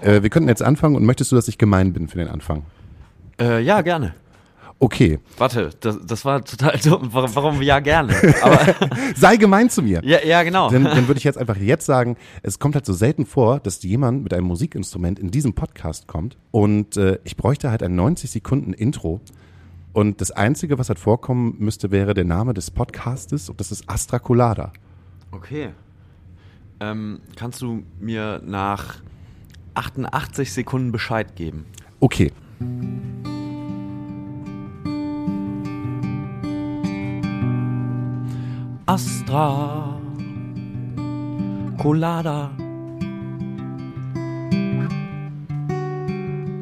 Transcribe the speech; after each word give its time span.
Äh, 0.00 0.22
wir 0.22 0.30
könnten 0.30 0.48
jetzt 0.48 0.62
anfangen 0.62 0.96
und 0.96 1.04
möchtest 1.04 1.32
du, 1.32 1.36
dass 1.36 1.48
ich 1.48 1.58
gemein 1.58 1.92
bin 1.92 2.08
für 2.08 2.18
den 2.18 2.28
Anfang? 2.28 2.62
Äh, 3.40 3.62
ja, 3.62 3.82
gerne. 3.82 4.14
Okay. 4.80 5.18
Warte, 5.36 5.70
das, 5.80 5.98
das 6.06 6.24
war 6.24 6.44
total 6.44 6.78
dumm. 6.84 7.08
Warum, 7.12 7.34
warum 7.34 7.62
ja 7.62 7.80
gerne? 7.80 8.14
Sei 9.16 9.36
gemein 9.36 9.70
zu 9.70 9.82
mir. 9.82 10.00
ja, 10.04 10.24
ja, 10.24 10.42
genau. 10.44 10.70
Dann, 10.70 10.84
dann 10.84 11.08
würde 11.08 11.18
ich 11.18 11.24
jetzt 11.24 11.36
einfach 11.36 11.56
jetzt 11.56 11.84
sagen, 11.84 12.16
es 12.42 12.58
kommt 12.58 12.76
halt 12.76 12.86
so 12.86 12.92
selten 12.92 13.26
vor, 13.26 13.58
dass 13.58 13.82
jemand 13.82 14.22
mit 14.22 14.32
einem 14.32 14.46
Musikinstrument 14.46 15.18
in 15.18 15.30
diesem 15.30 15.54
Podcast 15.54 16.06
kommt 16.06 16.36
und 16.52 16.96
äh, 16.96 17.18
ich 17.24 17.36
bräuchte 17.36 17.70
halt 17.70 17.82
ein 17.82 17.96
90 17.96 18.30
Sekunden 18.30 18.72
Intro 18.72 19.20
und 19.92 20.20
das 20.20 20.30
Einzige, 20.30 20.78
was 20.78 20.88
halt 20.88 21.00
vorkommen 21.00 21.56
müsste, 21.58 21.90
wäre 21.90 22.14
der 22.14 22.24
Name 22.24 22.54
des 22.54 22.70
Podcastes 22.70 23.48
und 23.50 23.58
das 23.58 23.72
ist 23.72 23.90
Astra 23.90 24.20
Colada. 24.20 24.72
Okay. 25.32 25.70
Ähm, 26.80 27.20
kannst 27.36 27.60
du 27.60 27.82
mir 27.98 28.40
nach 28.44 28.96
88 29.74 30.52
Sekunden 30.52 30.92
Bescheid 30.92 31.34
geben? 31.34 31.66
Okay. 32.00 32.32
Astra 38.86 40.00
Colada 41.76 42.50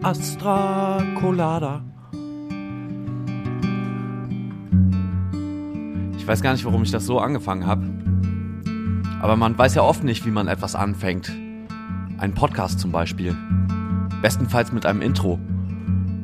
Astra 0.02 1.02
Colada 1.20 1.82
Ich 6.16 6.26
weiß 6.26 6.42
gar 6.42 6.52
nicht, 6.52 6.64
warum 6.64 6.82
ich 6.82 6.90
das 6.90 7.06
so 7.06 7.20
angefangen 7.20 7.66
habe. 7.66 7.86
Aber 9.20 9.36
man 9.36 9.56
weiß 9.56 9.74
ja 9.74 9.82
oft 9.82 10.04
nicht, 10.04 10.26
wie 10.26 10.30
man 10.30 10.48
etwas 10.48 10.74
anfängt. 10.74 11.32
Ein 12.18 12.34
Podcast 12.34 12.80
zum 12.80 12.92
Beispiel. 12.92 13.36
Bestenfalls 14.22 14.72
mit 14.72 14.86
einem 14.86 15.02
Intro, 15.02 15.38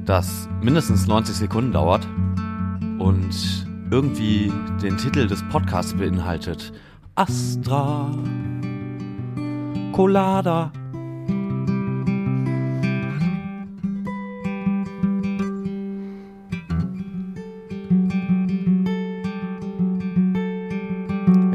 das 0.04 0.48
mindestens 0.60 1.06
90 1.06 1.36
Sekunden 1.36 1.72
dauert 1.72 2.06
und 2.98 3.66
irgendwie 3.90 4.52
den 4.82 4.96
Titel 4.96 5.26
des 5.26 5.42
Podcasts 5.48 5.94
beinhaltet. 5.94 6.72
Astra 7.14 8.10
Colada. 9.92 10.72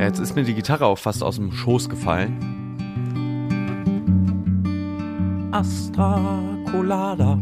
Jetzt 0.08 0.20
ist 0.20 0.36
mir 0.38 0.44
die 0.46 0.54
Gitarre 0.54 0.86
auch 0.86 0.98
fast 0.98 1.22
aus 1.22 1.36
dem 1.36 1.52
Schoß 1.52 1.90
gefallen. 1.90 2.38
Astra 5.52 6.40
Colada. 6.72 7.38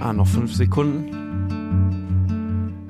Ah, 0.00 0.12
noch 0.12 0.26
fünf 0.26 0.52
Sekunden. 0.54 1.14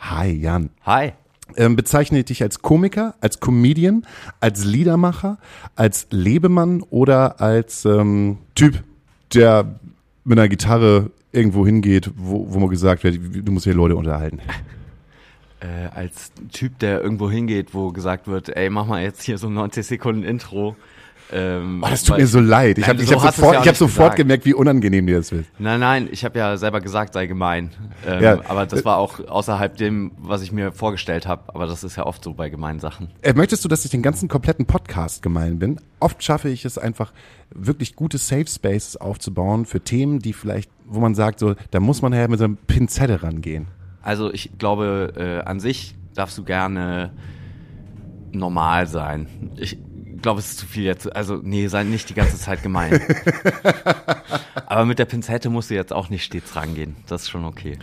Hi 0.00 0.30
Jan. 0.30 0.70
Hi. 0.84 1.12
Ähm, 1.56 1.76
bezeichne 1.76 2.20
ich 2.20 2.24
dich 2.26 2.42
als 2.42 2.62
Komiker, 2.62 3.14
als 3.20 3.40
Comedian, 3.40 4.06
als 4.40 4.64
Liedermacher, 4.64 5.38
als 5.76 6.06
Lebemann 6.10 6.82
oder 6.90 7.40
als 7.40 7.84
ähm, 7.84 8.38
Typ, 8.54 8.82
der 9.34 9.78
mit 10.24 10.38
einer 10.38 10.48
Gitarre 10.48 11.10
irgendwo 11.32 11.66
hingeht, 11.66 12.10
wo, 12.16 12.46
wo 12.52 12.58
man 12.58 12.70
gesagt 12.70 13.04
wird, 13.04 13.18
du 13.18 13.52
musst 13.52 13.64
hier 13.64 13.74
Leute 13.74 13.96
unterhalten. 13.96 14.40
Äh, 15.62 15.94
als 15.94 16.32
Typ, 16.52 16.78
der 16.78 17.02
irgendwo 17.02 17.30
hingeht, 17.30 17.74
wo 17.74 17.92
gesagt 17.92 18.28
wird, 18.28 18.48
ey, 18.48 18.70
mach 18.70 18.86
mal 18.86 19.02
jetzt 19.02 19.22
hier 19.22 19.36
so 19.36 19.46
ein 19.48 19.52
90 19.52 19.86
Sekunden 19.86 20.22
Intro. 20.22 20.74
Ähm, 21.32 21.82
Oh, 21.84 21.88
das 21.88 22.02
tut 22.02 22.14
weil- 22.14 22.20
mir 22.22 22.26
so 22.26 22.40
leid. 22.40 22.78
Ich 22.78 22.88
habe 22.88 23.00
so 23.04 23.22
hab 23.22 23.34
sofort, 23.34 23.54
ja 23.54 23.60
ich 23.62 23.68
hab 23.68 23.76
sofort 23.76 24.16
gemerkt, 24.16 24.44
wie 24.46 24.54
unangenehm 24.54 25.06
dir 25.06 25.18
das 25.18 25.30
wird. 25.30 25.46
Nein, 25.58 25.78
nein, 25.80 26.08
ich 26.10 26.24
habe 26.24 26.38
ja 26.38 26.56
selber 26.56 26.80
gesagt, 26.80 27.14
sei 27.14 27.26
gemein. 27.26 27.70
Ähm, 28.06 28.22
Ja. 28.22 28.40
Aber 28.48 28.66
das 28.66 28.84
war 28.84 28.96
auch 28.98 29.20
außerhalb 29.28 29.76
dem, 29.76 30.10
was 30.18 30.42
ich 30.42 30.50
mir 30.50 30.72
vorgestellt 30.72 31.26
habe. 31.28 31.54
Aber 31.54 31.66
das 31.66 31.84
ist 31.84 31.96
ja 31.96 32.04
oft 32.06 32.24
so 32.24 32.34
bei 32.34 32.48
gemeinen 32.50 32.80
Sachen. 32.80 33.08
Äh, 33.22 33.34
möchtest 33.34 33.64
du, 33.64 33.68
dass 33.68 33.84
ich 33.84 33.90
den 33.90 34.02
ganzen 34.02 34.28
kompletten 34.28 34.66
Podcast 34.66 35.22
gemein 35.22 35.58
bin? 35.58 35.80
Oft 36.00 36.22
schaffe 36.24 36.48
ich 36.48 36.64
es 36.64 36.78
einfach, 36.78 37.12
wirklich 37.54 37.94
gute 37.96 38.18
Safe 38.18 38.46
Spaces 38.46 38.96
aufzubauen 38.96 39.66
für 39.66 39.80
Themen, 39.80 40.18
die 40.20 40.32
vielleicht, 40.32 40.70
wo 40.86 41.00
man 41.00 41.14
sagt, 41.14 41.38
so, 41.40 41.54
da 41.70 41.80
muss 41.80 42.02
man 42.02 42.12
ja 42.12 42.26
mit 42.28 42.38
so 42.38 42.44
einer 42.46 42.56
Pinzette 42.66 43.22
rangehen. 43.22 43.66
Also 44.02 44.32
ich 44.32 44.50
glaube, 44.58 45.12
äh, 45.16 45.46
an 45.48 45.60
sich 45.60 45.94
darfst 46.14 46.36
du 46.38 46.44
gerne 46.44 47.12
normal 48.32 48.86
sein. 48.86 49.26
Ich 49.56 49.78
glaube, 50.22 50.40
es 50.40 50.50
ist 50.50 50.58
zu 50.58 50.66
viel 50.66 50.84
jetzt. 50.84 51.14
Also 51.14 51.40
nee, 51.42 51.66
sei 51.68 51.84
nicht 51.84 52.08
die 52.10 52.14
ganze 52.14 52.38
Zeit 52.38 52.62
gemein. 52.62 53.00
Aber 54.66 54.84
mit 54.84 54.98
der 54.98 55.04
Pinzette 55.04 55.50
musst 55.50 55.70
du 55.70 55.74
jetzt 55.74 55.92
auch 55.92 56.10
nicht 56.10 56.24
stets 56.24 56.56
rangehen. 56.56 56.96
Das 57.06 57.22
ist 57.22 57.30
schon 57.30 57.44
okay. 57.44 57.78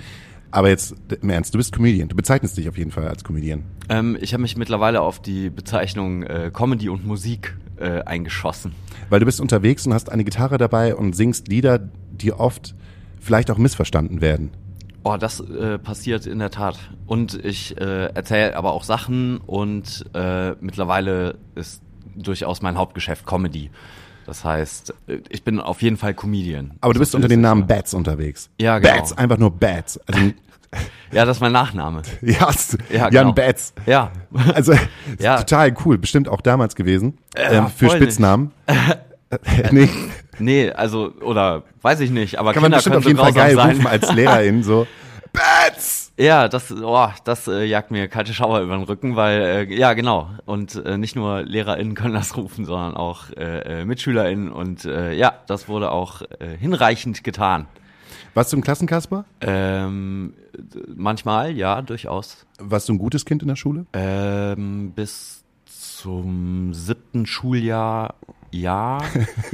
Aber 0.51 0.69
jetzt 0.69 0.95
im 1.21 1.29
Ernst, 1.29 1.53
du 1.53 1.57
bist 1.57 1.73
Comedian. 1.73 2.07
Du 2.07 2.15
bezeichnest 2.15 2.57
dich 2.57 2.69
auf 2.69 2.77
jeden 2.77 2.91
Fall 2.91 3.07
als 3.07 3.23
Comedian. 3.23 3.63
Ähm, 3.89 4.17
ich 4.21 4.33
habe 4.33 4.41
mich 4.41 4.57
mittlerweile 4.57 5.01
auf 5.01 5.21
die 5.21 5.49
Bezeichnung 5.49 6.23
äh, 6.23 6.51
Comedy 6.53 6.89
und 6.89 7.05
Musik 7.05 7.57
äh, 7.77 8.01
eingeschossen. 8.01 8.73
Weil 9.09 9.19
du 9.19 9.25
bist 9.25 9.41
unterwegs 9.41 9.85
und 9.85 9.93
hast 9.93 10.11
eine 10.11 10.23
Gitarre 10.23 10.57
dabei 10.57 10.95
und 10.95 11.15
singst 11.15 11.47
Lieder, 11.47 11.79
die 12.11 12.31
oft 12.31 12.75
vielleicht 13.19 13.51
auch 13.51 13.57
missverstanden 13.57 14.21
werden. 14.21 14.51
Oh, 15.03 15.15
das 15.17 15.39
äh, 15.39 15.77
passiert 15.77 16.25
in 16.25 16.39
der 16.39 16.49
Tat. 16.49 16.77
Und 17.05 17.33
ich 17.45 17.79
äh, 17.79 18.07
erzähle 18.07 18.55
aber 18.55 18.73
auch 18.73 18.83
Sachen 18.83 19.37
und 19.37 20.05
äh, 20.13 20.51
mittlerweile 20.59 21.37
ist 21.55 21.81
durchaus 22.15 22.61
mein 22.61 22.77
Hauptgeschäft 22.77 23.25
Comedy. 23.25 23.69
Das 24.25 24.43
heißt, 24.43 24.93
äh, 25.07 25.19
ich 25.29 25.43
bin 25.43 25.59
auf 25.59 25.81
jeden 25.81 25.97
Fall 25.97 26.13
Comedian. 26.13 26.71
Aber 26.81 26.93
du 26.93 26.99
bist 26.99 27.15
unter 27.15 27.27
dem. 27.27 27.41
Namen 27.41 27.65
Bats 27.67 27.93
unterwegs. 27.93 28.49
Ja, 28.59 28.79
genau. 28.79 28.95
Bats, 28.95 29.17
einfach 29.17 29.37
nur 29.37 29.51
Bats. 29.51 29.99
Also, 30.07 30.19
Ja, 31.13 31.23
das 31.23 31.37
ist 31.37 31.41
mein 31.41 31.53
Nachname. 31.53 32.01
ja, 32.21 32.49
Ja, 32.89 33.03
Jan 33.03 33.11
genau. 33.11 33.31
Bats. 33.33 33.73
Ja. 33.85 34.11
Also 34.53 34.73
Ja. 35.17 35.37
total 35.37 35.73
cool, 35.85 35.97
bestimmt 35.97 36.27
auch 36.27 36.41
damals 36.41 36.75
gewesen. 36.75 37.17
Ja, 37.37 37.51
ähm, 37.51 37.67
für. 37.69 37.89
Spitznamen. 37.89 38.51
nee, 39.71 39.89
Nee, 40.39 40.71
also, 40.71 41.13
oder 41.21 41.63
weiß 41.81 42.01
ich 42.01 42.11
nicht, 42.11 42.37
aber 42.37 42.53
kann 42.53 42.61
man 42.61 42.71
Kinder 42.71 42.77
bestimmt 42.77 42.93
können 42.93 43.03
auf 43.03 43.07
jeden 43.07 43.19
Fall 43.19 43.33
geil 43.33 43.55
sein. 43.55 43.69
rufen 43.77 43.87
als 43.87 44.13
Lehrerin 44.13 44.61
so. 44.63 44.85
Bats! 45.33 46.06
Ja, 46.19 46.47
das, 46.47 46.71
oh, 46.71 47.09
das 47.25 47.47
äh, 47.47 47.63
jagt 47.63 47.91
mir 47.91 48.07
kalte 48.07 48.33
Schauer 48.33 48.61
über 48.61 48.75
den 48.75 48.83
Rücken, 48.83 49.15
weil, 49.15 49.39
äh, 49.41 49.75
ja, 49.75 49.93
genau. 49.93 50.31
Und 50.45 50.75
äh, 50.75 50.97
nicht 50.97 51.15
nur 51.15 51.43
LehrerInnen 51.43 51.93
können 51.93 52.15
das 52.15 52.35
rufen, 52.35 52.65
sondern 52.65 52.95
auch 52.95 53.29
äh, 53.37 53.81
äh, 53.81 53.85
MitschülerInnen. 53.85 54.51
Und 54.51 54.85
äh, 54.85 55.13
ja, 55.13 55.33
das 55.45 55.67
wurde 55.67 55.91
auch 55.91 56.23
äh, 56.39 56.57
hinreichend 56.57 57.23
getan. 57.23 57.67
Warst 58.33 58.51
du 58.51 58.57
ein 58.57 58.61
Klassenkasper? 58.61 59.25
Ähm, 59.41 60.33
manchmal, 60.95 61.55
ja, 61.55 61.83
durchaus. 61.83 62.47
Warst 62.59 62.89
du 62.89 62.93
ein 62.93 62.97
gutes 62.97 63.25
Kind 63.25 63.43
in 63.43 63.47
der 63.47 63.55
Schule? 63.55 63.85
Ähm, 63.93 64.93
bis 64.95 65.43
zum 65.65 66.73
siebten 66.73 67.27
Schuljahr 67.27 68.15
ja. 68.51 68.99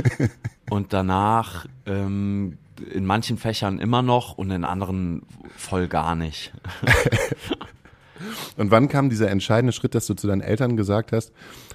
und 0.69 0.93
danach 0.93 1.65
ähm, 1.85 2.57
in 2.91 3.05
manchen 3.05 3.37
Fächern 3.37 3.79
immer 3.79 4.01
noch 4.01 4.37
und 4.37 4.51
in 4.51 4.63
anderen 4.63 5.23
voll 5.55 5.87
gar 5.87 6.15
nicht. 6.15 6.53
Und 8.55 8.71
wann 8.71 8.87
kam 8.87 9.09
dieser 9.09 9.29
entscheidende 9.29 9.73
Schritt, 9.73 9.95
dass 9.95 10.07
du 10.07 10.13
zu 10.13 10.27
deinen 10.27 10.41
Eltern 10.41 10.77
gesagt 10.77 11.11
hast, 11.11 11.33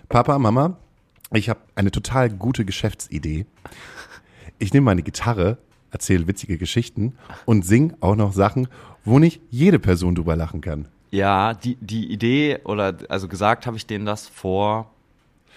Papa, 0.09 0.39
Mama, 0.39 0.79
ich 1.33 1.49
habe 1.49 1.61
eine 1.75 1.91
total 1.91 2.31
gute 2.31 2.65
Geschäftsidee. 2.65 3.45
Ich 4.59 4.73
nehme 4.73 4.85
meine 4.85 5.03
Gitarre, 5.03 5.59
erzähle 5.91 6.27
witzige 6.27 6.57
Geschichten 6.57 7.15
und 7.45 7.67
sing 7.67 7.95
auch 8.01 8.17
noch 8.17 8.33
Sachen, 8.33 8.69
wo 9.05 9.19
nicht 9.19 9.41
jede 9.51 9.79
Person 9.79 10.15
drüber 10.15 10.37
lachen 10.37 10.61
kann. 10.61 10.89
Ja, 11.11 11.55
die, 11.55 11.77
die 11.81 12.11
Idee 12.13 12.61
oder 12.65 12.97
also 13.09 13.29
gesagt 13.29 13.67
habe 13.67 13.77
ich 13.77 13.87
denen 13.87 14.05
das 14.07 14.27
vor, 14.27 14.91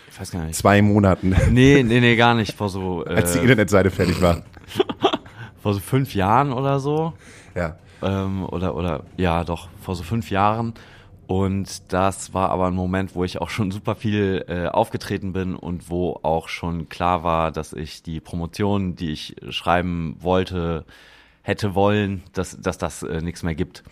ich 0.09 0.19
weiß 0.19 0.31
gar 0.31 0.45
nicht. 0.45 0.55
Zwei 0.55 0.81
Monaten, 0.81 1.35
Nee, 1.51 1.83
nee, 1.83 1.99
nee, 2.01 2.15
gar 2.15 2.33
nicht. 2.33 2.55
Vor 2.55 2.69
so, 2.69 3.03
als 3.05 3.33
die 3.33 3.39
äh, 3.39 3.43
Internetseite 3.43 3.91
fertig 3.91 4.21
war. 4.21 4.43
vor 5.61 5.73
so 5.73 5.79
fünf 5.79 6.15
Jahren 6.15 6.53
oder 6.53 6.79
so. 6.79 7.13
Ja. 7.55 7.75
ähm, 8.01 8.45
oder 8.45 8.75
oder 8.75 9.03
ja 9.17 9.43
doch 9.43 9.69
vor 9.81 9.95
so 9.95 10.03
fünf 10.03 10.31
Jahren 10.31 10.73
und 11.31 11.93
das 11.93 12.33
war 12.33 12.49
aber 12.49 12.67
ein 12.67 12.75
Moment, 12.75 13.15
wo 13.15 13.23
ich 13.23 13.39
auch 13.39 13.49
schon 13.49 13.71
super 13.71 13.95
viel 13.95 14.43
äh, 14.49 14.67
aufgetreten 14.67 15.31
bin 15.31 15.55
und 15.55 15.89
wo 15.89 16.19
auch 16.23 16.49
schon 16.49 16.89
klar 16.89 17.23
war, 17.23 17.53
dass 17.53 17.71
ich 17.71 18.03
die 18.03 18.19
Promotion, 18.19 18.97
die 18.97 19.11
ich 19.11 19.37
schreiben 19.47 20.17
wollte, 20.19 20.83
hätte 21.41 21.73
wollen, 21.73 22.21
dass, 22.33 22.59
dass 22.59 22.77
das 22.77 23.03
äh, 23.03 23.21
nichts 23.21 23.43
mehr 23.43 23.55
gibt. 23.55 23.85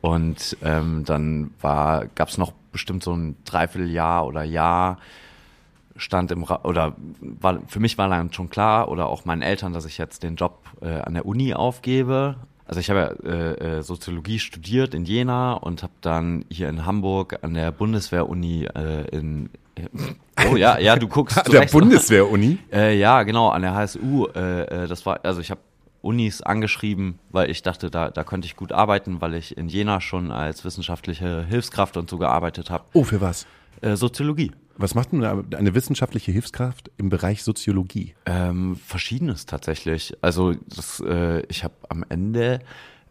Und 0.00 0.56
ähm, 0.64 1.04
dann 1.04 1.54
war, 1.60 2.06
gab 2.06 2.28
es 2.28 2.38
noch 2.38 2.50
bestimmt 2.72 3.04
so 3.04 3.12
ein 3.12 3.36
Dreivierteljahr 3.44 4.26
oder 4.26 4.42
Jahr, 4.42 4.98
stand 5.96 6.30
im 6.30 6.42
Ra 6.44 6.60
oder 6.64 6.94
war 7.20 7.60
für 7.66 7.80
mich 7.80 7.98
war 7.98 8.08
dann 8.08 8.32
schon 8.32 8.50
klar 8.50 8.88
oder 8.88 9.06
auch 9.06 9.24
meinen 9.24 9.42
Eltern, 9.42 9.72
dass 9.72 9.84
ich 9.84 9.98
jetzt 9.98 10.22
den 10.22 10.36
Job 10.36 10.58
äh, 10.80 10.88
an 11.00 11.14
der 11.14 11.26
Uni 11.26 11.54
aufgebe. 11.54 12.36
Also 12.66 12.80
ich 12.80 12.88
habe 12.90 13.18
ja 13.24 13.30
äh, 13.30 13.78
äh, 13.78 13.82
Soziologie 13.82 14.38
studiert 14.38 14.94
in 14.94 15.04
Jena 15.04 15.52
und 15.52 15.82
habe 15.82 15.92
dann 16.00 16.44
hier 16.48 16.68
in 16.68 16.86
Hamburg 16.86 17.38
an 17.42 17.54
der 17.54 17.70
Bundeswehr-Uni 17.70 18.64
äh, 18.74 19.08
in 19.10 19.50
Oh 20.50 20.56
ja, 20.56 20.78
ja, 20.78 20.96
du 20.96 21.08
guckst 21.08 21.36
Der 21.36 21.44
zurecht. 21.44 21.72
Bundeswehr-Uni? 21.72 22.58
Äh, 22.72 22.98
ja, 22.98 23.22
genau, 23.22 23.48
an 23.48 23.62
der 23.62 23.74
HSU. 23.74 24.26
Äh, 24.34 24.84
äh, 24.84 24.86
das 24.88 25.04
war, 25.04 25.20
also 25.24 25.40
ich 25.40 25.50
habe 25.50 25.60
Unis 26.00 26.42
angeschrieben, 26.42 27.18
weil 27.30 27.50
ich 27.50 27.62
dachte, 27.62 27.90
da, 27.90 28.10
da 28.10 28.24
könnte 28.24 28.46
ich 28.46 28.56
gut 28.56 28.72
arbeiten, 28.72 29.20
weil 29.20 29.34
ich 29.34 29.56
in 29.56 29.68
Jena 29.68 30.00
schon 30.00 30.30
als 30.30 30.64
wissenschaftliche 30.64 31.44
Hilfskraft 31.44 31.96
und 31.96 32.10
so 32.10 32.18
gearbeitet 32.18 32.70
habe. 32.70 32.84
Oh, 32.92 33.04
für 33.04 33.20
was? 33.20 33.46
Äh, 33.80 33.96
Soziologie. 33.96 34.52
Was 34.76 34.94
macht 34.94 35.12
denn 35.12 35.24
eine 35.24 35.74
wissenschaftliche 35.74 36.32
Hilfskraft 36.32 36.90
im 36.96 37.08
Bereich 37.08 37.42
Soziologie? 37.42 38.14
Ähm, 38.26 38.76
verschiedenes 38.76 39.46
tatsächlich. 39.46 40.16
Also 40.20 40.54
das, 40.74 41.00
äh, 41.00 41.42
ich 41.48 41.64
habe 41.64 41.74
am 41.88 42.04
Ende 42.08 42.60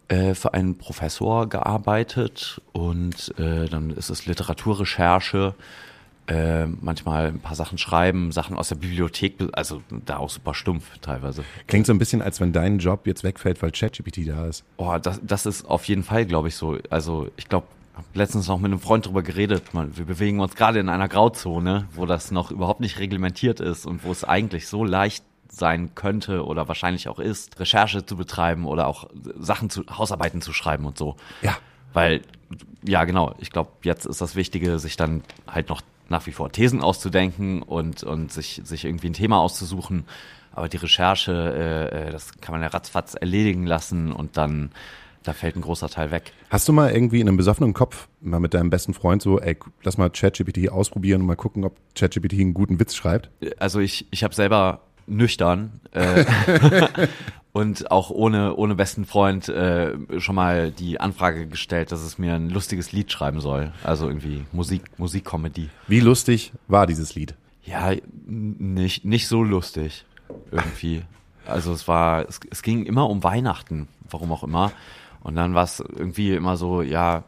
äh, 0.09 0.33
für 0.33 0.53
einen 0.53 0.77
Professor 0.77 1.47
gearbeitet 1.47 2.61
und 2.73 3.33
äh, 3.39 3.67
dann 3.67 3.91
ist 3.91 4.09
es 4.09 4.25
Literaturrecherche, 4.25 5.55
äh, 6.27 6.65
manchmal 6.65 7.27
ein 7.27 7.39
paar 7.39 7.55
Sachen 7.55 7.77
schreiben, 7.77 8.31
Sachen 8.31 8.57
aus 8.57 8.69
der 8.69 8.75
Bibliothek, 8.75 9.35
also 9.53 9.81
da 10.05 10.17
auch 10.17 10.29
super 10.29 10.53
stumpf 10.53 10.97
teilweise. 10.99 11.43
Klingt 11.67 11.85
so 11.85 11.93
ein 11.93 11.99
bisschen, 11.99 12.21
als 12.21 12.39
wenn 12.39 12.53
dein 12.53 12.79
Job 12.79 13.07
jetzt 13.07 13.23
wegfällt, 13.23 13.61
weil 13.61 13.71
ChatGPT 13.71 14.27
da 14.27 14.47
ist. 14.47 14.63
Oh, 14.77 14.97
das, 15.01 15.19
das 15.23 15.45
ist 15.45 15.65
auf 15.65 15.85
jeden 15.85 16.03
Fall, 16.03 16.25
glaube 16.25 16.49
ich, 16.49 16.55
so. 16.55 16.77
Also 16.89 17.29
ich 17.37 17.49
glaube, 17.49 17.67
habe 17.93 18.07
letztens 18.13 18.47
noch 18.47 18.57
mit 18.57 18.71
einem 18.71 18.79
Freund 18.79 19.05
drüber 19.05 19.21
geredet. 19.21 19.63
Wir 19.73 20.05
bewegen 20.05 20.39
uns 20.39 20.55
gerade 20.55 20.79
in 20.79 20.89
einer 20.89 21.07
Grauzone, 21.07 21.87
wo 21.93 22.05
das 22.05 22.31
noch 22.31 22.51
überhaupt 22.51 22.79
nicht 22.79 22.99
reglementiert 22.99 23.59
ist 23.59 23.85
und 23.85 24.03
wo 24.03 24.11
es 24.11 24.23
eigentlich 24.23 24.67
so 24.67 24.83
leicht 24.83 25.23
sein 25.49 25.93
könnte 25.93 26.45
oder 26.45 26.67
wahrscheinlich 26.67 27.07
auch 27.07 27.19
ist, 27.19 27.59
Recherche 27.59 28.05
zu 28.05 28.17
betreiben 28.17 28.65
oder 28.65 28.87
auch 28.87 29.07
Sachen 29.39 29.69
zu 29.69 29.83
Hausarbeiten 29.87 30.41
zu 30.41 30.51
schreiben 30.51 30.85
und 30.85 30.97
so. 30.97 31.15
Ja. 31.41 31.57
Weil, 31.93 32.21
ja 32.83 33.03
genau, 33.05 33.35
ich 33.37 33.51
glaube, 33.51 33.71
jetzt 33.83 34.05
ist 34.05 34.19
das 34.19 34.35
Wichtige, 34.35 34.79
sich 34.79 34.97
dann 34.97 35.23
halt 35.47 35.69
noch 35.69 35.81
nach 36.09 36.25
wie 36.25 36.31
vor 36.31 36.51
Thesen 36.51 36.81
auszudenken 36.81 37.61
und, 37.61 38.03
und 38.03 38.31
sich, 38.31 38.61
sich 38.63 38.85
irgendwie 38.85 39.07
ein 39.07 39.13
Thema 39.13 39.39
auszusuchen. 39.39 40.05
Aber 40.51 40.69
die 40.69 40.77
Recherche, 40.77 41.31
äh, 41.31 42.07
äh, 42.07 42.11
das 42.11 42.39
kann 42.39 42.53
man 42.53 42.61
ja 42.61 42.67
ratzfatz 42.67 43.15
erledigen 43.15 43.65
lassen 43.65 44.11
und 44.11 44.37
dann, 44.37 44.71
da 45.23 45.33
fällt 45.33 45.55
ein 45.55 45.61
großer 45.61 45.89
Teil 45.89 46.11
weg. 46.11 46.31
Hast 46.49 46.67
du 46.67 46.73
mal 46.73 46.91
irgendwie 46.91 47.21
in 47.21 47.27
einem 47.27 47.37
besoffenen 47.37 47.73
Kopf 47.73 48.07
mal 48.21 48.39
mit 48.39 48.53
deinem 48.53 48.69
besten 48.69 48.93
Freund 48.93 49.21
so, 49.21 49.39
ey, 49.39 49.57
lass 49.83 49.97
mal 49.97 50.09
ChatGPT 50.09 50.69
ausprobieren 50.69 51.21
und 51.21 51.27
mal 51.27 51.35
gucken, 51.35 51.63
ob 51.63 51.77
ChatGPT 51.95 52.33
einen 52.33 52.53
guten 52.53 52.79
Witz 52.79 52.95
schreibt? 52.95 53.29
Also 53.59 53.79
ich, 53.79 54.07
ich 54.11 54.23
habe 54.23 54.35
selber 54.35 54.81
nüchtern 55.07 55.81
äh, 55.91 56.25
und 57.53 57.91
auch 57.91 58.09
ohne, 58.09 58.55
ohne 58.55 58.75
besten 58.75 59.05
Freund 59.05 59.49
äh, 59.49 59.93
schon 60.19 60.35
mal 60.35 60.71
die 60.71 60.99
Anfrage 60.99 61.47
gestellt, 61.47 61.91
dass 61.91 62.01
es 62.01 62.17
mir 62.17 62.35
ein 62.35 62.49
lustiges 62.49 62.91
Lied 62.91 63.11
schreiben 63.11 63.41
soll. 63.41 63.71
Also 63.83 64.07
irgendwie 64.07 64.45
Musik, 64.51 64.83
Musikcomedy. 64.97 65.69
Wie 65.87 65.99
lustig 65.99 66.51
war 66.67 66.87
dieses 66.87 67.15
Lied? 67.15 67.35
Ja, 67.63 67.93
nicht, 68.25 69.05
nicht 69.05 69.27
so 69.27 69.43
lustig 69.43 70.05
irgendwie. 70.51 71.03
Also 71.45 71.73
es 71.73 71.87
war, 71.87 72.27
es, 72.27 72.39
es 72.49 72.61
ging 72.61 72.85
immer 72.85 73.09
um 73.09 73.23
Weihnachten, 73.23 73.87
warum 74.09 74.31
auch 74.31 74.43
immer. 74.43 74.71
Und 75.23 75.35
dann 75.35 75.53
war 75.53 75.63
es 75.63 75.79
irgendwie 75.79 76.33
immer 76.33 76.57
so, 76.57 76.81
ja, 76.81 77.23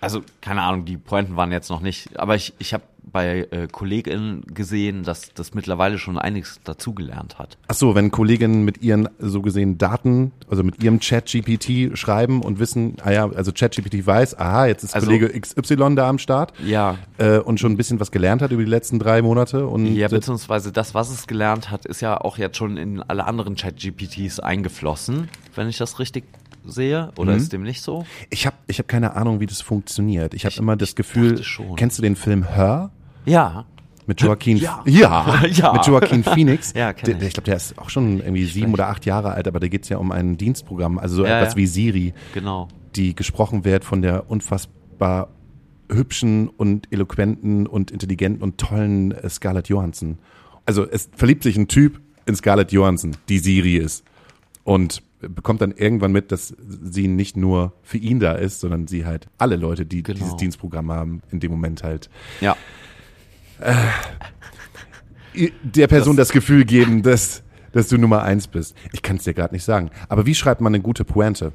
also 0.00 0.20
keine 0.40 0.62
Ahnung, 0.62 0.84
die 0.84 0.96
Pointen 0.96 1.36
waren 1.36 1.52
jetzt 1.52 1.70
noch 1.70 1.80
nicht, 1.80 2.18
aber 2.18 2.34
ich, 2.34 2.52
ich 2.58 2.74
habe 2.74 2.84
bei 3.12 3.46
äh, 3.50 3.68
KollegInnen 3.70 4.42
gesehen, 4.52 5.04
dass 5.04 5.32
das 5.32 5.54
mittlerweile 5.54 5.96
schon 5.96 6.18
einiges 6.18 6.60
dazugelernt 6.64 7.38
hat. 7.38 7.56
Ach 7.68 7.74
so, 7.74 7.94
wenn 7.94 8.10
Kolleginnen 8.10 8.64
mit 8.64 8.82
ihren 8.82 9.08
so 9.20 9.42
gesehen 9.42 9.78
Daten, 9.78 10.32
also 10.50 10.64
mit 10.64 10.82
ihrem 10.82 10.98
ChatGPT 11.00 11.96
schreiben 11.96 12.42
und 12.42 12.58
wissen, 12.58 12.96
ah 13.02 13.12
ja, 13.12 13.30
also 13.30 13.52
ChatGPT 13.52 14.04
weiß, 14.06 14.38
aha, 14.38 14.66
jetzt 14.66 14.82
ist 14.82 14.94
Also- 14.94 15.06
Kollege 15.06 15.28
XY 15.40 15.94
da 15.94 16.08
am 16.08 16.18
Start 16.18 16.52
Ja, 16.64 16.98
äh, 17.18 17.38
und 17.38 17.60
schon 17.60 17.72
ein 17.72 17.76
bisschen 17.76 18.00
was 18.00 18.10
gelernt 18.10 18.42
hat 18.42 18.50
über 18.50 18.64
die 18.64 18.70
letzten 18.70 18.98
drei 18.98 19.22
Monate 19.22 19.66
und 19.66 19.86
ja, 19.86 20.08
beziehungsweise 20.08 20.72
das, 20.72 20.92
was 20.92 21.10
es 21.10 21.26
gelernt 21.28 21.70
hat, 21.70 21.86
ist 21.86 22.00
ja 22.00 22.20
auch 22.20 22.38
jetzt 22.38 22.56
schon 22.56 22.76
in 22.76 23.02
alle 23.02 23.24
anderen 23.24 23.54
Chat-GPTs 23.54 24.40
eingeflossen, 24.40 25.28
wenn 25.54 25.68
ich 25.68 25.78
das 25.78 26.00
richtig 26.00 26.24
sehe. 26.66 27.10
Oder 27.16 27.32
Mhm. 27.32 27.38
ist 27.38 27.52
dem 27.52 27.62
nicht 27.62 27.82
so? 27.82 28.04
ich 28.30 28.46
habe 28.46 28.56
ich 28.66 28.78
hab 28.78 28.88
keine 28.88 29.14
Ahnung, 29.16 29.40
wie 29.40 29.46
das 29.46 29.60
funktioniert. 29.60 30.34
Ich 30.34 30.44
habe 30.44 30.52
Ich- 30.52 30.58
immer 30.58 30.76
das 30.76 30.90
ich 30.90 30.96
Gefühl, 30.96 31.42
kennst 31.76 31.98
du 31.98 32.02
den 32.02 32.16
Film 32.16 32.44
Her? 32.48 32.90
Ja. 33.24 33.64
Mit 34.08 34.20
Joaquin, 34.20 34.56
Ja. 34.58 34.82
ja, 34.86 35.44
Ja. 35.50 35.72
mit 35.72 35.84
Joaquin 35.86 36.22
Phoenix. 36.22 36.72
Ja, 36.76 36.90
ich. 36.92 36.98
ich 36.98 37.04
glaube, 37.18 37.42
der 37.42 37.56
ist 37.56 37.76
auch 37.76 37.90
schon 37.90 38.18
irgendwie 38.20 38.44
sieben 38.44 38.72
oder 38.72 38.86
acht 38.88 39.04
Jahre 39.04 39.32
alt, 39.32 39.48
aber 39.48 39.58
da 39.58 39.66
geht's 39.66 39.88
ja 39.88 39.96
um 39.98 40.12
ein 40.12 40.36
Dienstprogramm, 40.36 40.98
also 40.98 41.16
so 41.16 41.24
Ja, 41.26 41.40
etwas 41.40 41.54
ja. 41.54 41.58
wie 41.58 41.66
Siri, 41.66 42.14
Genau. 42.32 42.68
die 42.94 43.16
gesprochen 43.16 43.64
wird 43.64 43.84
von 43.84 44.02
der 44.02 44.30
unfassbar 44.30 45.28
hübschen 45.90 46.48
und 46.48 46.86
eloquenten 46.92 47.66
und 47.66 47.90
intelligenten 47.90 48.42
und 48.42 48.58
tollen 48.58 49.12
äh, 49.12 49.28
Scarlett 49.28 49.68
Johansson. 49.68 50.18
Also 50.66 50.84
es 50.88 51.08
verliebt 51.16 51.42
sich 51.42 51.56
ein 51.56 51.68
Typ 51.68 52.00
in 52.26 52.34
Scarlett 52.36 52.72
Johansson, 52.72 53.16
die 53.28 53.38
Siri 53.38 53.76
ist 53.76 54.04
und 54.64 55.02
bekommt 55.20 55.60
dann 55.60 55.72
irgendwann 55.72 56.12
mit, 56.12 56.30
dass 56.32 56.54
sie 56.82 57.08
nicht 57.08 57.36
nur 57.36 57.72
für 57.82 57.98
ihn 57.98 58.20
da 58.20 58.32
ist, 58.32 58.60
sondern 58.60 58.86
sie 58.86 59.06
halt 59.06 59.28
alle 59.38 59.56
Leute, 59.56 59.86
die 59.86 60.02
Genau. 60.02 60.18
dieses 60.18 60.36
Dienstprogramm 60.36 60.92
haben, 60.92 61.22
in 61.30 61.40
dem 61.40 61.50
Moment 61.50 61.82
halt 61.82 62.10
Ja. 62.40 62.56
der 65.62 65.86
Person 65.88 66.16
das, 66.16 66.30
Gefühl 66.30 66.64
geben, 66.64 67.02
dass, 67.02 67.42
dass 67.72 67.88
du 67.88 67.98
Nummer 67.98 68.22
eins 68.22 68.46
bist. 68.46 68.74
Ich 68.92 69.02
kann 69.02 69.16
es 69.16 69.24
dir 69.24 69.34
gerade 69.34 69.54
nicht 69.54 69.64
sagen. 69.64 69.90
Aber 70.08 70.26
wie 70.26 70.34
schreibt 70.34 70.60
man 70.60 70.74
eine 70.74 70.82
gute 70.82 71.04
Pointe? 71.04 71.52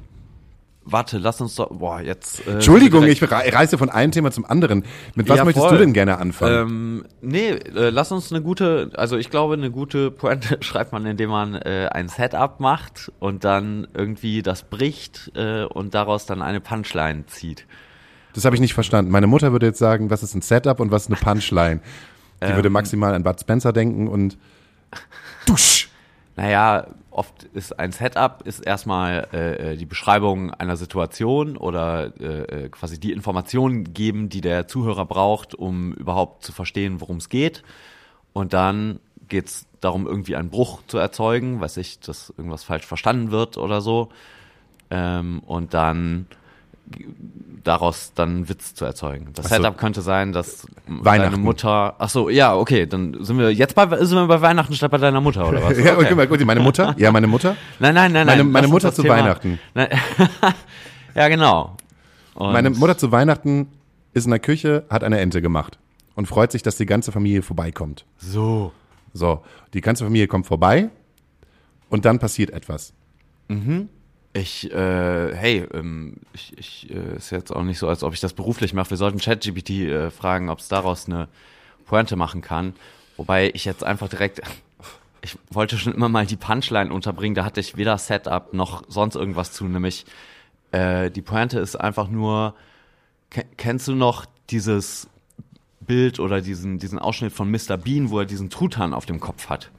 Warte, 0.83 1.19
lass 1.19 1.39
uns 1.39 1.55
doch. 1.55 1.69
Boah, 1.69 2.01
jetzt. 2.01 2.45
Äh, 2.47 2.53
Entschuldigung, 2.53 3.05
ich 3.05 3.21
reise 3.31 3.77
von 3.77 3.89
einem 3.91 4.11
Thema 4.11 4.31
zum 4.31 4.45
anderen. 4.45 4.83
Mit 5.13 5.29
was 5.29 5.37
Ja, 5.37 5.45
möchtest 5.45 5.67
voll. 5.67 5.77
du 5.77 5.83
denn 5.83 5.93
gerne 5.93 6.17
anfangen? 6.17 6.67
Ähm, 6.69 7.05
nee, 7.21 7.49
äh, 7.49 7.89
lass 7.91 8.11
uns 8.11 8.31
eine 8.31 8.41
gute, 8.41 8.89
also 8.95 9.15
ich 9.17 9.29
glaube, 9.29 9.53
eine 9.53 9.69
gute 9.69 10.09
Pointe 10.09 10.57
schreibt 10.61 10.91
man, 10.91 11.05
indem 11.05 11.29
man 11.29 11.53
äh, 11.53 11.87
ein 11.91 12.09
Setup 12.09 12.59
macht 12.59 13.11
und 13.19 13.43
dann 13.43 13.87
irgendwie 13.93 14.41
das 14.41 14.63
bricht 14.63 15.31
äh, 15.35 15.65
und 15.65 15.93
daraus 15.93 16.25
dann 16.25 16.41
eine 16.41 16.61
Punchline 16.61 17.27
zieht. 17.27 17.67
das 18.33 18.45
habe 18.45 18.55
ich 18.55 18.61
nicht 18.61 18.73
verstanden. 18.73 19.11
Meine 19.11 19.27
Mutter 19.27 19.51
würde 19.51 19.67
jetzt 19.67 19.79
sagen, 19.79 20.09
was 20.09 20.23
ist 20.23 20.33
ein 20.33 20.41
Setup 20.41 20.79
und 20.79 20.89
was 20.89 21.03
ist 21.03 21.07
eine 21.09 21.17
Punchline? 21.17 21.81
Die 22.43 22.47
Ähm. 22.47 22.55
würde 22.55 22.71
maximal 22.71 23.13
an 23.13 23.21
Bud 23.21 23.39
Spencer 23.39 23.71
denken 23.71 24.07
und 24.07 24.35
dusch. 25.45 25.89
Naja, 26.41 26.87
oft 27.11 27.43
ist 27.53 27.77
ein 27.77 27.91
Setup 27.91 28.41
ist 28.47 28.65
erstmal 28.65 29.27
äh, 29.31 29.73
äh, 29.73 29.77
die 29.77 29.85
Beschreibung 29.85 30.51
einer 30.51 30.75
Situation 30.75 31.55
oder 31.55 32.19
äh, 32.19 32.63
äh, 32.63 32.69
quasi 32.69 32.99
die 32.99 33.11
Informationen 33.11 33.93
geben, 33.93 34.27
die 34.27 34.41
der 34.41 34.67
Zuhörer 34.67 35.05
braucht, 35.05 35.53
um 35.53 35.93
überhaupt 35.93 36.43
zu 36.43 36.51
verstehen, 36.51 36.99
worum 36.99 37.17
es 37.17 37.29
geht. 37.29 37.61
Und 38.33 38.53
dann 38.53 38.99
geht's 39.27 39.67
darum, 39.81 40.07
irgendwie 40.07 40.35
einen 40.35 40.49
Bruch 40.49 40.81
zu 40.87 40.97
erzeugen, 40.97 41.61
weiß 41.61 41.77
ich, 41.77 41.99
dass 41.99 42.33
irgendwas 42.35 42.63
falsch 42.63 42.87
verstanden 42.87 43.29
wird 43.29 43.57
oder 43.57 43.79
so. 43.79 44.09
Ähm, 44.89 45.41
und 45.45 45.75
dann 45.75 46.25
daraus 47.63 48.11
dann 48.15 48.29
einen 48.29 48.49
Witz 48.49 48.73
zu 48.73 48.85
erzeugen. 48.85 49.29
Das 49.33 49.47
so. 49.49 49.55
Setup 49.55 49.77
könnte 49.77 50.01
sein, 50.01 50.31
dass 50.33 50.65
deine. 51.03 51.37
Mutter. 51.37 51.95
Ach 51.99 52.09
so, 52.09 52.29
ja, 52.29 52.55
okay, 52.55 52.85
dann 52.87 53.23
sind 53.23 53.37
wir 53.37 53.51
jetzt 53.53 53.75
bei 53.75 53.87
sind 54.03 54.17
wir 54.17 54.27
bei 54.27 54.41
Weihnachten 54.41 54.73
statt 54.73 54.89
bei 54.91 54.97
deiner 54.97 55.21
Mutter 55.21 55.47
oder 55.47 55.63
was? 55.63 55.77
Ja, 55.83 55.97
Okay. 55.97 56.27
gut, 56.27 56.43
meine 56.45 56.59
Mutter? 56.61 56.95
Ja, 56.97 57.11
meine 57.11 57.27
Mutter? 57.27 57.55
Nein, 57.79 57.93
nein, 57.93 58.11
nein, 58.11 58.25
Meine- 58.25 58.43
nein. 58.43 58.51
meine 58.51 58.67
Mutter 58.67 58.91
zu 58.93 59.03
Thema- 59.03 59.15
Weihnachten. 59.17 59.59
Nein. 59.75 59.89
ja, 61.15 61.27
genau. 61.27 61.75
Und 62.33 62.53
Meine 62.53 62.69
Mutter 62.71 62.97
zu 62.97 63.11
Weihnachten 63.11 63.67
ist 64.13 64.25
in 64.25 64.31
der 64.31 64.39
Küche, 64.39 64.85
hat 64.89 65.03
eine 65.03 65.19
Ente 65.19 65.41
gemacht 65.41 65.77
und 66.15 66.27
freut 66.27 66.51
sich, 66.51 66.63
dass 66.63 66.77
die 66.77 66.85
ganze 66.85 67.11
Familie 67.11 67.41
vorbeikommt. 67.43 68.05
So. 68.17 68.71
So, 69.13 69.41
die 69.73 69.81
ganze 69.81 70.03
Familie 70.05 70.27
kommt 70.27 70.47
vorbei 70.47 70.89
und 71.89 72.05
dann 72.05 72.17
passiert 72.19 72.49
etwas. 72.51 72.93
Ich, 74.33 74.71
äh, 74.71 75.35
hey, 75.35 75.67
ähm, 75.73 76.15
ich, 76.33 76.57
ich 76.57 76.89
äh, 76.89 77.17
ist 77.17 77.31
jetzt 77.31 77.51
auch 77.51 77.63
nicht 77.63 77.79
so, 77.79 77.89
als 77.89 78.03
ob 78.03 78.13
ich 78.13 78.21
das 78.21 78.33
beruflich 78.33 78.73
mache. 78.73 78.91
Wir 78.91 78.97
sollten 78.97 79.19
ChatGPT 79.19 79.69
äh, 79.71 80.09
fragen, 80.09 80.49
ob 80.49 80.59
es 80.59 80.69
daraus 80.69 81.07
eine 81.07 81.27
Pointe 81.85 82.15
machen 82.15 82.41
kann. 82.41 82.73
Wobei 83.17 83.51
ich 83.53 83.65
jetzt 83.65 83.83
einfach 83.83 84.07
direkt, 84.07 84.41
ich 85.21 85.37
wollte 85.49 85.77
schon 85.77 85.93
immer 85.93 86.07
mal 86.07 86.25
die 86.25 86.37
Punchline 86.37 86.93
unterbringen, 86.93 87.35
da 87.35 87.43
hatte 87.43 87.59
ich 87.59 87.75
weder 87.75 87.97
Setup 87.97 88.53
noch 88.53 88.83
sonst 88.87 89.15
irgendwas 89.15 89.51
zu, 89.51 89.65
nämlich 89.65 90.05
äh, 90.71 91.11
die 91.11 91.21
Pointe 91.21 91.59
ist 91.59 91.75
einfach 91.75 92.07
nur, 92.07 92.55
ke 93.29 93.43
kennst 93.57 93.89
du 93.89 93.95
noch 93.95 94.25
dieses 94.49 95.09
Bild 95.81 96.21
oder 96.21 96.39
diesen, 96.39 96.79
diesen 96.79 96.99
Ausschnitt 96.99 97.33
von 97.33 97.51
Mr. 97.51 97.75
Bean, 97.75 98.09
wo 98.09 98.19
er 98.19 98.25
diesen 98.25 98.49
Truthahn 98.49 98.93
auf 98.93 99.05
dem 99.05 99.19
Kopf 99.19 99.49
hat? 99.49 99.71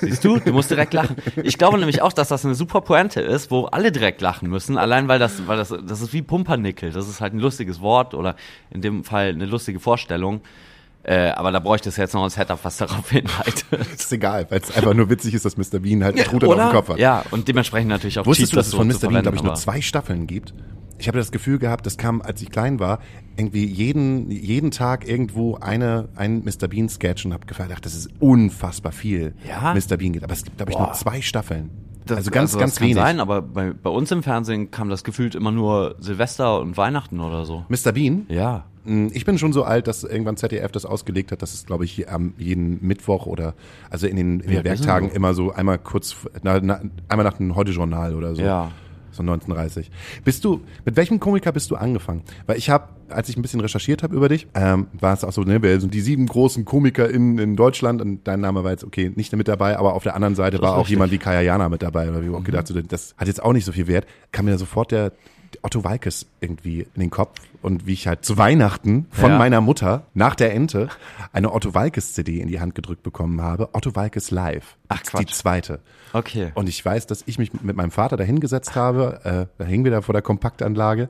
Siehst 0.00 0.24
du? 0.24 0.38
Du 0.38 0.52
musst 0.52 0.70
direkt 0.70 0.94
lachen. 0.94 1.16
Ich 1.42 1.58
glaube 1.58 1.78
nämlich 1.78 2.02
auch, 2.02 2.12
dass 2.12 2.28
das 2.28 2.44
eine 2.44 2.54
super 2.54 2.80
Pointe 2.80 3.20
ist, 3.20 3.50
wo 3.50 3.64
alle 3.66 3.92
direkt 3.92 4.20
lachen 4.20 4.48
müssen, 4.48 4.78
allein 4.78 5.08
weil 5.08 5.18
das, 5.18 5.46
weil 5.46 5.56
das, 5.56 5.68
das 5.68 6.00
ist 6.00 6.12
wie 6.12 6.22
Pumpernickel. 6.22 6.92
Das 6.92 7.08
ist 7.08 7.20
halt 7.20 7.34
ein 7.34 7.40
lustiges 7.40 7.80
Wort 7.80 8.14
oder 8.14 8.36
in 8.70 8.80
dem 8.82 9.04
Fall 9.04 9.28
eine 9.28 9.46
lustige 9.46 9.80
Vorstellung. 9.80 10.40
Äh, 11.04 11.30
aber 11.30 11.52
da 11.52 11.58
bräuchte 11.58 11.88
es 11.88 11.96
jetzt 11.96 12.12
noch 12.12 12.24
ein 12.24 12.30
Setup, 12.30 12.58
was 12.62 12.76
darauf 12.76 13.08
hinleitet. 13.10 13.64
Ist 13.94 14.12
egal, 14.12 14.46
weil 14.50 14.60
es 14.60 14.76
einfach 14.76 14.94
nur 14.94 15.08
witzig 15.08 15.32
ist, 15.34 15.44
dass 15.44 15.56
Mr. 15.56 15.78
Bean 15.80 16.04
halt 16.04 16.16
einen 16.16 16.24
Truthahn 16.24 16.60
auf 16.60 16.70
dem 16.70 16.72
Kopf 16.72 16.88
hat. 16.90 16.98
Ja, 16.98 17.24
und 17.30 17.48
dementsprechend 17.48 17.88
natürlich 17.88 18.18
auch 18.18 18.26
Wusstest 18.26 18.52
du, 18.52 18.56
dass 18.56 18.68
es 18.68 18.74
von 18.74 18.86
Mr. 18.88 19.08
Bean, 19.08 19.22
glaube 19.22 19.36
ich, 19.36 19.42
nur 19.42 19.54
zwei 19.54 19.80
Staffeln 19.80 20.26
gibt? 20.26 20.52
Ich 20.98 21.06
habe 21.06 21.16
das 21.16 21.30
Gefühl 21.30 21.58
gehabt, 21.60 21.86
das 21.86 21.96
kam, 21.96 22.20
als 22.20 22.42
ich 22.42 22.50
klein 22.50 22.80
war, 22.80 22.98
irgendwie 23.36 23.64
jeden, 23.64 24.30
jeden 24.32 24.72
Tag 24.72 25.06
irgendwo 25.08 25.54
eine, 25.54 26.08
ein 26.16 26.42
Mr. 26.44 26.66
Bean 26.66 26.88
Sketch 26.88 27.24
und 27.24 27.32
habe 27.32 27.46
gedacht, 27.46 27.86
das 27.86 27.94
ist 27.94 28.10
unfassbar 28.18 28.90
viel 28.90 29.34
Ja? 29.46 29.74
Mr. 29.74 29.96
Bean 29.96 30.12
gibt. 30.12 30.24
Aber 30.24 30.32
es 30.32 30.42
gibt, 30.42 30.56
glaube 30.56 30.72
ich, 30.72 30.78
nur 30.78 30.88
Boah. 30.88 30.94
zwei 30.94 31.22
Staffeln. 31.22 31.70
Das, 32.10 32.18
also 32.18 32.30
ganz, 32.30 32.52
das 32.52 32.60
ganz 32.60 32.76
kann 32.76 32.84
wenig. 32.84 32.96
sein, 32.96 33.20
aber 33.20 33.42
bei, 33.42 33.72
bei 33.72 33.90
uns 33.90 34.10
im 34.10 34.22
Fernsehen 34.22 34.70
kam 34.70 34.88
das 34.88 35.04
gefühlt 35.04 35.34
immer 35.34 35.50
nur 35.52 35.96
Silvester 36.00 36.60
und 36.60 36.76
Weihnachten 36.76 37.20
oder 37.20 37.44
so. 37.44 37.64
Mr. 37.68 37.92
Bean? 37.92 38.26
Ja. 38.28 38.64
Mm, 38.84 39.08
Ich 39.12 39.24
bin 39.24 39.38
schon 39.38 39.52
so 39.52 39.64
alt, 39.64 39.86
dass 39.86 40.04
irgendwann 40.04 40.36
ZDF 40.36 40.72
das 40.72 40.84
ausgelegt 40.86 41.32
hat, 41.32 41.42
dass 41.42 41.54
es, 41.54 41.66
glaube 41.66 41.84
ich, 41.84 42.06
jeden 42.38 42.86
Mittwoch 42.86 43.26
oder 43.26 43.54
also 43.90 44.06
in 44.06 44.16
den, 44.16 44.40
in 44.40 44.50
den 44.50 44.62
bist 44.62 44.64
Werktagen 44.64 45.10
immer 45.10 45.34
so 45.34 45.52
einmal 45.52 45.78
kurz, 45.78 46.16
na, 46.42 46.60
na, 46.60 46.80
einmal 47.08 47.24
nach 47.24 47.34
dem 47.38 47.54
Heute-Journal 47.54 48.14
oder 48.14 48.34
so. 48.34 48.42
Ja. 48.42 48.70
So 49.10 49.22
1930. 49.22 49.90
Bist 50.24 50.44
du, 50.44 50.60
mit 50.84 50.96
welchem 50.96 51.20
Komiker 51.20 51.52
bist 51.52 51.70
du 51.70 51.76
angefangen? 51.76 52.22
Weil 52.46 52.58
ich 52.58 52.70
habe, 52.70 52.88
als 53.08 53.28
ich 53.28 53.36
ein 53.36 53.42
bisschen 53.42 53.60
recherchiert 53.60 54.02
habe 54.02 54.14
über 54.14 54.28
dich, 54.28 54.46
ähm, 54.54 54.88
war 54.92 55.14
es 55.14 55.24
auch 55.24 55.32
so, 55.32 55.42
ne, 55.42 55.62
wer 55.62 55.80
sind 55.80 55.94
die 55.94 56.00
sieben 56.00 56.26
großen 56.26 56.64
Komiker 56.64 57.08
in, 57.08 57.38
in 57.38 57.56
Deutschland 57.56 58.00
und 58.00 58.26
dein 58.26 58.40
Name 58.40 58.64
war 58.64 58.70
jetzt, 58.70 58.84
okay, 58.84 59.12
nicht 59.14 59.34
mit 59.34 59.48
dabei, 59.48 59.78
aber 59.78 59.94
auf 59.94 60.02
der 60.02 60.14
anderen 60.14 60.34
Seite 60.34 60.60
war 60.60 60.70
ist 60.70 60.74
auch 60.74 60.78
richtig. 60.80 60.90
jemand 60.90 61.12
wie 61.12 61.18
Kaya 61.18 61.40
Jana 61.40 61.68
mit 61.68 61.82
dabei. 61.82 62.08
Oder 62.08 62.24
wie 62.24 62.30
auch 62.30 62.44
gedacht, 62.44 62.66
so, 62.66 62.80
das 62.80 63.14
hat 63.16 63.28
jetzt 63.28 63.42
auch 63.42 63.52
nicht 63.52 63.64
so 63.64 63.72
viel 63.72 63.86
Wert. 63.86 64.06
Kam 64.32 64.44
mir 64.44 64.58
sofort 64.58 64.92
der 64.92 65.12
Otto 65.62 65.84
Walkes 65.84 66.26
irgendwie 66.40 66.86
in 66.94 67.00
den 67.00 67.10
Kopf 67.10 67.40
und 67.62 67.86
wie 67.86 67.92
ich 67.92 68.06
halt 68.06 68.24
zu 68.24 68.36
Weihnachten 68.38 69.06
von 69.10 69.32
Ja. 69.32 69.38
meiner 69.38 69.60
Mutter 69.60 70.02
nach 70.14 70.34
der 70.34 70.54
Ente 70.54 70.88
eine 71.32 71.52
Otto 71.52 71.74
Walkes 71.74 72.14
CD 72.14 72.40
in 72.40 72.48
die 72.48 72.60
Hand 72.60 72.74
gedrückt 72.74 73.02
bekommen 73.02 73.40
habe. 73.42 73.68
Otto 73.72 73.94
Walkes 73.96 74.30
Live. 74.30 74.76
Ach, 74.88 75.00
Die 75.02 75.08
Quatsch. 75.10 75.32
zweite. 75.34 75.80
Okay. 76.12 76.52
Und 76.54 76.68
ich 76.68 76.84
weiß, 76.84 77.06
dass 77.06 77.22
ich 77.26 77.38
mich 77.38 77.52
mit 77.62 77.76
meinem 77.76 77.90
Vater 77.90 78.16
da 78.16 78.24
hingesetzt 78.24 78.74
habe, 78.76 79.20
äh, 79.24 79.46
da 79.58 79.64
hingen 79.64 79.84
wir 79.84 79.90
da 79.90 80.00
vor 80.02 80.12
der 80.12 80.22
Kompaktanlage 80.22 81.08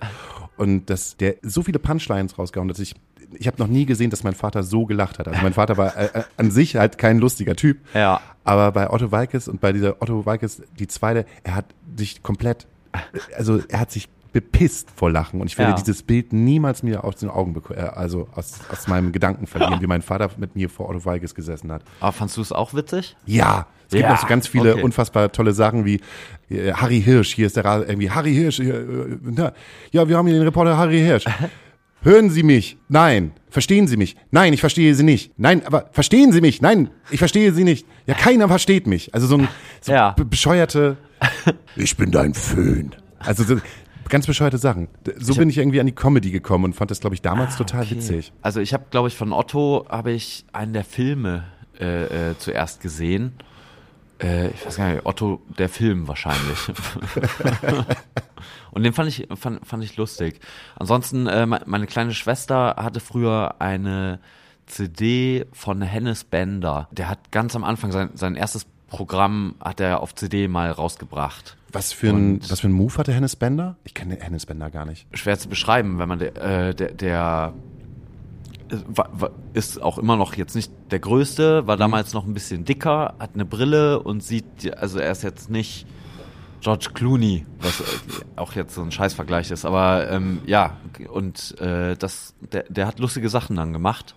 und 0.57 0.88
dass 0.90 1.16
der 1.16 1.37
so 1.42 1.62
viele 1.62 1.78
Punchlines 1.78 2.38
rausgehauen, 2.38 2.68
dass 2.68 2.78
ich 2.78 2.95
ich 3.38 3.47
habe 3.47 3.59
noch 3.59 3.66
nie 3.68 3.85
gesehen, 3.85 4.09
dass 4.09 4.25
mein 4.25 4.33
Vater 4.35 4.62
so 4.62 4.87
gelacht 4.87 5.18
hat. 5.18 5.28
Also 5.28 5.42
mein 5.42 5.52
Vater 5.52 5.76
war 5.76 5.95
äh, 5.99 6.07
äh, 6.21 6.23
an 6.38 6.50
sich 6.50 6.76
halt 6.76 6.97
kein 6.97 7.18
lustiger 7.18 7.54
Typ, 7.57 7.76
Ja. 7.92 8.23
aber 8.42 8.73
bei 8.73 8.88
Otto 8.88 9.12
Walkes 9.12 9.49
und 9.49 9.61
bei 9.61 9.71
dieser 9.75 10.00
Otto 10.00 10.25
Walkes 10.25 10.62
die 10.78 10.88
zweite, 10.88 11.26
er 11.45 11.54
hat 11.57 11.66
sich 11.95 12.23
komplett 12.23 12.66
also 13.37 13.61
er 13.68 13.80
hat 13.80 13.90
sich 13.92 14.09
bepisst 14.40 14.90
vor 14.95 15.11
Lachen 15.11 15.40
und 15.40 15.47
ich 15.49 15.59
werde 15.59 15.73
Ja. 15.73 15.76
dieses 15.76 16.02
Bild 16.02 16.33
niemals 16.33 16.83
mir 16.83 17.04
aus 17.04 17.16
den 17.16 17.28
Augen 17.30 17.61
äh, 17.71 17.80
also 17.80 18.28
aus, 18.35 18.61
aus 18.71 18.87
meinem 18.87 19.12
Gedanken 19.12 19.47
verlieren, 19.47 19.80
wie 19.80 19.87
mein 19.87 20.02
Vater 20.02 20.30
mit 20.37 20.54
mir 20.54 20.68
vor 20.71 20.88
Otto 20.88 21.04
Walkes 21.04 21.35
gesessen 21.35 21.73
hat. 21.73 21.83
Aber 22.00 22.12
fandst 22.12 22.37
du 22.37 22.40
es 22.40 22.52
auch 22.52 22.75
witzig? 22.75 23.16
Ja, 23.26 23.66
es 23.88 23.92
gibt 23.95 24.04
Ja, 24.04 24.14
auch 24.14 24.18
so 24.21 24.26
ganz 24.26 24.47
viele 24.47 24.75
okay. 24.75 24.83
unfassbar 24.83 25.33
tolle 25.33 25.52
Sachen 25.52 25.85
wie 25.85 26.00
äh, 26.50 26.73
Harry 26.73 27.00
Hirsch, 27.02 27.35
hier 27.35 27.47
ist 27.47 27.57
der 27.57 27.64
Ra 27.64 27.78
irgendwie 27.80 28.11
Harry 28.11 28.35
Hirsch, 28.35 28.57
hier, 28.57 28.75
äh, 28.75 29.18
na, 29.23 29.52
ja, 29.90 30.09
wir 30.09 30.16
haben 30.16 30.26
hier 30.26 30.37
den 30.37 30.45
Reporter 30.45 30.76
Harry 30.76 30.99
Hirsch. 30.99 31.25
Hören 32.02 32.30
Sie 32.30 32.45
mich? 32.45 32.76
Nein. 32.88 33.33
Verstehen 33.50 33.88
Sie 33.88 33.97
mich? 33.97 34.16
Nein, 34.30 34.52
ich 34.52 34.61
verstehe 34.61 34.95
Sie 34.95 35.02
nicht. 35.02 35.33
Nein, 35.37 35.62
aber 35.66 35.88
verstehen 35.90 36.30
Sie 36.33 36.40
mich? 36.40 36.62
Nein, 36.62 36.90
ich 37.11 37.18
verstehe 37.18 37.52
Sie 37.52 37.64
nicht. 37.64 37.87
Ja, 38.07 38.14
keiner 38.14 38.47
versteht 38.47 38.87
mich. 38.87 39.12
Also 39.14 39.26
so 39.26 39.37
ein 39.38 39.49
so 39.80 39.90
Ja. 39.92 40.11
be 40.11 40.25
bescheuerte 40.25 40.97
Ich 41.76 41.97
bin 41.97 42.12
dein 42.12 42.35
Föhn. 42.35 42.95
Also 43.18 43.42
so 43.42 43.57
ganz 44.09 44.27
bescheuerte 44.27 44.59
Sachen. 44.59 44.88
So 45.19 45.35
bin 45.35 45.49
ich 45.50 45.59
irgendwie 45.59 45.81
an 45.81 45.87
die 45.87 45.95
Comedy 45.95 46.31
gekommen 46.31 46.65
und 46.67 46.73
fand 46.75 46.91
das 46.91 47.00
glaube 47.00 47.15
ich 47.15 47.23
damals 47.23 47.57
total 47.57 47.88
witzig. 47.91 48.33
Also 48.43 48.61
ich 48.61 48.73
habe, 48.75 48.85
glaube 48.91 49.09
ich, 49.09 49.17
von 49.17 49.33
Otto 49.33 49.87
habe 49.88 50.12
ich 50.12 50.45
einen 50.53 50.73
der 50.73 50.85
Filme 50.85 51.45
äh, 51.81 52.31
äh, 52.31 52.38
zuerst 52.38 52.81
gesehen. 52.81 53.33
Äh, 54.21 54.49
ich 54.49 54.67
weiß 54.67 54.77
gar 54.77 54.93
nicht, 54.93 55.07
Otto 55.07 55.41
der 55.59 55.69
Film 55.69 56.09
wahrscheinlich. 56.09 56.59
Und 58.71 58.83
den 58.83 58.93
fand 58.93 59.09
ich, 59.09 59.29
fand, 59.35 59.67
fand 59.67 59.83
ich 59.85 59.97
lustig. 59.97 60.41
Ansonsten, 60.77 61.27
äh, 61.27 61.47
me- 61.47 61.62
meine 61.67 61.87
kleine 61.87 62.12
Schwester 62.15 62.77
hatte 62.79 63.00
früher 63.00 63.57
eine 63.61 64.21
CD 64.67 65.47
von 65.53 65.81
Hennes 65.83 66.25
Bender. 66.25 66.88
Der 66.93 67.09
hat 67.09 67.31
ganz 67.33 67.57
am 67.57 67.65
Anfang 67.65 67.93
sein, 67.93 68.11
sein 68.15 68.35
erstes 68.37 68.67
Programm 68.88 69.55
hat 69.61 69.81
er 69.81 70.00
auf 70.00 70.15
CD 70.15 70.49
mal 70.49 70.71
rausgebracht. 70.71 71.57
Was 71.73 71.93
für 71.93 72.11
ein 72.11 72.41
was 72.49 72.61
für 72.61 72.69
ein 72.69 72.73
Move 72.73 72.97
hatte 72.97 73.13
Hennes 73.13 73.37
Bender? 73.37 73.77
Ich 73.85 73.95
kenne 73.95 74.19
Hennes 74.21 74.47
Bender 74.47 74.71
gar 74.71 74.85
nicht. 74.85 75.07
schwer 75.13 75.39
zu 75.39 75.49
beschreiben, 75.49 75.99
wenn 75.99 76.09
man 76.09 76.19
der, 76.19 76.37
äh, 76.37 76.75
der, 76.75 76.93
der 76.93 77.55
äh, 78.71 79.29
ist 79.53 79.81
auch 79.83 79.99
immer 79.99 80.17
noch 80.17 80.35
jetzt 80.35 80.55
nicht 80.55 80.73
der 80.91 80.99
größte, 80.99 81.67
war 81.67 81.77
damals 81.77 82.15
noch 82.15 82.27
ein 82.27 82.35
bisschen 82.35 82.65
dicker, 82.65 83.15
hat 83.19 83.31
eine 83.35 83.45
Brille 83.45 84.01
und 84.01 84.23
sieht, 84.23 84.77
also 84.77 84.99
er 84.99 85.13
ist 85.13 85.23
jetzt 85.23 85.51
nicht 85.51 85.87
George 86.61 86.89
Clooney, 86.95 87.47
was 87.61 87.81
äh, 87.81 87.85
auch 88.37 88.55
jetzt 88.55 88.75
so 88.75 88.83
ein 88.83 88.91
Scheißvergleich 88.91 89.51
ist, 89.51 89.65
aber 89.65 90.11
ähm, 90.11 90.41
ja, 90.47 90.77
und 91.11 91.61
äh, 91.61 91.97
das, 91.97 92.35
der, 92.53 92.65
der 92.65 92.87
hat 92.87 92.99
lustige 92.99 93.29
Sachen 93.29 93.57
dann 93.57 93.73
gemacht 93.73 94.15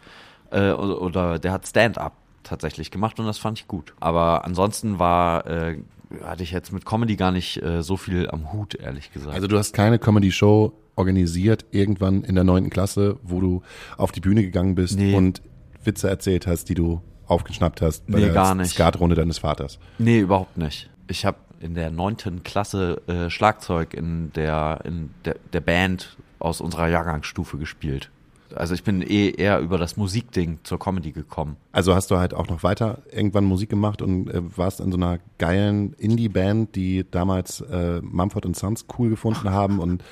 äh, 0.51 0.71
oder, 0.71 1.01
oder 1.01 1.39
der 1.39 1.51
hat 1.51 1.67
Stand-up 1.67 2.13
tatsächlich 2.43 2.91
gemacht 2.91 3.19
und 3.19 3.25
das 3.25 3.37
fand 3.37 3.59
ich 3.59 3.67
gut. 3.67 3.93
Aber 3.99 4.45
ansonsten 4.45 4.99
war 4.99 5.45
äh, 5.45 5.77
hatte 6.23 6.43
ich 6.43 6.51
jetzt 6.51 6.71
mit 6.71 6.85
Comedy 6.85 7.15
gar 7.15 7.31
nicht 7.31 7.61
äh, 7.61 7.81
so 7.83 7.97
viel 7.97 8.29
am 8.29 8.51
Hut, 8.53 8.75
ehrlich 8.75 9.11
gesagt. 9.11 9.33
Also 9.35 9.47
du 9.47 9.57
hast 9.57 9.73
keine 9.73 9.99
Comedy-Show 9.99 10.73
organisiert 10.95 11.65
irgendwann 11.71 12.23
in 12.23 12.35
der 12.35 12.43
neunten 12.43 12.69
Klasse, 12.69 13.17
wo 13.23 13.39
du 13.39 13.61
auf 13.97 14.11
die 14.11 14.19
Bühne 14.19 14.43
gegangen 14.43 14.75
bist 14.75 14.97
Nee. 14.97 15.15
und 15.15 15.41
Witze 15.83 16.09
erzählt 16.09 16.47
hast, 16.47 16.69
die 16.69 16.73
du 16.75 17.01
aufgeschnappt 17.27 17.81
hast 17.81 18.05
bei 18.07 18.19
Nee, 18.19 18.25
der 18.25 18.33
gar 18.33 18.55
nicht. 18.55 18.71
Skatrunde 18.71 19.15
deines 19.15 19.39
Vaters. 19.39 19.79
Nee, 19.97 20.19
überhaupt 20.19 20.57
nicht. 20.57 20.89
Ich 21.07 21.25
habe 21.25 21.37
in 21.59 21.75
der 21.75 21.91
neunten 21.91 22.43
Klasse 22.43 23.01
äh, 23.07 23.29
Schlagzeug 23.29 23.93
in 23.93 24.31
der 24.33 24.81
in 24.83 25.11
der, 25.25 25.35
der 25.53 25.61
Band 25.61 26.17
aus 26.39 26.59
unserer 26.61 26.87
Jahrgangsstufe 26.89 27.57
gespielt. 27.57 28.09
Also 28.55 28.73
ich 28.73 28.83
bin 28.83 29.01
eh 29.01 29.29
eher 29.31 29.59
über 29.59 29.77
das 29.77 29.97
Musikding 29.97 30.59
zur 30.63 30.79
Comedy 30.79 31.11
gekommen. 31.11 31.57
Also 31.71 31.95
hast 31.95 32.11
du 32.11 32.17
halt 32.17 32.33
auch 32.33 32.47
noch 32.47 32.63
weiter 32.63 32.99
irgendwann 33.11 33.45
Musik 33.45 33.69
gemacht 33.69 34.01
und 34.01 34.29
äh, 34.29 34.41
warst 34.57 34.79
in 34.79 34.91
so 34.91 34.97
einer 34.97 35.19
geilen 35.37 35.93
Indie-Band, 35.93 36.75
die 36.75 37.05
damals 37.09 37.61
äh, 37.61 38.01
Mumford 38.01 38.55
Sons 38.55 38.85
cool 38.97 39.09
gefunden 39.09 39.49
haben 39.51 39.79
und 39.79 40.03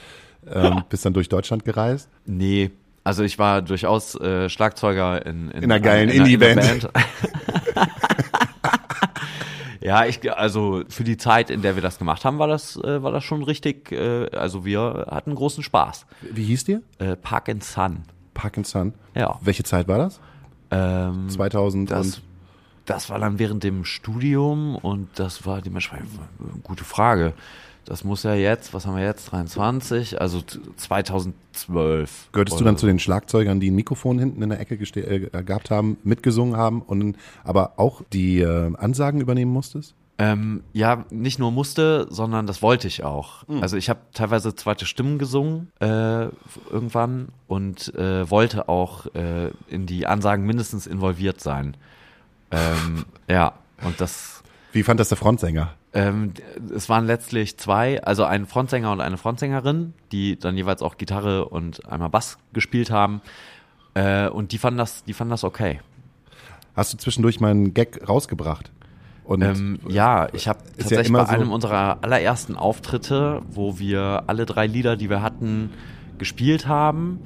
ähm, 0.51 0.84
bist 0.89 1.05
dann 1.05 1.13
durch 1.13 1.29
Deutschland 1.29 1.65
gereist. 1.65 2.10
Nee, 2.25 2.72
also 3.03 3.24
ich 3.24 3.39
war 3.39 3.62
durchaus 3.62 4.15
äh, 4.15 4.50
Schlagzeuger 4.50 5.25
in, 5.25 5.50
In 5.51 5.63
einer 5.65 5.79
geilen 5.79 6.10
in 6.10 6.22
einer- 6.22 6.29
in 6.29 6.41
einer 6.43 6.62
Indie-Band. 6.62 6.93
Band. 6.93 7.89
ja, 9.81 10.05
ich 10.05 10.31
also 10.31 10.84
für 10.89 11.03
die 11.03 11.17
Zeit, 11.17 11.50
in 11.50 11.62
der 11.62 11.75
wir 11.75 11.81
das 11.81 11.98
gemacht 11.98 12.25
haben, 12.25 12.38
war 12.39 12.48
das 12.48 12.75
äh, 12.77 13.01
war 13.01 13.12
das 13.12 13.24
schon 13.24 13.43
richtig. 13.43 13.91
Äh, 13.91 14.27
also 14.36 14.65
wir 14.65 15.08
hatten 15.10 15.34
großen 15.36 15.63
Spaß. 15.63 16.05
Wie 16.31 16.43
hieß 16.43 16.65
dir? 16.65 16.81
Äh, 17.00 17.15
Park 17.15 17.50
and 17.50 17.63
Sun. 17.63 18.03
Parkinson. 18.39 18.93
Ja. 19.15 19.38
Welche 19.41 19.63
Zeit 19.63 19.88
war 19.88 19.98
das? 19.98 20.19
Ähm, 20.72 21.29
2000 21.29 21.91
Das, 21.91 22.05
und 22.05 22.22
das 22.86 23.10
war 23.10 23.19
dann 23.19 23.38
während 23.39 23.63
dem 23.63 23.86
Studium 23.86 24.75
und 24.75 25.08
das 25.15 25.46
war 25.46 25.62
dementsprechend 25.62 26.08
eine 26.39 26.62
gute 26.63 26.84
Frage. 26.84 27.34
Das 27.86 28.03
muss 28.03 28.22
ja 28.24 28.36
jetzt, 28.36 28.74
was 28.74 28.86
haben 28.86 28.96
wir 28.98 29.03
jetzt, 29.03 29.31
23, 29.31 30.22
also 30.22 30.41
t- 30.41 30.60
2012. 30.75 32.29
Gehörtest 32.31 32.60
du 32.60 32.63
dann 32.63 32.77
zu 32.77 32.86
den 32.86 33.00
Schlagzeugern, 33.00 33.60
die 33.60 33.72
ein 33.72 33.75
Mikrofon 33.75 34.19
hinten 34.19 34.41
in 34.41 34.50
der 34.50 34.60
Ecke 34.60 34.75
äh, 34.75 35.43
gehabt 35.43 35.72
haben, 35.72 35.98
mitgesungen 36.03 36.55
haben 36.55 36.81
und 36.81 37.17
aber 37.43 37.74
auch 37.77 38.01
die 38.13 38.41
äh, 38.41 38.75
Ansagen 38.75 39.22
übernehmen 39.22 39.51
musstest? 39.51 39.96
Ähm, 40.21 40.63
ja, 40.73 41.05
nicht 41.09 41.39
nur 41.39 41.51
musste, 41.51 42.05
sondern 42.09 42.45
das 42.45 42.61
wollte 42.61 42.88
ich 42.88 43.03
auch. 43.03 43.47
Hm. 43.47 43.61
Also 43.61 43.77
ich 43.77 43.89
habe 43.89 44.01
teilweise 44.13 44.53
zweite 44.53 44.85
Stimmen 44.85 45.17
gesungen 45.17 45.71
äh, 45.79 46.27
irgendwann 46.69 47.29
und 47.47 47.95
äh, 47.95 48.29
wollte 48.29 48.67
auch 48.67 49.07
äh, 49.15 49.51
in 49.69 49.85
die 49.85 50.05
Ansagen 50.05 50.45
mindestens 50.45 50.88
involviert 50.88 51.39
sein. 51.39 51.77
Ähm, 52.51 53.05
ja, 53.29 53.53
und 53.83 54.01
das, 54.01 54.43
Wie 54.73 54.83
fand 54.83 54.99
das 54.99 55.07
der 55.07 55.17
Frontsänger? 55.17 55.73
ähm, 55.93 56.33
es 56.73 56.89
waren 56.89 57.05
letztlich 57.05 57.57
zwei, 57.57 58.03
also 58.03 58.23
ein 58.23 58.45
Frontsänger 58.45 58.91
und 58.91 59.01
eine 59.01 59.17
Frontsängerin, 59.17 59.93
die 60.11 60.38
dann 60.38 60.55
jeweils 60.55 60.81
auch 60.81 60.97
Gitarre 60.97 61.45
und 61.45 61.85
einmal 61.89 62.09
Bass 62.09 62.38
gespielt 62.53 62.91
haben. 62.91 63.21
Äh, 63.95 64.29
und 64.29 64.51
die 64.51 64.57
fanden 64.57 64.77
das, 64.77 65.03
die 65.03 65.13
fanden 65.13 65.31
das 65.31 65.43
okay. 65.43 65.79
Hast 66.75 66.93
du 66.93 66.97
zwischendurch 66.97 67.39
mal 67.39 67.51
einen 67.51 67.73
Gag 67.73 68.07
rausgebracht? 68.07 68.71
Und 69.29 69.43
Ähm, 69.43 69.79
ja, 69.88 70.27
ich 70.33 70.48
habe 70.48 70.57
ja 70.65 70.71
tatsächlich 70.79 71.09
immer 71.09 71.19
bei 71.19 71.25
so- 71.25 71.31
einem 71.33 71.51
unserer 71.51 72.00
allerersten 72.01 72.55
Auftritte, 72.55 73.41
wo 73.51 73.77
wir 73.77 74.24
alle 74.25 74.48
drei 74.48 74.65
Lieder, 74.65 74.95
die 74.98 75.07
wir 75.09 75.21
hatten, 75.21 75.69
gespielt 76.17 76.67
haben. 76.67 77.19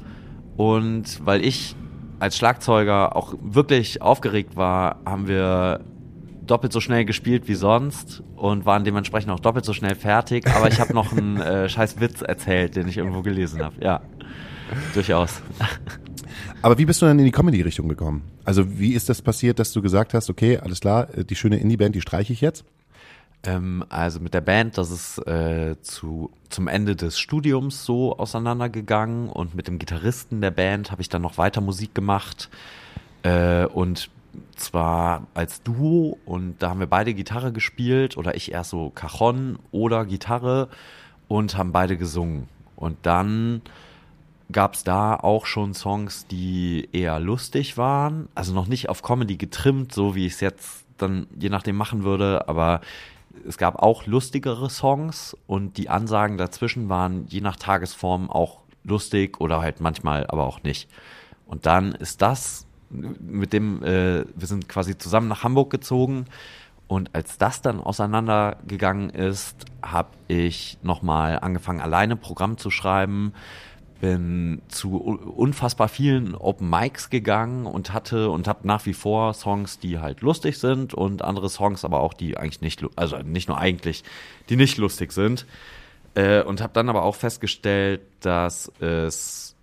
Und 0.57 1.25
weil 1.25 1.45
ich 1.45 1.77
als 2.19 2.35
Schlagzeuger 2.37 3.15
auch 3.15 3.33
wirklich 3.41 4.01
aufgeregt 4.01 4.57
war, 4.57 4.97
haben 5.05 5.27
wir 5.29 5.79
doppelt 6.45 6.73
so 6.73 6.81
schnell 6.81 7.05
gespielt 7.05 7.47
wie 7.47 7.55
sonst 7.55 8.21
und 8.35 8.65
waren 8.65 8.83
dementsprechend 8.83 9.31
auch 9.31 9.39
doppelt 9.39 9.63
so 9.63 9.71
schnell 9.71 9.95
fertig. 9.95 10.45
Aber 10.53 10.67
ich 10.67 10.81
habe 10.81 10.93
noch 10.93 11.13
einen 11.13 11.37
äh, 11.39 11.69
scheiß 11.73 12.01
Witz 12.01 12.21
erzählt, 12.21 12.75
den 12.75 12.89
ich 12.89 12.97
irgendwo 12.97 13.21
gelesen 13.21 13.63
habe. 13.63 13.75
Ja, 13.81 14.01
durchaus. 14.93 15.41
Aber 16.63 16.77
wie 16.77 16.85
bist 16.85 17.01
du 17.01 17.05
dann 17.05 17.19
in 17.19 17.25
die 17.25 17.31
Comedy-Richtung 17.31 17.89
gekommen? 17.89 18.23
Also 18.45 18.79
wie 18.79 18.93
ist 18.93 19.09
das 19.09 19.21
passiert, 19.21 19.59
dass 19.59 19.73
du 19.73 19.81
gesagt 19.81 20.13
hast, 20.13 20.29
okay, 20.29 20.57
alles 20.57 20.79
klar, 20.79 21.09
äh, 21.13 21.25
die 21.25 21.35
schöne 21.35 21.57
Indie-Band, 21.57 21.93
die 21.93 21.99
streiche 21.99 22.31
ich 22.31 22.39
jetzt? 22.39 22.63
Ähm, 23.43 23.83
also 23.89 24.21
mit 24.21 24.33
der 24.33 24.39
Band, 24.39 24.77
das 24.77 24.89
ist 24.89 25.17
äh, 25.27 25.75
zu, 25.81 26.31
zum 26.47 26.69
Ende 26.69 26.95
des 26.95 27.19
Studiums 27.19 27.83
so 27.83 28.17
auseinandergegangen 28.17 29.27
und 29.27 29.55
mit 29.55 29.67
dem 29.67 29.77
Gitarristen 29.77 30.39
der 30.39 30.51
Band 30.51 30.89
habe 30.89 31.01
ich 31.01 31.09
dann 31.09 31.21
noch 31.21 31.37
weiter 31.37 31.59
Musik 31.59 31.93
gemacht 31.93 32.49
äh, 33.23 33.65
und 33.65 34.09
zwar 34.55 35.27
als 35.33 35.63
Duo 35.63 36.17
und 36.23 36.63
da 36.63 36.69
haben 36.69 36.79
wir 36.79 36.87
beide 36.87 37.13
Gitarre 37.13 37.51
gespielt 37.51 38.15
oder 38.15 38.35
ich 38.35 38.53
erst 38.53 38.69
so 38.69 38.89
Cajon 38.89 39.59
oder 39.71 40.05
Gitarre 40.05 40.69
und 41.27 41.57
haben 41.57 41.73
beide 41.73 41.97
gesungen 41.97 42.47
und 42.77 42.97
dann 43.01 43.61
gab 44.51 44.75
es 44.75 44.83
da 44.83 45.15
auch 45.15 45.45
schon 45.45 45.73
Songs, 45.73 46.27
die 46.27 46.89
eher 46.91 47.19
lustig 47.19 47.77
waren. 47.77 48.27
Also 48.35 48.53
noch 48.53 48.67
nicht 48.67 48.89
auf 48.89 49.01
Comedy 49.01 49.37
getrimmt, 49.37 49.93
so 49.93 50.15
wie 50.15 50.25
ich 50.25 50.33
es 50.33 50.39
jetzt 50.41 50.85
dann 50.97 51.27
je 51.37 51.49
nachdem 51.49 51.75
machen 51.75 52.03
würde, 52.03 52.47
aber 52.47 52.81
es 53.47 53.57
gab 53.57 53.81
auch 53.81 54.05
lustigere 54.05 54.69
Songs 54.69 55.35
und 55.47 55.77
die 55.77 55.89
Ansagen 55.89 56.37
dazwischen 56.37 56.87
waren 56.89 57.25
je 57.27 57.41
nach 57.41 57.55
Tagesform 57.55 58.29
auch 58.29 58.59
lustig 58.83 59.41
oder 59.41 59.61
halt 59.61 59.81
manchmal 59.81 60.27
aber 60.27 60.45
auch 60.45 60.61
nicht. 60.63 60.89
Und 61.47 61.65
dann 61.65 61.93
ist 61.93 62.21
das 62.21 62.67
mit 62.89 63.53
dem, 63.53 63.83
äh, 63.83 64.23
wir 64.35 64.47
sind 64.47 64.69
quasi 64.69 64.97
zusammen 64.97 65.27
nach 65.27 65.43
Hamburg 65.43 65.71
gezogen 65.71 66.25
und 66.87 67.15
als 67.15 67.37
das 67.37 67.61
dann 67.61 67.79
auseinandergegangen 67.79 69.09
ist, 69.09 69.65
habe 69.81 70.09
ich 70.27 70.77
nochmal 70.83 71.39
angefangen, 71.39 71.81
alleine 71.81 72.15
Programm 72.15 72.57
zu 72.57 72.69
schreiben, 72.69 73.33
bin 74.03 74.61
zu 74.67 74.97
unfassbar 74.97 75.87
vielen 75.87 76.35
Open 76.35 76.69
Mics 76.69 77.09
gegangen 77.09 77.65
und 77.65 77.93
hatte 77.93 78.29
und 78.31 78.49
habe 78.49 78.67
nach 78.67 78.85
wie 78.85 78.93
vor 78.93 79.33
Songs, 79.33 79.79
die 79.79 79.99
halt 79.99 80.19
lustig 80.19 80.57
sind 80.57 80.93
und 80.93 81.21
andere 81.21 81.49
Songs 81.49 81.85
aber 81.85 82.01
auch, 82.01 82.13
die 82.13 82.35
eigentlich 82.35 82.59
nicht, 82.59 82.85
also 82.97 83.19
nicht 83.19 83.47
nur 83.47 83.59
eigentlich, 83.59 84.03
die 84.49 84.57
nicht 84.57 84.77
lustig 84.77 85.13
sind. 85.13 85.45
Äh, 86.15 86.43
und 86.43 86.59
habe 86.59 86.73
dann 86.73 86.89
aber 86.89 87.03
auch 87.03 87.15
festgestellt, 87.15 88.01
dass 88.19 88.69
es 88.81 89.55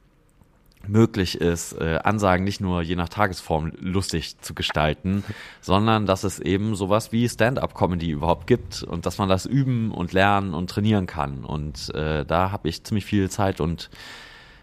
möglich 0.88 1.38
ist, 1.38 1.75
äh, 1.75 1.99
Ansagen 2.02 2.44
nicht 2.44 2.62
nur 2.62 2.80
je 2.80 2.97
nach 2.97 3.11
Tagesform 3.11 3.73
lustig 3.78 4.40
zu 4.40 4.54
gestalten, 4.54 5.23
sondern 5.60 6.06
dass 6.06 6.25
es 6.25 6.41
eben 6.41 6.76
sowas 6.76 7.12
wie 7.12 7.28
Stand-up-Comedy 7.28 8.08
überhaupt 8.08 8.47
gibt 8.47 8.84
und 8.84 9.04
dass 9.04 9.19
man 9.19 9.28
das 9.28 9.45
üben 9.45 9.91
und 9.91 10.14
lernen 10.14 10.54
und 10.54 10.71
trainieren 10.71 11.06
kann. 11.06 11.45
Und 11.45 11.95
äh, 11.95 12.25
da 12.25 12.52
habe 12.52 12.71
ich 12.71 12.84
ziemlich 12.84 13.04
viel 13.04 13.28
Zeit 13.28 13.60
und 13.60 13.91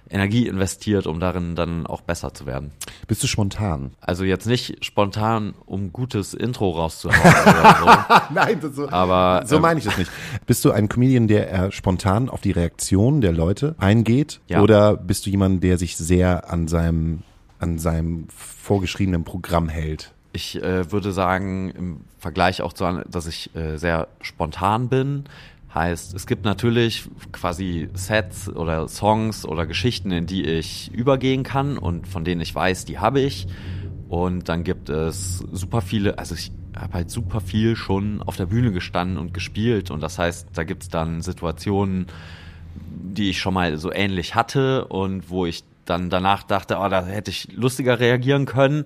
Energie 0.10 0.48
investiert, 0.48 1.08
um 1.08 1.20
darin 1.20 1.56
dann 1.56 1.86
auch 1.86 2.02
besser 2.02 2.34
zu 2.34 2.46
werden. 2.46 2.72
Bist 3.08 3.24
du 3.24 3.28
spontan? 3.28 3.92
Also 4.02 4.24
jetzt 4.24 4.46
nicht 4.46 4.84
spontan, 4.84 5.54
um 5.66 5.92
gutes 5.94 6.34
Intro 6.34 6.72
rauszuhauen 6.72 7.20
oder 7.20 8.28
Nein, 8.34 8.60
das 8.62 8.76
so, 8.76 8.86
so, 8.86 8.92
aber 8.92 9.46
so 9.46 9.58
ähm, 9.58 9.62
meine 9.62 9.80
ich 9.80 9.86
das 9.86 9.98
nicht. 9.98 10.12
Bist 10.46 10.64
du 10.66 10.72
ein 10.72 10.90
Comedian, 10.90 11.28
der 11.28 11.50
eher 11.50 11.72
spontan 11.72 12.30
auf 12.30 12.42
die 12.42 12.52
Reaktion 12.52 13.22
der 13.22 13.32
Leute 13.32 13.76
eingeht? 13.78 14.40
Ja. 14.48 14.62
Oder 14.62 14.96
bist 14.96 15.26
du 15.26 15.30
jemand, 15.30 15.64
der 15.64 15.78
sich 15.78 15.98
sehr 15.98 16.52
an 16.52 16.68
seinem, 16.68 17.24
an 17.60 17.80
seinem 17.80 18.28
vorgeschriebenen 18.30 19.24
Programm 19.24 19.70
hält? 19.70 20.14
Ich 20.34 20.62
äh, 20.62 20.92
würde 20.92 21.12
sagen, 21.14 21.72
im 21.72 22.02
Vergleich 22.20 22.62
auch 22.62 22.74
zu, 22.74 23.04
dass 23.10 23.28
ich 23.28 23.56
äh, 23.56 23.78
sehr 23.78 24.08
spontan 24.22 24.90
bin. 24.90 25.24
Heißt, 25.78 26.16
es 26.16 26.26
gibt 26.26 26.44
natürlich 26.44 27.04
quasi 27.32 27.88
Sets 27.94 28.50
oder 28.50 28.88
Songs 28.88 29.46
oder 29.46 29.68
Geschichten, 29.68 30.10
in 30.10 30.26
die 30.26 30.44
ich 30.44 30.92
übergehen 30.92 31.44
kann 31.44 31.78
und 31.78 32.08
von 32.08 32.26
denen 32.26 32.42
ich 32.42 32.56
weiß, 32.56 32.86
die 32.86 32.98
habe 32.98 33.20
ich. 33.20 33.46
Und 34.10 34.50
dann 34.50 34.64
gibt 34.64 34.90
es 34.90 35.38
super 35.52 35.82
viele, 35.82 36.18
also 36.18 36.34
ich 36.34 36.52
habe 36.76 36.94
halt 36.94 37.12
super 37.12 37.42
viel 37.42 37.76
schon 37.76 38.24
auf 38.24 38.38
der 38.38 38.48
Bühne 38.48 38.72
gestanden 38.72 39.20
und 39.20 39.36
gespielt. 39.36 39.92
Und 39.92 40.02
das 40.02 40.18
heißt, 40.18 40.48
da 40.52 40.64
gibt 40.64 40.82
es 40.82 40.90
dann 40.90 41.22
Situationen, 41.22 42.08
die 42.76 43.30
ich 43.30 43.40
schon 43.40 43.54
mal 43.54 43.78
so 43.78 43.94
ähnlich 43.94 44.34
hatte 44.34 44.86
und 44.86 45.30
wo 45.30 45.46
ich 45.46 45.64
dann 45.86 46.10
danach 46.10 46.42
dachte, 46.42 46.80
oh, 46.80 46.90
da 46.90 47.06
hätte 47.06 47.30
ich 47.30 47.54
lustiger 47.54 48.00
reagieren 48.00 48.48
können. 48.48 48.86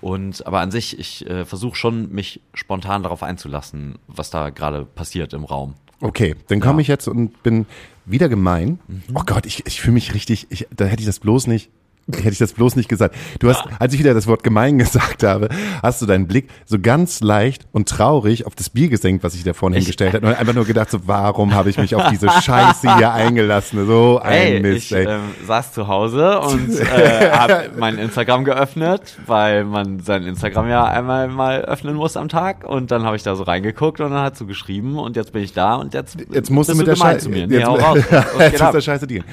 Und 0.00 0.44
aber 0.48 0.58
an 0.58 0.72
sich, 0.72 0.98
ich 0.98 1.30
äh, 1.30 1.44
versuche 1.44 1.76
schon, 1.76 2.10
mich 2.10 2.40
spontan 2.54 3.04
darauf 3.04 3.22
einzulassen, 3.22 4.00
was 4.08 4.30
da 4.30 4.50
gerade 4.50 4.84
passiert 4.84 5.32
im 5.32 5.44
Raum. 5.44 5.76
Okay, 6.00 6.34
dann 6.48 6.60
komme 6.60 6.78
Ja. 6.78 6.80
ich 6.82 6.88
jetzt 6.88 7.08
und 7.08 7.42
bin 7.42 7.66
wieder 8.04 8.28
gemein. 8.28 8.78
Oh 9.14 9.22
Gott, 9.24 9.46
ich, 9.46 9.66
ich 9.66 9.80
fühle 9.80 9.94
mich 9.94 10.14
richtig, 10.14 10.46
ich, 10.50 10.66
da 10.74 10.84
hätte 10.84 11.00
ich 11.00 11.06
das 11.06 11.20
bloß 11.20 11.46
nicht, 11.46 11.70
hätte 12.16 12.28
ich 12.30 12.38
das 12.38 12.52
bloß 12.52 12.76
nicht 12.76 12.88
gesagt. 12.88 13.14
Du 13.38 13.48
hast, 13.48 13.62
als 13.78 13.92
ich 13.94 14.00
wieder 14.00 14.14
das 14.14 14.26
Wort 14.26 14.42
gemein 14.42 14.78
gesagt 14.84 15.22
habe, 15.22 15.48
hast 15.82 16.02
du 16.02 16.06
deinen 16.06 16.26
Blick 16.26 16.48
so 16.66 16.78
ganz 16.78 17.20
leicht 17.20 17.66
und 17.72 17.88
traurig 17.88 18.46
auf 18.46 18.54
das 18.54 18.70
Bier 18.70 18.88
gesenkt, 18.88 19.24
was 19.24 19.34
ich 19.34 19.44
da 19.44 19.52
vorne 19.54 19.76
hingestellt 19.76 20.14
habe. 20.14 20.26
Und 20.26 20.34
einfach 20.34 20.54
nur 20.54 20.64
gedacht, 20.64 20.90
so, 20.90 21.00
warum 21.06 21.54
habe 21.54 21.70
ich 21.70 21.78
mich 21.78 21.94
auf 21.94 22.08
diese 22.10 22.28
Scheiße 22.42 22.96
hier 22.96 23.12
eingelassen? 23.12 23.86
So 23.86 24.20
ein 24.22 24.32
Ey, 24.32 24.60
Mist, 24.60 24.86
ich 24.90 24.92
ey. 24.96 25.06
ähm, 25.06 25.20
saß 25.46 25.72
zu 25.72 25.88
Hause 25.88 26.40
und 26.40 26.78
äh, 26.80 27.30
habe 27.30 27.70
mein 27.78 27.98
Instagram 27.98 28.44
geöffnet, 28.44 29.18
weil 29.26 29.64
man 29.64 30.00
sein 30.00 30.24
Instagram 30.24 30.68
ja 30.68 30.84
einmal 30.84 31.28
mal 31.28 31.62
öffnen 31.62 31.94
muss 31.96 32.16
am 32.16 32.28
Tag. 32.28 32.64
Und 32.68 32.90
dann 32.90 33.04
habe 33.04 33.16
ich 33.16 33.22
da 33.22 33.34
so 33.36 33.42
reingeguckt 33.44 34.00
und 34.00 34.10
dann 34.10 34.22
hat 34.22 34.36
so 34.36 34.46
geschrieben 34.46 34.98
und 34.98 35.16
jetzt 35.16 35.32
bin 35.32 35.42
ich 35.42 35.52
da 35.52 35.74
und 35.76 35.94
jetzt, 35.94 36.16
Jetzt 36.30 36.50
musst 36.50 36.70
du 36.70 36.74
mit 36.74 36.86
der 36.86 36.96
Scheiße. 36.96 37.24
zu 37.24 37.30
mir. 37.30 37.40
Jetzt, 37.40 37.50
Nee, 37.50 37.64
hau 37.64 37.74
raus. 37.76 37.98
Jetzt 38.10 38.52
muss 38.52 38.60
ab? 38.60 38.72
der 38.72 38.80
Scheiße 38.80 39.06
dienen. 39.06 39.24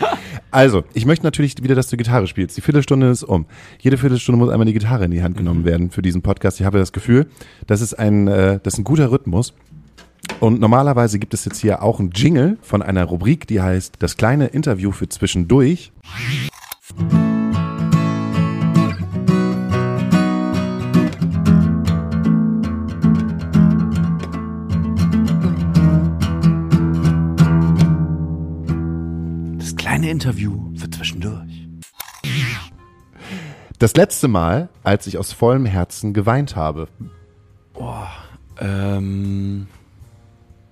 Also, 0.52 0.84
ich 0.94 1.06
möchte 1.06 1.26
natürlich 1.26 1.56
wieder, 1.64 1.76
dass 1.76 1.88
du 1.90 1.98
Gitarre 1.98 2.28
spielst. 2.28 2.58
Die 2.58 2.62
Viertelstunde 2.62 3.10
ist 3.10 3.24
um. 3.24 3.46
Jede 3.80 3.98
Viertelstunde 3.98 4.38
muss 4.38 4.50
einmal 4.50 4.66
die 4.66 4.74
Gitarre 4.74 5.06
in 5.06 5.12
die 5.12 5.24
Hand 5.24 5.36
Mhm. 5.36 5.40
genommen 5.40 5.66
werden 5.66 5.90
für 5.92 6.02
diesen 6.02 6.22
Podcast. 6.22 6.60
Ich 6.60 6.66
habe 6.66 6.78
das 6.78 6.92
Gefühl, 6.92 7.28
das 7.68 7.80
ist 7.82 7.94
ein, 7.94 8.28
äh, 8.28 8.60
das 8.62 8.74
ist 8.74 8.80
ein 8.80 8.84
guter 8.84 9.12
Rhythmus. 9.12 9.54
Und 10.40 10.60
normalerweise 10.60 11.20
gibt 11.20 11.34
es 11.34 11.46
jetzt 11.46 11.60
hier 11.60 11.82
auch 11.82 12.00
einen 12.00 12.12
Jingle 12.12 12.58
von 12.62 12.82
einer 12.82 13.06
Rubrik, 13.06 13.48
die 13.48 13.62
heißt 13.62 13.96
Das 14.00 14.18
kleine 14.18 14.48
Interview 14.48 14.92
für 14.92 15.10
zwischendurch. 15.10 15.92
Kleine 30.02 30.12
Interview 30.12 30.74
für 30.76 30.90
zwischendurch. 30.90 31.68
Das 33.78 33.96
letzte 33.96 34.28
Mal, 34.28 34.70
als 34.84 35.06
ich 35.06 35.20
aus 35.20 35.32
vollem 35.32 35.66
Herzen 35.66 36.14
geweint 36.14 36.56
habe. 36.56 36.88
Ähm, 38.60 39.68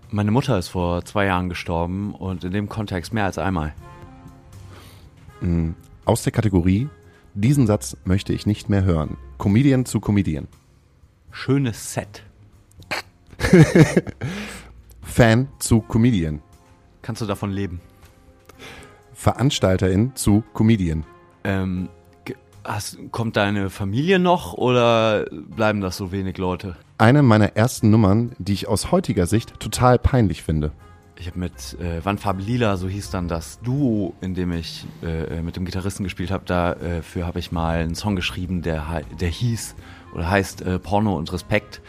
meine 0.10 0.32
Mutter 0.32 0.58
ist 0.58 0.70
vor 0.70 1.06
zwei 1.06 1.26
Jahren 1.26 1.48
gestorben 1.48 2.16
und 2.16 2.44
in 2.44 2.54
dem 2.54 2.70
Kontext 2.70 3.14
mehr 3.14 3.26
als 3.26 3.38
einmal. 3.38 3.74
Aus 6.06 6.24
der 6.24 6.32
Kategorie, 6.32 6.90
diesen 7.36 7.68
Satz 7.68 7.98
möchte 8.06 8.34
ich 8.34 8.48
nicht 8.48 8.68
mehr 8.68 8.84
hören. 8.84 9.18
Comedian 9.38 9.86
zu 9.86 10.00
Comedian. 10.00 10.48
Schönes 11.32 11.94
Set. 11.94 12.24
Fan 15.04 15.50
zu 15.60 15.82
Comedian. 15.82 16.42
Kannst 17.04 17.22
du 17.22 17.28
davon 17.28 17.52
leben? 17.52 17.80
Veranstalterin 19.20 20.14
zu 20.16 20.44
Comedian. 20.54 21.04
Ähm, 21.44 21.90
Hast, 22.64 23.00
kommt 23.12 23.36
deine 23.36 23.70
Familie 23.70 24.20
noch 24.20 24.54
oder 24.54 25.26
bleiben 25.32 25.82
das 25.82 25.98
so 25.98 26.12
wenig 26.12 26.38
Leute? 26.38 26.76
Eine 26.98 27.24
meiner 27.24 27.56
ersten 27.56 27.90
Nummern, 27.90 28.34
die 28.38 28.54
ich 28.54 28.68
aus 28.68 28.92
heutiger 28.92 29.28
Sicht 29.28 29.60
total 29.60 29.98
peinlich 29.98 30.44
finde. 30.44 30.72
Ich 31.18 31.28
habe 31.28 31.40
mit 31.40 31.78
äh, 31.82 32.04
Wandfarbe 32.06 32.42
Lila, 32.42 32.78
so 32.78 32.88
hieß 32.88 33.10
dann 33.10 33.28
das 33.28 33.60
Duo, 33.62 34.14
in 34.22 34.36
dem 34.36 34.52
ich 34.52 34.86
äh, 35.04 35.42
mit 35.42 35.56
dem 35.56 35.66
Gitarristen 35.66 36.04
gespielt 36.04 36.32
habe. 36.32 36.46
Dafür 36.46 37.26
habe 37.26 37.40
ich 37.40 37.52
mal 37.52 37.80
einen 37.80 37.96
Song 37.96 38.16
geschrieben, 38.16 38.62
der, 38.62 39.02
der 39.20 39.30
hieß 39.30 39.76
oder 40.14 40.30
heißt 40.30 40.62
äh, 40.62 40.80
Porno 40.80 41.18
und 41.18 41.34
Respekt. 41.34 41.82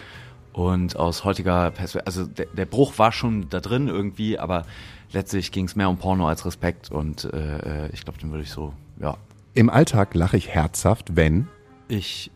Und 0.52 0.96
aus 0.96 1.24
heutiger 1.24 1.70
Perspektive, 1.70 2.06
also 2.06 2.26
der, 2.26 2.46
der 2.46 2.66
Bruch 2.66 2.98
war 2.98 3.12
schon 3.12 3.48
da 3.50 3.60
drin 3.60 3.86
irgendwie, 3.86 4.38
aber 4.38 4.64
letztlich 5.12 5.52
ging 5.52 5.66
es 5.66 5.76
mehr 5.76 5.88
um 5.88 5.98
Porno 5.98 6.28
als 6.28 6.44
Respekt 6.44 6.90
und 6.90 7.24
äh, 7.24 7.88
ich 7.92 8.04
glaube, 8.04 8.18
den 8.18 8.30
würde 8.30 8.42
ich 8.42 8.50
so, 8.50 8.72
ja. 9.00 9.16
Im 9.54 9.68
Alltag 9.68 10.14
lache 10.14 10.36
ich 10.36 10.48
herzhaft, 10.48 11.16
wenn 11.16 11.48
ich 11.88 12.30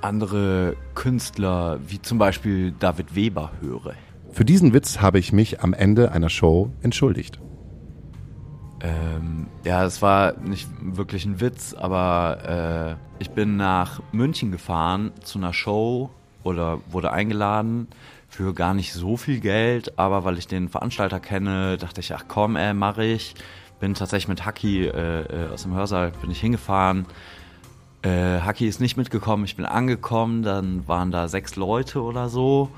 andere 0.00 0.76
Künstler 0.94 1.78
wie 1.86 2.00
zum 2.02 2.18
Beispiel 2.18 2.72
David 2.72 3.14
Weber 3.14 3.52
höre. 3.60 3.94
Für 4.32 4.44
diesen 4.44 4.72
Witz 4.72 5.00
habe 5.00 5.18
ich 5.18 5.32
mich 5.32 5.62
am 5.62 5.72
Ende 5.72 6.12
einer 6.12 6.30
Show 6.30 6.70
entschuldigt. 6.82 7.40
Ähm, 8.80 9.48
ja, 9.64 9.84
es 9.84 10.00
war 10.00 10.38
nicht 10.38 10.68
wirklich 10.80 11.26
ein 11.26 11.40
Witz, 11.40 11.74
aber 11.74 12.96
äh, 13.18 13.22
ich 13.22 13.30
bin 13.30 13.56
nach 13.56 14.00
München 14.12 14.50
gefahren 14.52 15.12
zu 15.22 15.38
einer 15.38 15.52
Show 15.52 16.10
oder 16.42 16.80
wurde 16.90 17.12
eingeladen 17.12 17.88
für 18.28 18.54
gar 18.54 18.74
nicht 18.74 18.92
so 18.92 19.16
viel 19.16 19.40
Geld, 19.40 19.98
aber 19.98 20.24
weil 20.24 20.38
ich 20.38 20.46
den 20.46 20.68
Veranstalter 20.68 21.18
kenne, 21.18 21.76
dachte 21.76 22.00
ich, 22.00 22.14
ach 22.14 22.24
komm, 22.28 22.56
ey, 22.56 22.72
mach 22.74 22.98
ich. 22.98 23.34
Bin 23.80 23.94
tatsächlich 23.94 24.28
mit 24.28 24.44
Haki 24.44 24.86
äh, 24.86 25.22
äh, 25.22 25.52
aus 25.52 25.64
dem 25.64 25.74
Hörsaal 25.74 26.12
bin 26.20 26.30
ich 26.30 26.40
hingefahren. 26.40 27.06
Äh, 28.02 28.40
Haki 28.40 28.68
ist 28.68 28.80
nicht 28.80 28.96
mitgekommen, 28.96 29.44
ich 29.44 29.56
bin 29.56 29.64
angekommen, 29.64 30.42
dann 30.42 30.86
waren 30.86 31.10
da 31.10 31.28
sechs 31.28 31.56
Leute 31.56 32.02
oder 32.02 32.28
so. 32.28 32.70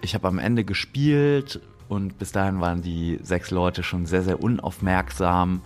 Ich 0.00 0.14
habe 0.14 0.28
am 0.28 0.38
Ende 0.38 0.64
gespielt 0.64 1.60
und 1.88 2.18
bis 2.18 2.32
dahin 2.32 2.60
waren 2.60 2.80
die 2.80 3.18
sechs 3.22 3.50
Leute 3.50 3.82
schon 3.82 4.06
sehr, 4.06 4.22
sehr 4.22 4.42
unaufmerksam. 4.42 5.62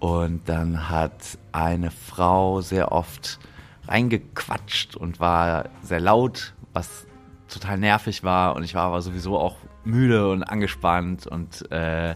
Und 0.00 0.48
dann 0.48 0.90
hat 0.90 1.38
eine 1.52 1.90
Frau 1.90 2.60
sehr 2.60 2.92
oft 2.92 3.38
reingequatscht 3.86 4.96
und 4.96 5.20
war 5.20 5.66
sehr 5.82 6.00
laut, 6.00 6.53
was 6.74 7.06
total 7.48 7.78
nervig 7.78 8.22
war. 8.22 8.54
Und 8.56 8.64
ich 8.64 8.74
war 8.74 8.82
aber 8.82 9.00
sowieso 9.00 9.38
auch 9.38 9.56
müde 9.84 10.28
und 10.30 10.42
angespannt. 10.42 11.26
Und 11.26 11.70
äh, 11.72 12.14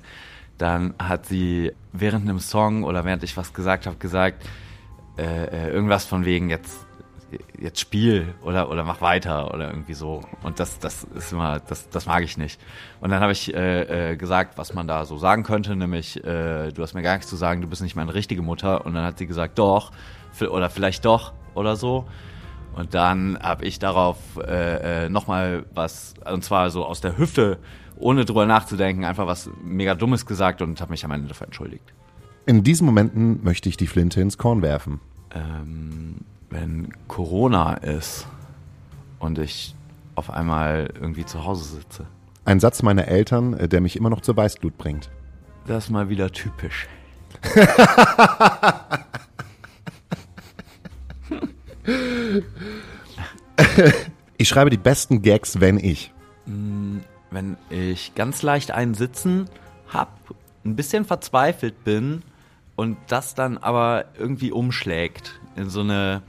dann 0.59 0.95
hat 0.99 1.25
sie 1.25 1.73
während 1.93 2.29
einem 2.29 2.41
Song 2.41 2.85
oder 2.85 3.05
während 3.07 3.23
ich 3.23 3.37
was 3.37 3.55
gesagt 3.55 3.87
habe, 3.87 3.97
gesagt, 3.97 4.45
äh, 5.17 5.23
äh 5.23 5.71
irgendwas 5.71 6.05
von 6.05 6.27
wegen 6.27 6.51
jetzt 6.51 6.87
jetzt 7.59 7.81
spiel 7.81 8.35
oder, 8.43 8.71
oder 8.71 8.85
mach 8.85 9.01
weiter 9.01 9.53
oder 9.53 9.69
irgendwie 9.69 9.95
so. 9.95 10.23
Und 10.43 10.61
das, 10.61 10.79
das 10.79 11.05
ist 11.15 11.33
immer, 11.33 11.61
das, 11.61 11.89
das 11.91 12.07
mag 12.07 12.23
ich 12.23 12.39
nicht. 12.39 12.61
Und 13.01 13.11
dann 13.11 13.21
habe 13.21 13.33
ich 13.33 13.53
äh, 13.55 14.13
äh, 14.13 14.17
gesagt, 14.17 14.57
was 14.57 14.75
man 14.75 14.89
da 14.89 15.05
so 15.05 15.19
sagen 15.19 15.43
könnte, 15.43 15.77
nämlich, 15.77 16.25
äh, 16.25 16.71
du 16.73 16.83
hast 16.83 16.95
mir 16.95 17.03
gar 17.03 17.15
nichts 17.15 17.29
zu 17.29 17.37
sagen, 17.37 17.61
du 17.61 17.69
bist 17.69 17.83
nicht 17.83 17.97
meine 17.97 18.15
richtige 18.15 18.43
Mutter. 18.43 18.87
Und 18.87 18.95
dann 18.95 19.05
hat 19.05 19.19
sie 19.19 19.27
gesagt, 19.27 19.59
doch, 19.59 19.93
oder 20.41 20.71
vielleicht 20.71 21.05
doch 21.05 21.33
oder 21.55 21.77
so. 21.77 22.07
Und 22.79 22.95
dann 22.95 23.37
habe 23.41 23.65
ich 23.65 23.81
darauf 23.81 24.19
äh, 24.37 25.07
äh, 25.07 25.09
nochmal 25.09 25.65
was, 25.75 26.15
und 26.33 26.45
zwar 26.45 26.71
so 26.71 26.85
aus 26.85 27.01
der 27.01 27.19
Hüfte, 27.19 27.59
ohne 27.97 28.25
drüber 28.25 28.47
nachzudenken, 28.47 29.05
einfach 29.05 29.27
was 29.27 29.51
mega 29.65 29.97
Dummes 29.97 30.27
gesagt 30.27 30.63
und 30.63 30.81
habe 30.81 30.93
mich 30.93 31.05
am 31.05 31.11
Ende 31.11 31.27
dafür 31.27 31.49
entschuldigt. 31.49 31.83
In 32.47 32.63
diesen 32.63 32.87
Momenten 32.87 33.43
möchte 33.43 33.69
ich 33.69 33.77
die 33.77 33.89
Flinte 33.89 34.21
ins 34.21 34.39
Korn 34.39 34.63
werfen. 34.63 35.01
Ähm, 35.35 36.19
wenn 36.51 36.93
Corona 37.09 37.75
ist 37.75 38.29
und 39.19 39.41
ich 39.41 39.75
auf 40.15 40.31
einmal 40.31 40.91
irgendwie 41.01 41.27
zu 41.27 41.45
Hause 41.45 41.65
sitze. 41.65 42.07
Ein 42.45 42.61
Satz 42.61 42.85
meiner 42.85 43.09
Eltern, 43.09 43.55
äh, 43.55 43.69
der 43.69 43.81
mich 43.81 43.97
immer 43.97 44.09
noch 44.09 44.21
zur 44.21 44.37
Weißglut 44.37 44.79
bringt. 44.79 45.11
Das 45.67 45.87
ist 45.87 45.91
mal 45.91 46.09
wieder 46.09 46.31
typisch. 46.31 46.87
ich 54.37 54.49
schreibe 54.49 54.71
die 54.71 54.77
besten 54.77 55.23
Gags, 55.23 55.61
wenn 55.61 55.79
ich. 55.79 56.13
Mm, 56.47 56.99
wenn 57.31 57.57
ich 57.71 58.15
ganz 58.15 58.43
leicht 58.43 58.71
einen 58.71 58.95
Sitzen 58.95 59.49
hab, 59.89 60.19
ein 60.65 60.77
bisschen 60.77 61.05
verzweifelt 61.05 61.85
bin 61.85 62.23
und 62.77 62.97
das 63.09 63.35
dann 63.35 63.59
aber 63.59 64.07
irgendwie 64.19 64.53
umschlägt 64.53 65.41
in 65.57 65.71
so 65.71 65.81
eine 65.81 66.23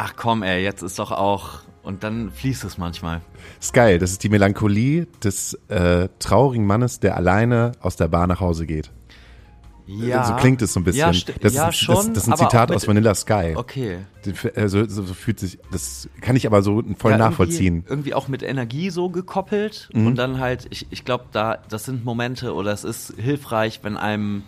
ach 0.00 0.14
komm, 0.16 0.42
ey, 0.42 0.62
jetzt 0.62 0.82
ist 0.82 0.98
doch 0.98 1.12
auch. 1.12 1.60
Und 1.82 2.04
dann 2.04 2.30
fließt 2.30 2.64
es 2.64 2.78
manchmal. 2.78 3.22
Ist 3.58 3.72
geil. 3.72 3.98
Das 3.98 4.10
ist 4.12 4.22
die 4.22 4.28
Melancholie 4.28 5.06
des 5.24 5.54
äh, 5.68 6.08
traurigen 6.18 6.66
Mannes, 6.66 7.00
der 7.00 7.16
alleine 7.16 7.72
aus 7.80 7.96
der 7.96 8.08
Bar 8.08 8.26
nach 8.26 8.40
Hause 8.40 8.66
geht. 8.66 8.90
Ja. 9.98 10.24
So 10.24 10.34
klingt 10.36 10.62
es 10.62 10.72
so 10.72 10.80
ein 10.80 10.84
bisschen. 10.84 11.12
Ja, 11.12 11.34
das, 11.40 11.54
ja, 11.54 11.68
ist, 11.68 11.78
schon, 11.78 11.96
das, 11.96 12.06
das 12.12 12.26
ist 12.26 12.32
ein 12.32 12.36
Zitat 12.38 12.70
aus 12.70 12.86
Vanilla 12.86 13.14
Sky. 13.14 13.54
Okay. 13.56 13.98
Also, 14.54 14.86
so, 14.86 15.02
so, 15.02 15.14
fühlt 15.14 15.40
sich, 15.40 15.58
das 15.72 16.08
kann 16.20 16.36
ich 16.36 16.46
aber 16.46 16.62
so 16.62 16.82
voll 16.96 17.12
ja, 17.12 17.18
nachvollziehen. 17.18 17.76
Irgendwie, 17.76 17.90
irgendwie, 17.90 18.14
auch 18.14 18.28
mit 18.28 18.42
Energie 18.42 18.90
so 18.90 19.08
gekoppelt. 19.08 19.88
Mhm. 19.92 20.06
Und 20.06 20.16
dann 20.16 20.38
halt, 20.38 20.66
ich, 20.70 20.86
ich 20.90 21.04
glaube, 21.04 21.24
da, 21.32 21.58
das 21.68 21.84
sind 21.84 22.04
Momente 22.04 22.54
oder 22.54 22.72
es 22.72 22.84
ist 22.84 23.14
hilfreich, 23.16 23.80
wenn 23.82 23.96
einem 23.96 24.42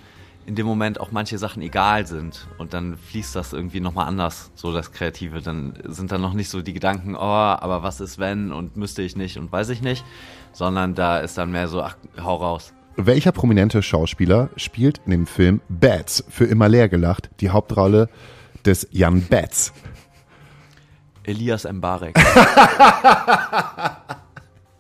in 0.45 0.55
dem 0.57 0.67
Moment 0.67 1.01
auch 1.01 1.13
manche 1.13 1.39
Sachen 1.39 1.63
egal 1.63 2.07
sind 2.07 2.49
und 2.59 2.75
dann 2.75 2.97
fließt 2.97 3.37
das 3.37 3.53
irgendwie 3.53 3.81
nochmal 3.81 4.09
anders, 4.09 4.51
so 4.55 4.73
das 4.73 4.93
Kreative. 4.93 5.41
Dann 5.41 5.75
sind 5.85 6.11
da 6.11 6.19
noch 6.19 6.35
nicht 6.35 6.51
so 6.51 6.63
die 6.63 6.73
Gedanken, 6.73 7.15
oh, 7.15 7.19
aber 7.21 7.83
was 7.83 8.01
ist 8.01 8.19
wenn 8.19 8.53
und 8.53 8.77
müsste 8.77 9.03
ich 9.03 9.17
nicht 9.17 9.39
und 9.39 9.53
weiß 9.53 9.69
ich 9.69 9.83
nicht, 9.83 10.05
sondern 10.53 10.95
da 10.95 11.19
ist 11.19 11.39
dann 11.39 11.53
mehr 11.53 11.69
so, 11.69 11.83
ach, 11.83 11.97
hau 12.21 12.37
raus. 12.37 12.73
Welcher 12.97 13.33
prominente 13.33 13.83
Schauspieler 13.83 14.51
spielt 14.57 15.01
in 15.07 15.13
dem 15.13 15.27
Film 15.27 15.61
Bats 15.69 16.25
für 16.29 16.45
immer 16.45 16.69
leer 16.69 16.89
gelacht 16.89 17.31
die 17.41 17.51
Hauptrolle 17.51 18.09
des 18.67 18.87
Jan 18.91 19.23
Bats? 19.23 19.73
Elias 21.25 21.65
Mbarek. 21.65 22.19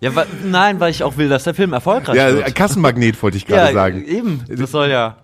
ja, 0.00 0.14
wa 0.14 0.26
nein, 0.44 0.78
weil 0.80 0.90
ich 0.90 1.02
auch 1.02 1.16
will, 1.16 1.28
dass 1.28 1.44
der 1.44 1.54
Film 1.54 1.72
erfolgreich 1.72 2.16
ja, 2.16 2.32
wird. 2.32 2.54
Kassenmagnet 2.54 3.22
wollte 3.22 3.38
ich 3.38 3.46
gerade 3.46 3.68
ja, 3.68 3.72
sagen. 3.72 4.04
Eben, 4.04 4.44
das 4.48 4.70
soll 4.70 4.90
ja. 4.90 5.16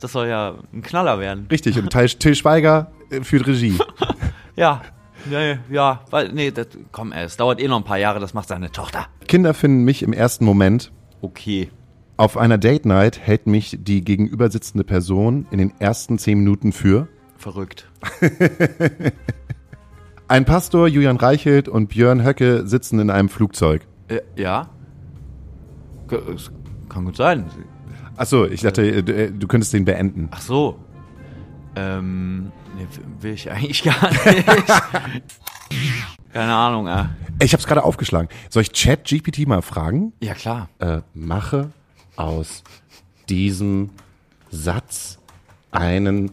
Das 0.00 0.10
soll 0.12 0.26
ja 0.26 0.56
ein 0.72 0.82
Knaller 0.82 1.20
werden. 1.20 1.46
Richtig, 1.48 1.78
und 1.78 1.90
Till 1.90 2.34
Schweiger 2.34 2.90
äh, 3.10 3.20
führt 3.22 3.46
Regie. 3.46 3.78
ja. 4.56 4.82
Nee, 5.26 5.58
ja, 5.70 6.00
weil, 6.10 6.32
nee, 6.32 6.50
das, 6.50 6.66
komm, 6.90 7.12
ey, 7.12 7.24
es 7.24 7.36
dauert 7.36 7.60
eh 7.60 7.68
noch 7.68 7.76
ein 7.76 7.84
paar 7.84 7.98
Jahre, 7.98 8.18
das 8.18 8.34
macht 8.34 8.48
seine 8.48 8.72
Tochter. 8.72 9.06
Kinder 9.28 9.54
finden 9.54 9.84
mich 9.84 10.02
im 10.02 10.12
ersten 10.12 10.44
Moment. 10.44 10.90
Okay. 11.20 11.70
Auf 12.16 12.36
einer 12.36 12.58
Date 12.58 12.84
Night 12.84 13.18
hält 13.18 13.46
mich 13.46 13.78
die 13.80 14.04
gegenüber 14.04 14.50
sitzende 14.50 14.84
Person 14.84 15.46
in 15.50 15.58
den 15.58 15.72
ersten 15.78 16.18
zehn 16.18 16.38
Minuten 16.38 16.72
für. 16.72 17.08
Verrückt. 17.38 17.90
Ein 20.28 20.44
Pastor, 20.44 20.88
Julian 20.88 21.16
Reichelt 21.16 21.68
und 21.68 21.88
Björn 21.88 22.24
Höcke 22.24 22.66
sitzen 22.66 22.98
in 23.00 23.10
einem 23.10 23.28
Flugzeug. 23.28 23.86
Äh, 24.08 24.20
ja. 24.36 24.68
Kann 26.88 27.04
gut 27.06 27.16
sein. 27.16 27.46
Achso, 28.16 28.44
ich 28.44 28.60
dachte, 28.60 28.82
äh, 28.82 29.02
du, 29.02 29.14
äh, 29.14 29.30
du 29.32 29.46
könntest 29.46 29.72
den 29.72 29.84
beenden. 29.86 30.28
Ach 30.30 30.40
so. 30.40 30.78
Ähm, 31.74 32.52
nee, 32.76 32.86
will 33.20 33.32
ich 33.32 33.50
eigentlich 33.50 33.82
gar 33.84 34.10
nicht. 34.10 34.46
Keine 36.32 36.54
Ahnung, 36.54 36.86
äh. 36.86 37.06
Ich 37.42 37.54
hab's 37.54 37.66
gerade 37.66 37.82
aufgeschlagen. 37.82 38.28
Soll 38.50 38.62
ich 38.62 38.72
Chat 38.72 39.04
GPT 39.04 39.46
mal 39.46 39.62
fragen? 39.62 40.12
Ja, 40.20 40.34
klar. 40.34 40.68
Äh, 40.78 41.00
mache 41.14 41.70
aus 42.16 42.62
diesem 43.28 43.90
Satz 44.50 45.18
einen 45.70 46.32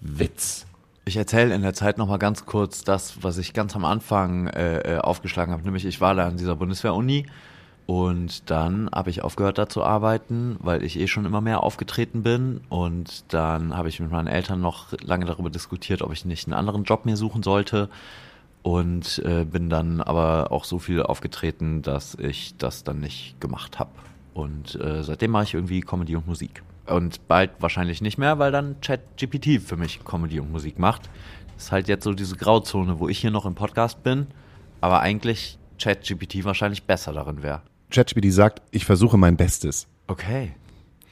Witz. 0.00 0.66
Ich 1.04 1.16
erzähle 1.16 1.54
in 1.54 1.62
der 1.62 1.74
Zeit 1.74 1.98
nochmal 1.98 2.18
ganz 2.18 2.46
kurz 2.46 2.82
das, 2.82 3.22
was 3.22 3.38
ich 3.38 3.52
ganz 3.52 3.76
am 3.76 3.84
Anfang 3.84 4.46
äh, 4.48 4.96
äh 4.96 4.98
aufgeschlagen 4.98 5.52
habe. 5.52 5.62
Nämlich, 5.62 5.84
ich 5.84 6.00
war 6.00 6.14
da 6.14 6.26
an 6.26 6.36
dieser 6.36 6.56
Bundeswehr-Uni 6.56 7.26
und 7.86 8.50
dann 8.50 8.88
habe 8.94 9.10
ich 9.10 9.22
aufgehört 9.22 9.58
da 9.58 9.68
zu 9.68 9.84
arbeiten, 9.84 10.56
weil 10.60 10.82
ich 10.82 10.98
eh 10.98 11.06
schon 11.06 11.26
immer 11.26 11.42
mehr 11.42 11.62
aufgetreten 11.62 12.22
bin. 12.22 12.62
Und 12.70 13.32
dann 13.32 13.76
habe 13.76 13.88
ich 13.88 14.00
mit 14.00 14.10
meinen 14.10 14.26
Eltern 14.26 14.60
noch 14.60 14.92
lange 15.02 15.26
darüber 15.26 15.50
diskutiert, 15.50 16.00
ob 16.00 16.12
ich 16.12 16.24
nicht 16.24 16.46
einen 16.46 16.54
anderen 16.54 16.84
Job 16.84 17.04
mir 17.04 17.16
suchen 17.16 17.42
sollte. 17.42 17.90
Und 18.62 19.18
äh, 19.26 19.44
bin 19.44 19.68
dann 19.68 20.00
aber 20.00 20.50
auch 20.50 20.64
so 20.64 20.78
viel 20.78 21.02
aufgetreten, 21.02 21.82
dass 21.82 22.14
ich 22.14 22.56
das 22.56 22.82
dann 22.82 23.00
nicht 23.00 23.38
gemacht 23.38 23.78
habe. 23.78 23.90
Und 24.34 24.74
äh, 24.80 25.02
seitdem 25.02 25.30
mache 25.30 25.44
ich 25.44 25.54
irgendwie 25.54 25.80
Comedy 25.80 26.16
und 26.16 26.26
Musik. 26.26 26.62
Und 26.86 27.26
bald 27.28 27.52
wahrscheinlich 27.60 28.02
nicht 28.02 28.18
mehr, 28.18 28.38
weil 28.38 28.52
dann 28.52 28.76
ChatGPT 28.80 29.62
für 29.62 29.76
mich 29.76 30.04
Comedy 30.04 30.40
und 30.40 30.52
Musik 30.52 30.78
macht. 30.78 31.08
Das 31.54 31.66
ist 31.66 31.72
halt 31.72 31.88
jetzt 31.88 32.04
so 32.04 32.12
diese 32.12 32.36
Grauzone, 32.36 32.98
wo 32.98 33.08
ich 33.08 33.18
hier 33.20 33.30
noch 33.30 33.46
im 33.46 33.54
Podcast 33.54 34.02
bin, 34.02 34.26
aber 34.80 35.00
eigentlich 35.00 35.56
ChatGPT 35.78 36.44
wahrscheinlich 36.44 36.82
besser 36.82 37.12
darin 37.12 37.42
wäre. 37.42 37.62
ChatGPT 37.90 38.32
sagt, 38.32 38.60
ich 38.72 38.84
versuche 38.84 39.16
mein 39.16 39.36
Bestes. 39.36 39.86
Okay. 40.08 40.52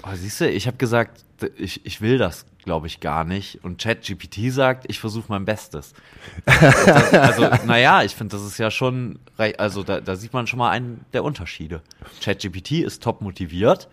Oh, 0.02 0.14
siehst 0.14 0.40
du, 0.40 0.50
ich 0.50 0.66
habe 0.66 0.76
gesagt, 0.76 1.24
ich, 1.56 1.86
ich 1.86 2.00
will 2.00 2.18
das 2.18 2.44
glaube 2.62 2.86
ich, 2.86 3.00
gar 3.00 3.24
nicht. 3.24 3.62
Und 3.64 3.80
ChatGPT 3.80 4.52
sagt, 4.52 4.84
ich 4.88 4.98
versuche 5.00 5.26
mein 5.28 5.44
Bestes. 5.44 5.92
das, 6.44 7.12
also, 7.14 7.48
naja, 7.66 8.02
ich 8.02 8.14
finde, 8.14 8.36
das 8.36 8.44
ist 8.44 8.58
ja 8.58 8.70
schon, 8.70 9.18
also 9.58 9.82
da, 9.82 10.00
da 10.00 10.16
sieht 10.16 10.32
man 10.32 10.46
schon 10.46 10.58
mal 10.58 10.70
einen 10.70 11.04
der 11.12 11.24
Unterschiede. 11.24 11.82
ChatGPT 12.20 12.72
ist 12.82 13.02
top 13.02 13.20
motiviert 13.20 13.88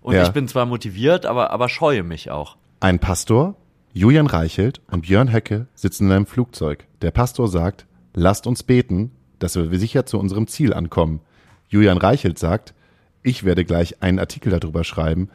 und 0.00 0.14
Ja. 0.14 0.22
ich 0.24 0.30
bin 0.30 0.48
zwar 0.48 0.66
motiviert, 0.66 1.26
aber, 1.26 1.50
aber 1.50 1.68
scheue 1.68 2.02
mich 2.02 2.30
auch. 2.30 2.56
Ein 2.80 2.98
Pastor, 2.98 3.56
Julian 3.92 4.26
Reichelt 4.26 4.80
und 4.90 5.02
Björn 5.02 5.32
Höcke 5.32 5.66
sitzen 5.74 6.06
in 6.06 6.12
einem 6.12 6.26
Flugzeug. 6.26 6.86
Der 7.02 7.10
Pastor 7.10 7.48
sagt, 7.48 7.86
lasst 8.14 8.46
uns 8.46 8.62
beten, 8.62 9.12
dass 9.38 9.56
wir 9.56 9.78
sicher 9.78 10.06
zu 10.06 10.18
unserem 10.18 10.46
Ziel 10.46 10.72
ankommen. 10.72 11.20
Julian 11.68 11.98
Reichelt 11.98 12.38
sagt, 12.38 12.74
ich 13.22 13.44
werde 13.44 13.64
gleich 13.64 14.02
einen 14.02 14.18
Artikel 14.18 14.58
darüber 14.58 14.84
schreiben, 14.84 15.28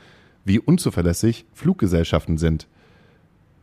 wie 0.44 0.60
unzuverlässig 0.60 1.46
Fluggesellschaften 1.54 2.38
sind. 2.38 2.68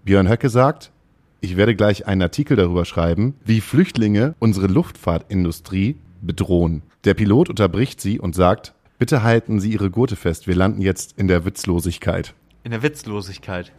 Björn 0.05 0.29
Höcke 0.29 0.51
sagt, 0.51 0.93
ich 1.41 1.57
werde 1.57 1.75
gleich 1.75 2.07
einen 2.07 2.21
Artikel 2.21 2.59
darüber 2.59 2.85
schreiben, 2.85 3.37
wie 3.43 3.63
Flüchtlinge 3.63 4.35
unsere 4.39 4.67
Luftfahrtindustrie 4.67 5.97
bedrohen. 6.21 6.83
Der 7.05 7.15
Pilot 7.15 7.49
unterbricht 7.49 8.03
sie 8.03 8.21
und 8.21 8.35
sagt, 8.35 8.75
bitte 8.99 9.23
halten 9.23 9.61
Sie 9.61 9.73
Ihre 9.73 9.91
Gurte 9.91 10.17
fest, 10.17 10.47
wir 10.47 10.57
landen 10.57 10.83
jetzt 10.83 11.19
in 11.19 11.27
der 11.27 11.47
Witzlosigkeit. 11.47 12.35
In 12.65 12.73
der 12.73 12.83
Witzlosigkeit. 12.83 13.73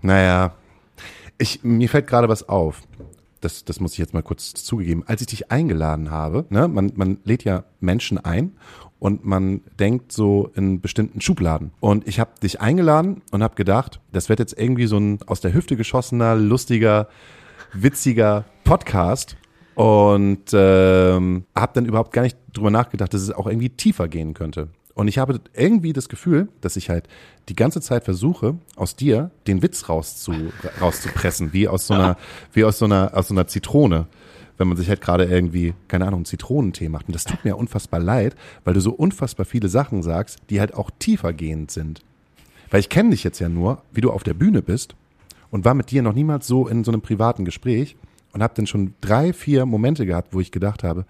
Naja, 0.00 0.54
ich, 1.36 1.62
mir 1.62 1.90
fällt 1.90 2.06
gerade 2.06 2.30
was 2.30 2.48
auf. 2.48 2.80
Das, 3.42 3.66
das 3.66 3.80
muss 3.80 3.92
ich 3.92 3.98
jetzt 3.98 4.14
mal 4.14 4.22
kurz 4.22 4.54
zugegeben. 4.54 5.04
Als 5.06 5.20
ich 5.20 5.26
dich 5.26 5.52
eingeladen 5.52 6.10
habe, 6.10 6.46
ne, 6.48 6.68
man, 6.68 6.92
man 6.96 7.18
lädt 7.24 7.44
ja 7.44 7.64
Menschen 7.80 8.16
ein 8.16 8.52
und 9.00 9.24
man 9.24 9.62
denkt 9.78 10.12
so 10.12 10.50
in 10.54 10.80
bestimmten 10.80 11.20
Schubladen. 11.20 11.72
Und 11.80 12.06
ich 12.08 12.18
habe 12.20 12.30
dich 12.42 12.60
eingeladen 12.60 13.22
und 13.30 13.42
habe 13.42 13.54
gedacht, 13.54 14.00
das 14.12 14.28
wird 14.28 14.40
jetzt 14.40 14.58
irgendwie 14.58 14.86
so 14.86 14.98
ein 14.98 15.20
aus 15.26 15.40
der 15.40 15.52
Hüfte 15.54 15.76
geschossener, 15.76 16.34
lustiger, 16.34 17.08
witziger 17.72 18.44
Podcast. 18.64 19.36
Und 19.74 20.50
ähm, 20.52 21.44
habe 21.54 21.72
dann 21.74 21.86
überhaupt 21.86 22.12
gar 22.12 22.22
nicht 22.22 22.36
drüber 22.52 22.70
nachgedacht, 22.70 23.14
dass 23.14 23.22
es 23.22 23.30
auch 23.30 23.46
irgendwie 23.46 23.70
tiefer 23.70 24.08
gehen 24.08 24.34
könnte. 24.34 24.70
Und 24.94 25.06
ich 25.06 25.18
habe 25.18 25.40
irgendwie 25.54 25.92
das 25.92 26.08
Gefühl, 26.08 26.48
dass 26.60 26.74
ich 26.74 26.90
halt 26.90 27.06
die 27.48 27.54
ganze 27.54 27.80
Zeit 27.80 28.02
versuche, 28.02 28.56
aus 28.74 28.96
dir 28.96 29.30
den 29.46 29.62
Witz 29.62 29.88
rauszu, 29.88 30.32
rauszupressen, 30.80 31.52
wie 31.52 31.68
aus 31.68 31.86
so 31.86 31.94
einer, 31.94 32.16
wie 32.52 32.64
aus 32.64 32.78
so 32.78 32.86
einer, 32.86 33.12
aus 33.14 33.28
so 33.28 33.34
einer 33.34 33.46
Zitrone. 33.46 34.08
Wenn 34.58 34.68
man 34.68 34.76
sich 34.76 34.88
halt 34.88 35.00
gerade 35.00 35.24
irgendwie, 35.24 35.74
keine 35.86 36.06
Ahnung, 36.06 36.24
Zitronentee 36.24 36.88
macht. 36.88 37.06
Und 37.06 37.14
das 37.14 37.24
tut 37.24 37.44
mir 37.44 37.56
unfassbar 37.56 38.00
leid, 38.00 38.36
weil 38.64 38.74
du 38.74 38.80
so 38.80 38.90
unfassbar 38.90 39.46
viele 39.46 39.68
Sachen 39.68 40.02
sagst, 40.02 40.38
die 40.50 40.60
halt 40.60 40.74
auch 40.74 40.90
tiefergehend 40.98 41.70
sind. 41.70 42.02
Weil 42.70 42.80
ich 42.80 42.88
kenne 42.88 43.10
dich 43.10 43.24
jetzt 43.24 43.38
ja 43.38 43.48
nur, 43.48 43.82
wie 43.92 44.00
du 44.00 44.10
auf 44.10 44.24
der 44.24 44.34
Bühne 44.34 44.60
bist 44.60 44.94
und 45.50 45.64
war 45.64 45.74
mit 45.74 45.90
dir 45.90 46.02
noch 46.02 46.12
niemals 46.12 46.46
so 46.46 46.68
in 46.68 46.84
so 46.84 46.90
einem 46.90 47.00
privaten 47.00 47.44
Gespräch 47.44 47.96
und 48.32 48.42
habe 48.42 48.54
dann 48.54 48.66
schon 48.66 48.94
drei, 49.00 49.32
vier 49.32 49.64
Momente 49.64 50.04
gehabt, 50.04 50.34
wo 50.34 50.40
ich 50.40 50.52
gedacht 50.52 50.84
habe, 50.84 51.06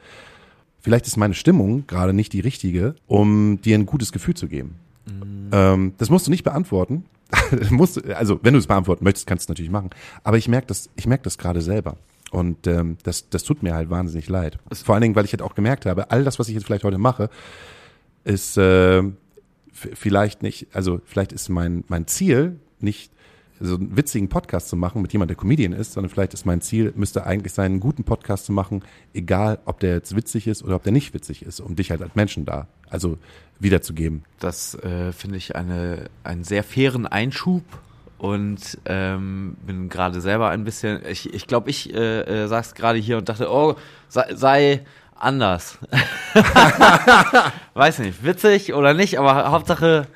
vielleicht 0.81 1.07
ist 1.07 1.17
meine 1.17 1.35
Stimmung 1.35 1.87
gerade 1.87 2.13
nicht 2.13 2.33
die 2.33 2.41
richtige, 2.41 2.95
um 3.07 3.61
dir 3.61 3.77
ein 3.77 3.87
gutes 3.87 4.13
Gefühl 4.13 4.35
zu 4.35 4.47
geben. 4.47 4.77
Ähm, 5.53 5.95
das 5.99 6.11
musst 6.11 6.27
du 6.27 6.31
nicht 6.31 6.45
beantworten. 6.45 7.05
Musst, 7.71 8.03
also 8.07 8.41
wenn 8.43 8.55
du 8.55 8.59
es 8.59 8.67
beantworten 8.67 9.05
möchtest, 9.05 9.27
kannst 9.27 9.43
du 9.43 9.47
es 9.47 9.49
natürlich 9.51 9.71
machen. 9.71 9.91
Aber 10.25 10.39
ich 10.39 10.49
merke 10.49 10.67
das, 10.69 10.89
ich 10.97 11.07
merke 11.07 11.25
das 11.25 11.37
gerade 11.37 11.61
selber. 11.61 11.97
Und 12.31 12.67
ähm, 12.67 12.99
das, 13.03 13.31
das 13.31 13.43
tut 13.43 13.62
mir 13.62 13.75
halt 13.75 13.91
wahnsinnig 13.91 14.29
leid. 14.29 14.59
Vor 14.73 14.95
allen 14.95 15.03
Dingen, 15.03 15.17
weil 15.17 15.25
ich 15.25 15.33
halt 15.33 15.43
auch 15.43 15.55
gemerkt 15.55 15.87
habe, 15.87 16.11
all 16.11 16.25
das, 16.25 16.38
was 16.38 16.49
ich 16.49 16.55
jetzt 16.55 16.67
vielleicht 16.67 16.85
heute 16.85 16.99
mache, 16.99 17.31
ist 18.25 18.59
äh, 18.59 19.03
vielleicht 19.73 20.43
nicht, 20.43 20.69
also 20.73 21.01
vielleicht 21.05 21.33
ist 21.33 21.49
mein, 21.49 21.85
mein 21.88 22.07
Ziel 22.07 22.59
nicht 22.81 23.12
so 23.61 23.75
einen 23.75 23.97
witzigen 23.97 24.29
Podcast 24.29 24.69
zu 24.69 24.77
machen 24.77 25.03
mit 25.03 25.12
jemand, 25.12 25.31
der 25.31 25.37
Comedian 25.37 25.73
ist, 25.73 25.93
sondern 25.93 26.11
vielleicht 26.11 26.35
ist 26.35 26.47
mein 26.47 26.61
Ziel, 26.61 26.93
müsste 26.95 27.27
eigentlich 27.27 27.53
sein, 27.53 27.73
einen 27.73 27.81
guten 27.81 28.05
Podcast 28.05 28.47
zu 28.47 28.53
machen, 28.53 28.85
egal 29.14 29.59
ob 29.64 29.81
der 29.81 29.95
jetzt 29.95 30.14
witzig 30.14 30.47
ist 30.47 30.62
oder 30.62 30.77
ob 30.77 30.85
der 30.85 30.93
nicht 30.93 31.12
witzig 31.14 31.43
ist, 31.45 31.61
um 31.61 31.75
dich 31.75 31.91
halt 31.91 32.03
als 32.03 32.14
Menschen 32.14 32.45
da, 32.45 32.69
also 32.88 33.19
wiederzugeben. 33.59 34.25
Das 34.38 34.75
äh, 34.77 35.12
finde 35.12 35.38
ich 35.38 35.57
eine, 35.57 36.09
einen 36.23 36.45
sehr 36.45 36.62
fairen 36.62 37.07
Einschub 37.07 37.64
und 38.18 38.78
ähm, 38.85 39.57
bin 39.66 39.88
gerade 39.88 40.20
selber 40.20 40.50
ein 40.50 40.64
bisschen, 40.64 41.00
ich 41.09 41.33
ich, 41.33 41.46
glaube, 41.46 41.70
ich 41.70 41.94
äh, 41.94 42.20
äh, 42.22 42.48
sag's 42.48 42.74
gerade 42.74 42.98
hier 42.98 43.18
und 43.18 43.28
dachte, 43.28 43.50
oh, 43.50 43.76
sei, 44.09 44.35
sei 44.35 44.85
anders. 45.14 45.78
Weiß 47.74 48.00
nicht, 48.00 48.24
witzig 48.24 48.74
oder 48.74 48.94
nicht, 48.94 49.18
aber 49.18 49.50
Hauptsache 49.50 50.07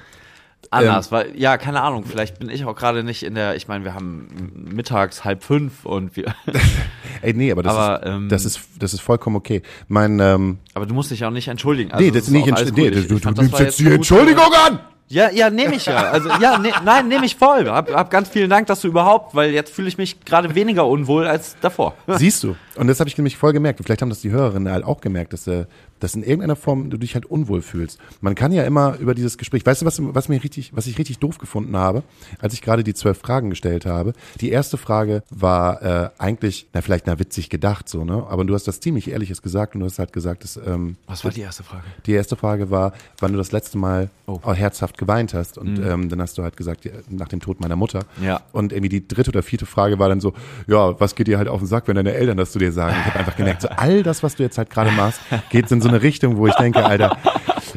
anders, 0.71 1.13
weil, 1.13 1.39
ja, 1.39 1.59
keine 1.59 1.83
Ahnung, 1.83 2.05
vielleicht 2.05 2.39
bin 2.39 2.49
ich 2.49 2.65
auch 2.65 2.75
gerade 2.75 3.05
nicht 3.05 3.23
in 3.23 3.35
der, 3.35 3.57
ich 3.57 3.69
meine, 3.69 3.85
wir 3.85 3.95
haben 3.95 4.53
mittags 4.55 5.25
halb 5.25 5.45
fünf 5.45 5.85
und 5.85 6.17
wir, 6.17 6.35
Ey, 7.23 7.35
nee, 7.35 7.53
aber 7.53 7.63
das, 7.63 7.75
Aber, 7.75 8.03
ist, 8.03 8.09
ähm, 8.09 8.29
das 8.29 8.45
ist 8.45 8.61
das 8.79 8.95
ist 8.95 9.01
vollkommen 9.01 9.37
okay. 9.37 9.63
Mein 9.87 10.19
ähm, 10.19 10.59
aber 10.75 10.87
du 10.87 10.95
musst 10.95 11.11
dich 11.13 11.25
auch 11.25 11.31
nicht 11.31 11.47
entschuldigen. 11.47 11.93
Also 11.93 12.05
nee, 12.05 12.11
das 12.11 12.25
ist 12.25 12.31
nicht 12.31 12.49
entsch- 12.49 12.73
nee, 12.75 12.91
du, 12.91 13.07
du 13.07 13.19
das 13.19 13.37
nimmst 13.37 13.59
jetzt 13.61 13.79
die 13.79 13.87
Entschuldigung 13.93 14.53
an. 14.67 14.81
Ja, 15.13 15.31
ja, 15.31 15.51
nehme 15.51 15.75
ich 15.75 15.85
ja. 15.85 16.11
Also 16.11 16.31
ja, 16.41 16.57
ne, 16.57 16.71
nein, 16.87 17.07
nehme 17.07 17.27
ich 17.27 17.37
voll. 17.37 17.69
Hab, 17.69 17.93
hab 17.93 18.11
ganz 18.11 18.31
vielen 18.31 18.49
Dank, 18.49 18.67
dass 18.69 18.81
du 18.81 18.89
überhaupt, 18.89 19.35
weil 19.35 19.51
jetzt 19.51 19.71
fühle 19.71 19.87
ich 19.89 19.99
mich 19.99 20.25
gerade 20.25 20.55
weniger 20.55 20.87
unwohl 20.87 21.27
als 21.27 21.55
davor. 21.61 21.95
Siehst 22.07 22.43
du. 22.43 22.57
Und 22.77 22.87
das 22.87 22.99
habe 22.99 23.11
ich 23.11 23.19
nämlich 23.19 23.37
voll 23.37 23.53
gemerkt. 23.53 23.79
Und 23.79 23.85
vielleicht 23.85 24.01
haben 24.01 24.09
das 24.09 24.23
die 24.23 24.31
Hörerinnen 24.31 24.73
halt 24.73 24.87
auch 24.87 25.03
gemerkt, 25.03 25.35
dass, 25.35 25.47
äh, 25.47 25.67
dass 26.03 26.15
in 26.15 26.23
irgendeiner 26.23 26.57
Form 26.57 26.91
du 26.91 26.97
dich 26.97 27.15
halt 27.15 27.27
unwohl 27.27 27.63
fühlst. 27.63 27.99
Man 28.21 28.35
kann 28.35 28.53
ja 28.53 28.65
immer 28.65 28.97
über 28.99 29.15
dieses 29.15 29.39
Gespräch, 29.39 29.65
weißt 29.65 29.83
du, 29.83 29.87
was, 29.87 29.99
was 30.03 30.29
mir 30.29 30.43
richtig, 30.43 30.73
was 30.75 30.87
ich 30.87 30.99
richtig 30.99 31.19
doof 31.19 31.39
gefunden 31.39 31.77
habe, 31.77 32.03
als 32.41 32.55
ich 32.55 32.63
gerade 32.63 32.83
die 32.85 32.95
zwölf 32.95 33.19
Fragen 33.19 33.51
gestellt 33.51 33.87
habe. 33.87 34.13
Die 34.41 34.51
erste 34.51 34.77
Frage 34.79 35.23
war 35.31 35.83
äh, 35.83 36.11
eigentlich, 36.19 36.67
na 36.73 36.81
vielleicht 36.81 37.07
na 37.07 37.19
witzig 37.19 37.51
gedacht 37.51 37.89
so, 37.89 38.05
ne? 38.05 38.25
Aber 38.29 38.45
du 38.45 38.55
hast 38.55 38.67
das 38.69 38.81
ziemlich 38.81 39.11
ehrliches 39.11 39.43
gesagt 39.43 39.75
und 39.75 39.81
du 39.81 39.87
hast 39.87 39.99
halt 39.99 40.13
gesagt, 40.13 40.45
dass 40.45 40.57
ähm, 40.57 40.97
Was 41.07 41.25
war 41.25 41.31
die 41.31 41.41
erste 41.43 41.63
Frage? 41.63 41.85
die 42.07 42.13
erste 42.13 42.37
Frage 42.37 42.71
war, 42.71 42.93
wann 43.21 43.33
du 43.33 43.39
das 43.39 43.53
letzte 43.53 43.79
Mal 43.79 44.11
Oh. 44.27 44.39
auch 44.45 44.55
herzhaft 44.55 44.99
geweint 44.99 45.35
hast. 45.35 45.59
Und 45.59 45.79
ähm, 45.85 46.09
dann 46.09 46.23
hast 46.23 46.39
du 46.39 46.43
halt 46.45 46.57
gesagt, 46.57 46.89
nach 47.11 47.29
dem 47.29 47.41
Tod 47.41 47.61
meiner 47.61 47.75
Mutter. 47.77 48.05
Ja. 48.23 48.41
Und 48.53 48.73
irgendwie 48.73 48.89
die 48.89 49.07
dritte 49.07 49.31
oder 49.31 49.43
vierte 49.43 49.67
Frage 49.67 49.99
war 49.99 50.09
dann 50.09 50.21
so, 50.21 50.33
ja, 50.69 50.99
was 51.01 51.15
geht 51.17 51.27
dir 51.27 51.39
halt 51.39 51.49
auf 51.49 51.59
den 51.61 51.67
Sack, 51.67 51.87
wenn 51.89 51.97
deine 51.97 52.15
Eltern 52.15 52.37
das 52.39 52.53
zu 52.53 52.59
dir 52.61 52.73
sagen? 52.73 52.97
Ich 53.01 53.07
habe 53.07 53.19
einfach 53.19 53.37
gemerkt, 53.37 53.63
so 53.63 53.69
all 53.69 54.03
das, 54.03 54.23
was 54.23 54.37
du 54.37 54.45
jetzt 54.45 54.57
halt 54.59 54.71
gerade 54.71 54.91
machst, 54.93 55.21
geht 55.51 55.71
in 55.73 55.81
so 55.83 55.89
eine 55.93 56.03
Richtung, 56.03 56.37
wo 56.37 56.47
ich 56.47 56.55
denke, 56.55 56.85
Alter, 56.85 57.17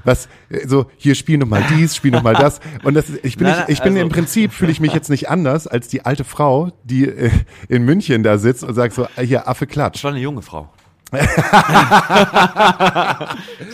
was, 0.04 0.28
äh, 0.50 0.68
so, 0.68 0.86
hier 0.98 1.16
spiel 1.16 1.38
noch 1.38 1.48
mal 1.48 1.64
dies, 1.72 1.96
spiel 1.96 2.12
noch 2.12 2.24
mal 2.24 2.34
das. 2.34 2.60
Und 2.84 2.94
das 2.94 3.06
ich 3.24 3.38
bin, 3.38 3.48
Nein, 3.48 3.60
nicht, 3.60 3.70
ich 3.70 3.80
bin 3.82 3.94
also- 3.94 4.04
im 4.04 4.10
Prinzip, 4.10 4.52
fühle 4.54 4.72
ich 4.72 4.80
mich 4.80 4.94
jetzt 4.94 5.10
nicht 5.10 5.30
anders 5.30 5.68
als 5.68 5.88
die 5.88 6.06
alte 6.06 6.24
Frau, 6.24 6.72
die 6.84 7.08
äh, 7.08 7.32
in 7.70 7.84
München 7.84 8.24
da 8.24 8.38
sitzt 8.38 8.64
und 8.64 8.74
sagt 8.74 8.94
so, 8.94 9.08
äh, 9.16 9.26
hier, 9.26 9.48
Affe 9.48 9.68
klatsch. 9.68 9.98
Ich 9.98 10.04
war 10.04 10.12
eine 10.12 10.20
junge 10.22 10.42
Frau. 10.42 10.70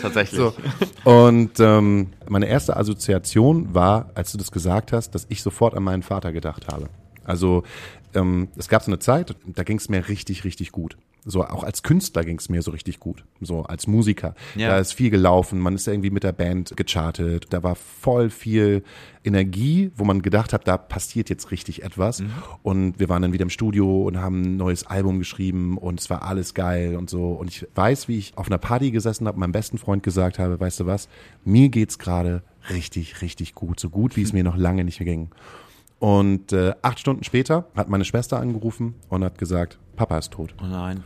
Tatsächlich. 0.02 0.38
So. 0.38 0.54
Und 1.04 1.58
ähm, 1.60 2.08
meine 2.28 2.46
erste 2.46 2.76
Assoziation 2.76 3.74
war, 3.74 4.10
als 4.14 4.32
du 4.32 4.38
das 4.38 4.50
gesagt 4.50 4.92
hast, 4.92 5.14
dass 5.14 5.26
ich 5.28 5.42
sofort 5.42 5.74
an 5.74 5.82
meinen 5.82 6.02
Vater 6.02 6.32
gedacht 6.32 6.66
habe. 6.70 6.88
Also 7.24 7.62
ähm, 8.14 8.48
es 8.56 8.68
gab 8.68 8.82
so 8.82 8.90
eine 8.90 8.98
Zeit, 8.98 9.34
da 9.46 9.62
ging 9.62 9.78
es 9.78 9.88
mir 9.88 10.08
richtig, 10.08 10.44
richtig 10.44 10.72
gut. 10.72 10.96
So 11.24 11.44
auch 11.44 11.62
als 11.62 11.84
Künstler 11.84 12.24
ging 12.24 12.38
es 12.38 12.48
mir 12.48 12.62
so 12.62 12.72
richtig 12.72 12.98
gut. 12.98 13.24
So 13.40 13.62
als 13.62 13.86
Musiker. 13.86 14.34
Ja. 14.56 14.70
Da 14.70 14.78
ist 14.78 14.92
viel 14.92 15.10
gelaufen, 15.10 15.60
man 15.60 15.74
ist 15.76 15.86
irgendwie 15.86 16.10
mit 16.10 16.24
der 16.24 16.32
Band 16.32 16.76
gechartet. 16.76 17.46
Da 17.50 17.62
war 17.62 17.76
voll 17.76 18.28
viel 18.28 18.82
Energie, 19.24 19.92
wo 19.96 20.04
man 20.04 20.22
gedacht 20.22 20.52
hat, 20.52 20.66
da 20.66 20.76
passiert 20.76 21.30
jetzt 21.30 21.52
richtig 21.52 21.84
etwas. 21.84 22.22
Und 22.62 22.98
wir 22.98 23.08
waren 23.08 23.22
dann 23.22 23.32
wieder 23.32 23.44
im 23.44 23.50
Studio 23.50 24.02
und 24.02 24.18
haben 24.20 24.42
ein 24.42 24.56
neues 24.56 24.84
Album 24.84 25.20
geschrieben 25.20 25.78
und 25.78 26.00
es 26.00 26.10
war 26.10 26.22
alles 26.22 26.54
geil 26.54 26.96
und 26.96 27.08
so. 27.08 27.32
Und 27.32 27.48
ich 27.48 27.66
weiß, 27.74 28.08
wie 28.08 28.18
ich 28.18 28.36
auf 28.36 28.48
einer 28.48 28.58
Party 28.58 28.90
gesessen 28.90 29.28
habe, 29.28 29.38
meinem 29.38 29.52
besten 29.52 29.78
Freund 29.78 30.02
gesagt 30.02 30.40
habe, 30.40 30.58
weißt 30.58 30.80
du 30.80 30.86
was, 30.86 31.08
mir 31.44 31.68
geht's 31.68 31.98
gerade 32.00 32.42
richtig, 32.70 33.22
richtig 33.22 33.54
gut. 33.54 33.78
So 33.78 33.90
gut, 33.90 34.16
wie 34.16 34.22
es 34.22 34.32
mir 34.32 34.42
noch 34.42 34.56
lange 34.56 34.82
nicht 34.84 34.98
mehr 34.98 35.06
ging. 35.06 35.30
Und 36.02 36.52
äh, 36.52 36.74
acht 36.82 36.98
Stunden 36.98 37.22
später 37.22 37.66
hat 37.76 37.88
meine 37.88 38.04
Schwester 38.04 38.40
angerufen 38.40 38.96
und 39.08 39.22
hat 39.22 39.38
gesagt, 39.38 39.78
Papa 39.94 40.18
ist 40.18 40.32
tot. 40.32 40.52
Oh 40.60 40.66
nein. 40.66 41.04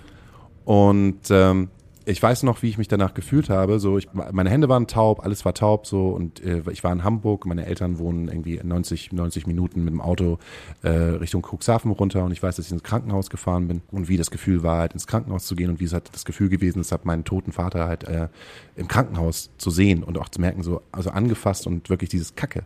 Und 0.64 1.20
ähm, 1.28 1.68
ich 2.06 2.22
weiß 2.22 2.44
noch, 2.44 2.62
wie 2.62 2.70
ich 2.70 2.78
mich 2.78 2.88
danach 2.88 3.12
gefühlt 3.12 3.50
habe. 3.50 3.78
So, 3.78 3.98
ich, 3.98 4.08
meine 4.14 4.48
Hände 4.48 4.70
waren 4.70 4.86
taub, 4.86 5.22
alles 5.22 5.44
war 5.44 5.52
taub 5.52 5.86
so 5.86 6.08
und 6.08 6.42
äh, 6.42 6.62
ich 6.70 6.82
war 6.82 6.94
in 6.94 7.04
Hamburg. 7.04 7.44
Meine 7.44 7.66
Eltern 7.66 7.98
wohnen 7.98 8.28
irgendwie 8.28 8.58
90, 8.64 9.12
90 9.12 9.46
Minuten 9.46 9.84
mit 9.84 9.92
dem 9.92 10.00
Auto 10.00 10.38
äh, 10.82 10.88
Richtung 10.88 11.42
Cuxhaven 11.42 11.90
runter 11.90 12.24
und 12.24 12.32
ich 12.32 12.42
weiß, 12.42 12.56
dass 12.56 12.64
ich 12.64 12.72
ins 12.72 12.82
Krankenhaus 12.82 13.28
gefahren 13.28 13.68
bin 13.68 13.82
und 13.90 14.08
wie 14.08 14.16
das 14.16 14.30
Gefühl 14.30 14.62
war, 14.62 14.78
halt 14.78 14.94
ins 14.94 15.06
Krankenhaus 15.06 15.44
zu 15.44 15.56
gehen 15.56 15.68
und 15.68 15.78
wie 15.78 15.84
es 15.84 15.92
halt 15.92 16.08
das 16.14 16.24
Gefühl 16.24 16.48
gewesen 16.48 16.80
ist, 16.80 16.90
halt 16.90 17.04
meinen 17.04 17.24
toten 17.24 17.52
Vater 17.52 17.86
halt 17.86 18.04
äh, 18.04 18.28
im 18.76 18.88
Krankenhaus 18.88 19.50
zu 19.58 19.68
sehen 19.68 20.02
und 20.02 20.16
auch 20.16 20.30
zu 20.30 20.40
merken, 20.40 20.62
so 20.62 20.80
also 20.90 21.10
angefasst 21.10 21.66
und 21.66 21.90
wirklich 21.90 22.08
dieses 22.08 22.34
Kacke. 22.34 22.64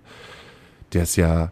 Der 0.93 1.03
ist 1.03 1.17
ja, 1.17 1.51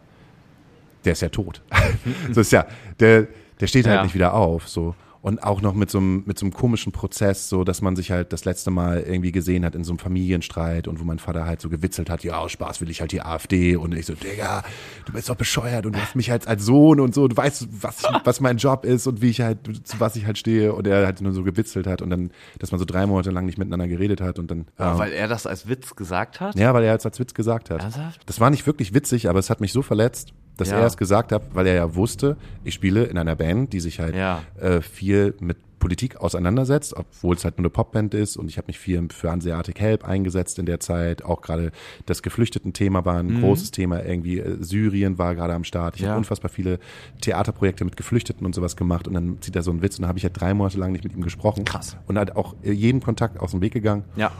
der 1.05 1.13
ist 1.13 1.21
ja 1.21 1.29
tot. 1.29 1.61
so 2.31 2.41
ist 2.41 2.51
ja, 2.51 2.65
der, 2.99 3.27
der 3.59 3.67
steht 3.67 3.85
halt 3.87 3.97
Ja. 3.97 4.03
nicht 4.03 4.15
wieder 4.15 4.33
auf, 4.33 4.67
so. 4.67 4.95
Und 5.21 5.43
auch 5.43 5.61
noch 5.61 5.73
mit 5.73 5.89
so 5.91 5.97
einem, 5.97 6.23
mit 6.25 6.39
so 6.39 6.45
einem 6.45 6.53
komischen 6.53 6.93
Prozess, 6.93 7.49
so 7.49 7.65
dass 7.65 7.81
man 7.81 7.97
sich 7.97 8.09
halt 8.09 8.31
das 8.31 8.45
letzte 8.45 8.71
Mal 8.71 9.01
irgendwie 9.01 9.33
gesehen 9.33 9.65
hat 9.65 9.75
in 9.75 9.83
so 9.83 9.91
einem 9.91 9.99
Familienstreit 9.99 10.87
und 10.87 10.97
wo 11.01 11.03
mein 11.03 11.19
Vater 11.19 11.45
halt 11.45 11.59
so 11.59 11.67
gewitzelt 11.67 12.09
hat, 12.09 12.23
ja, 12.23 12.37
aus 12.37 12.53
Spaß 12.53 12.79
will 12.79 12.89
ich 12.89 13.01
halt 13.01 13.11
die 13.11 13.21
AfD 13.21 13.75
und 13.75 13.93
ich 13.93 14.05
so, 14.05 14.13
Digga, 14.13 14.63
du 15.05 15.11
bist 15.11 15.27
doch 15.27 15.35
bescheuert 15.35 15.85
und 15.85 15.93
du 15.97 15.99
hast 16.01 16.15
mich 16.15 16.31
halt 16.31 16.47
als 16.47 16.63
Sohn 16.63 17.01
und 17.01 17.13
so, 17.13 17.27
du 17.27 17.35
weißt, 17.35 17.67
was, 17.81 18.03
was 18.23 18.39
mein 18.39 18.55
Job 18.55 18.85
ist 18.85 19.07
und 19.07 19.21
wie 19.21 19.29
ich 19.29 19.41
halt, 19.41 19.57
zu 19.85 19.99
was 19.99 20.15
ich 20.15 20.25
halt 20.25 20.37
stehe 20.37 20.71
und 20.73 20.87
er 20.87 21.05
halt 21.05 21.19
nur 21.19 21.33
so 21.33 21.43
gewitzelt 21.43 21.85
hat 21.85 22.01
und 22.01 22.11
dann, 22.11 22.31
dass 22.59 22.71
man 22.71 22.79
so 22.79 22.85
drei 22.85 23.05
Monate 23.05 23.31
lang 23.31 23.45
nicht 23.45 23.57
miteinander 23.57 23.89
geredet 23.89 24.21
hat 24.21 24.39
und 24.39 24.49
dann. 24.49 24.67
Ja, 24.79 24.93
ähm, 24.93 24.99
weil 24.99 25.11
er 25.11 25.27
das 25.27 25.45
als 25.45 25.67
Witz 25.67 25.97
gesagt 25.97 26.39
hat? 26.39 26.55
ja, 26.55 26.73
weil 26.73 26.85
er 26.85 26.95
es 26.95 27.05
als 27.05 27.19
Witz 27.19 27.33
gesagt 27.33 27.71
hat. 27.71 27.81
Ernsthaft? 27.81 28.21
Das 28.25 28.39
war 28.39 28.49
nicht 28.49 28.65
wirklich 28.65 28.93
witzig, 28.93 29.27
aber 29.27 29.39
es 29.39 29.49
hat 29.49 29.59
mich 29.59 29.73
so 29.73 29.81
verletzt, 29.81 30.31
dass 30.59 30.69
Ja. 30.69 30.79
er 30.79 30.85
es 30.85 30.97
gesagt 30.97 31.31
hat, 31.31 31.43
weil 31.53 31.67
er 31.67 31.75
ja 31.75 31.95
wusste, 31.95 32.37
ich 32.63 32.73
spiele 32.73 33.03
in 33.05 33.17
einer 33.17 33.35
Band, 33.35 33.73
die 33.73 33.79
sich 33.79 33.99
halt 33.99 34.15
Ja. 34.15 34.41
äh, 34.59 34.81
viel 34.81 35.35
mit 35.39 35.57
Politik 35.79 36.17
auseinandersetzt, 36.17 36.93
obwohl 36.97 37.37
es 37.37 37.45
halt 37.45 37.57
nur 37.57 37.61
eine 37.63 37.69
Popband 37.69 38.13
ist 38.13 38.35
und 38.35 38.49
ich 38.49 38.57
habe 38.57 38.67
mich 38.67 38.77
viel 38.77 39.07
für 39.13 39.31
Hanseatic 39.31 39.79
Help 39.79 40.03
eingesetzt 40.05 40.59
in 40.59 40.65
der 40.65 40.81
Zeit, 40.81 41.23
auch 41.23 41.41
gerade 41.41 41.71
das 42.05 42.21
Geflüchteten-Thema 42.21 43.05
war 43.05 43.17
ein 43.19 43.39
großes 43.39 43.71
Thema, 43.71 44.03
irgendwie 44.03 44.39
äh, 44.39 44.57
Syrien 44.59 45.17
war 45.17 45.35
gerade 45.35 45.53
am 45.53 45.63
Start, 45.63 45.95
ich 45.95 46.01
Mhm. 46.01 46.05
Ja. 46.05 46.09
habe 46.11 46.17
unfassbar 46.17 46.49
viele 46.49 46.79
Theaterprojekte 47.21 47.85
mit 47.85 47.95
Geflüchteten 47.97 48.45
und 48.45 48.53
sowas 48.55 48.75
gemacht 48.75 49.07
und 49.07 49.13
dann 49.13 49.41
zieht 49.41 49.55
er 49.55 49.63
so 49.63 49.71
einen 49.71 49.81
Witz 49.81 49.97
und 49.97 50.01
dann 50.03 50.09
habe 50.09 50.17
ich 50.19 50.23
halt 50.25 50.39
drei 50.39 50.53
Monate 50.53 50.77
lang 50.77 50.91
nicht 50.91 51.05
mit 51.05 51.13
ihm 51.13 51.21
gesprochen. 51.21 51.63
Krass. 51.63 51.95
Und 52.07 52.17
halt 52.17 52.35
auch 52.35 52.55
äh, 52.63 52.71
jeden 52.71 53.01
Kontakt 53.01 53.39
aus 53.39 53.51
dem 53.51 53.61
Weg 53.61 53.71
gegangen 53.73 54.03
Ja. 54.17 54.31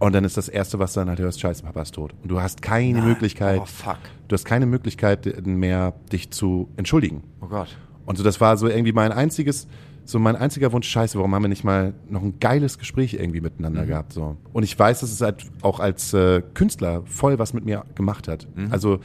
und 0.00 0.12
dann 0.14 0.24
ist 0.24 0.36
das 0.36 0.48
Erste, 0.48 0.78
was 0.80 0.94
du 0.94 1.00
dann 1.00 1.08
halt 1.10 1.20
hörst, 1.20 1.40
scheiße, 1.40 1.62
Papa 1.62 1.82
ist 1.82 1.94
tot. 1.94 2.12
Und 2.22 2.28
du 2.28 2.40
hast 2.40 2.60
keine 2.60 3.02
Möglichkeit, 3.02 3.60
Oh, 3.62 3.66
fuck. 3.66 3.98
Du 4.32 4.34
hast 4.34 4.46
keine 4.46 4.64
Möglichkeit 4.64 5.46
mehr, 5.46 5.92
dich 6.10 6.30
zu 6.30 6.68
entschuldigen. 6.76 7.22
Oh 7.42 7.48
Gott. 7.48 7.76
Und 8.06 8.16
so, 8.16 8.24
das 8.24 8.40
war 8.40 8.56
so 8.56 8.66
irgendwie 8.66 8.92
mein 8.92 9.12
einziges, 9.12 9.68
so 10.04 10.18
mein 10.18 10.36
einziger 10.36 10.72
Wunsch, 10.72 10.88
scheiße, 10.88 11.18
warum 11.18 11.34
haben 11.34 11.42
wir 11.42 11.48
nicht 11.48 11.64
mal 11.64 11.92
noch 12.08 12.22
ein 12.22 12.40
geiles 12.40 12.78
Gespräch 12.78 13.14
irgendwie 13.14 13.42
miteinander 13.42 13.84
gehabt, 13.84 14.14
so. 14.14 14.36
Und 14.54 14.62
ich 14.62 14.76
weiß, 14.76 15.00
dass 15.00 15.12
es 15.12 15.20
halt 15.20 15.44
auch 15.60 15.80
als 15.80 16.14
äh, 16.14 16.42
Künstler 16.54 17.02
voll 17.04 17.38
was 17.38 17.52
mit 17.52 17.66
mir 17.66 17.84
gemacht 17.94 18.26
hat. 18.26 18.48
Also, 18.70 19.00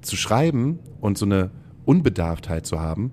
zu 0.00 0.16
schreiben 0.16 0.80
und 1.00 1.16
so 1.16 1.26
eine 1.26 1.52
Unbedarftheit 1.84 2.66
zu 2.66 2.80
haben, 2.80 3.12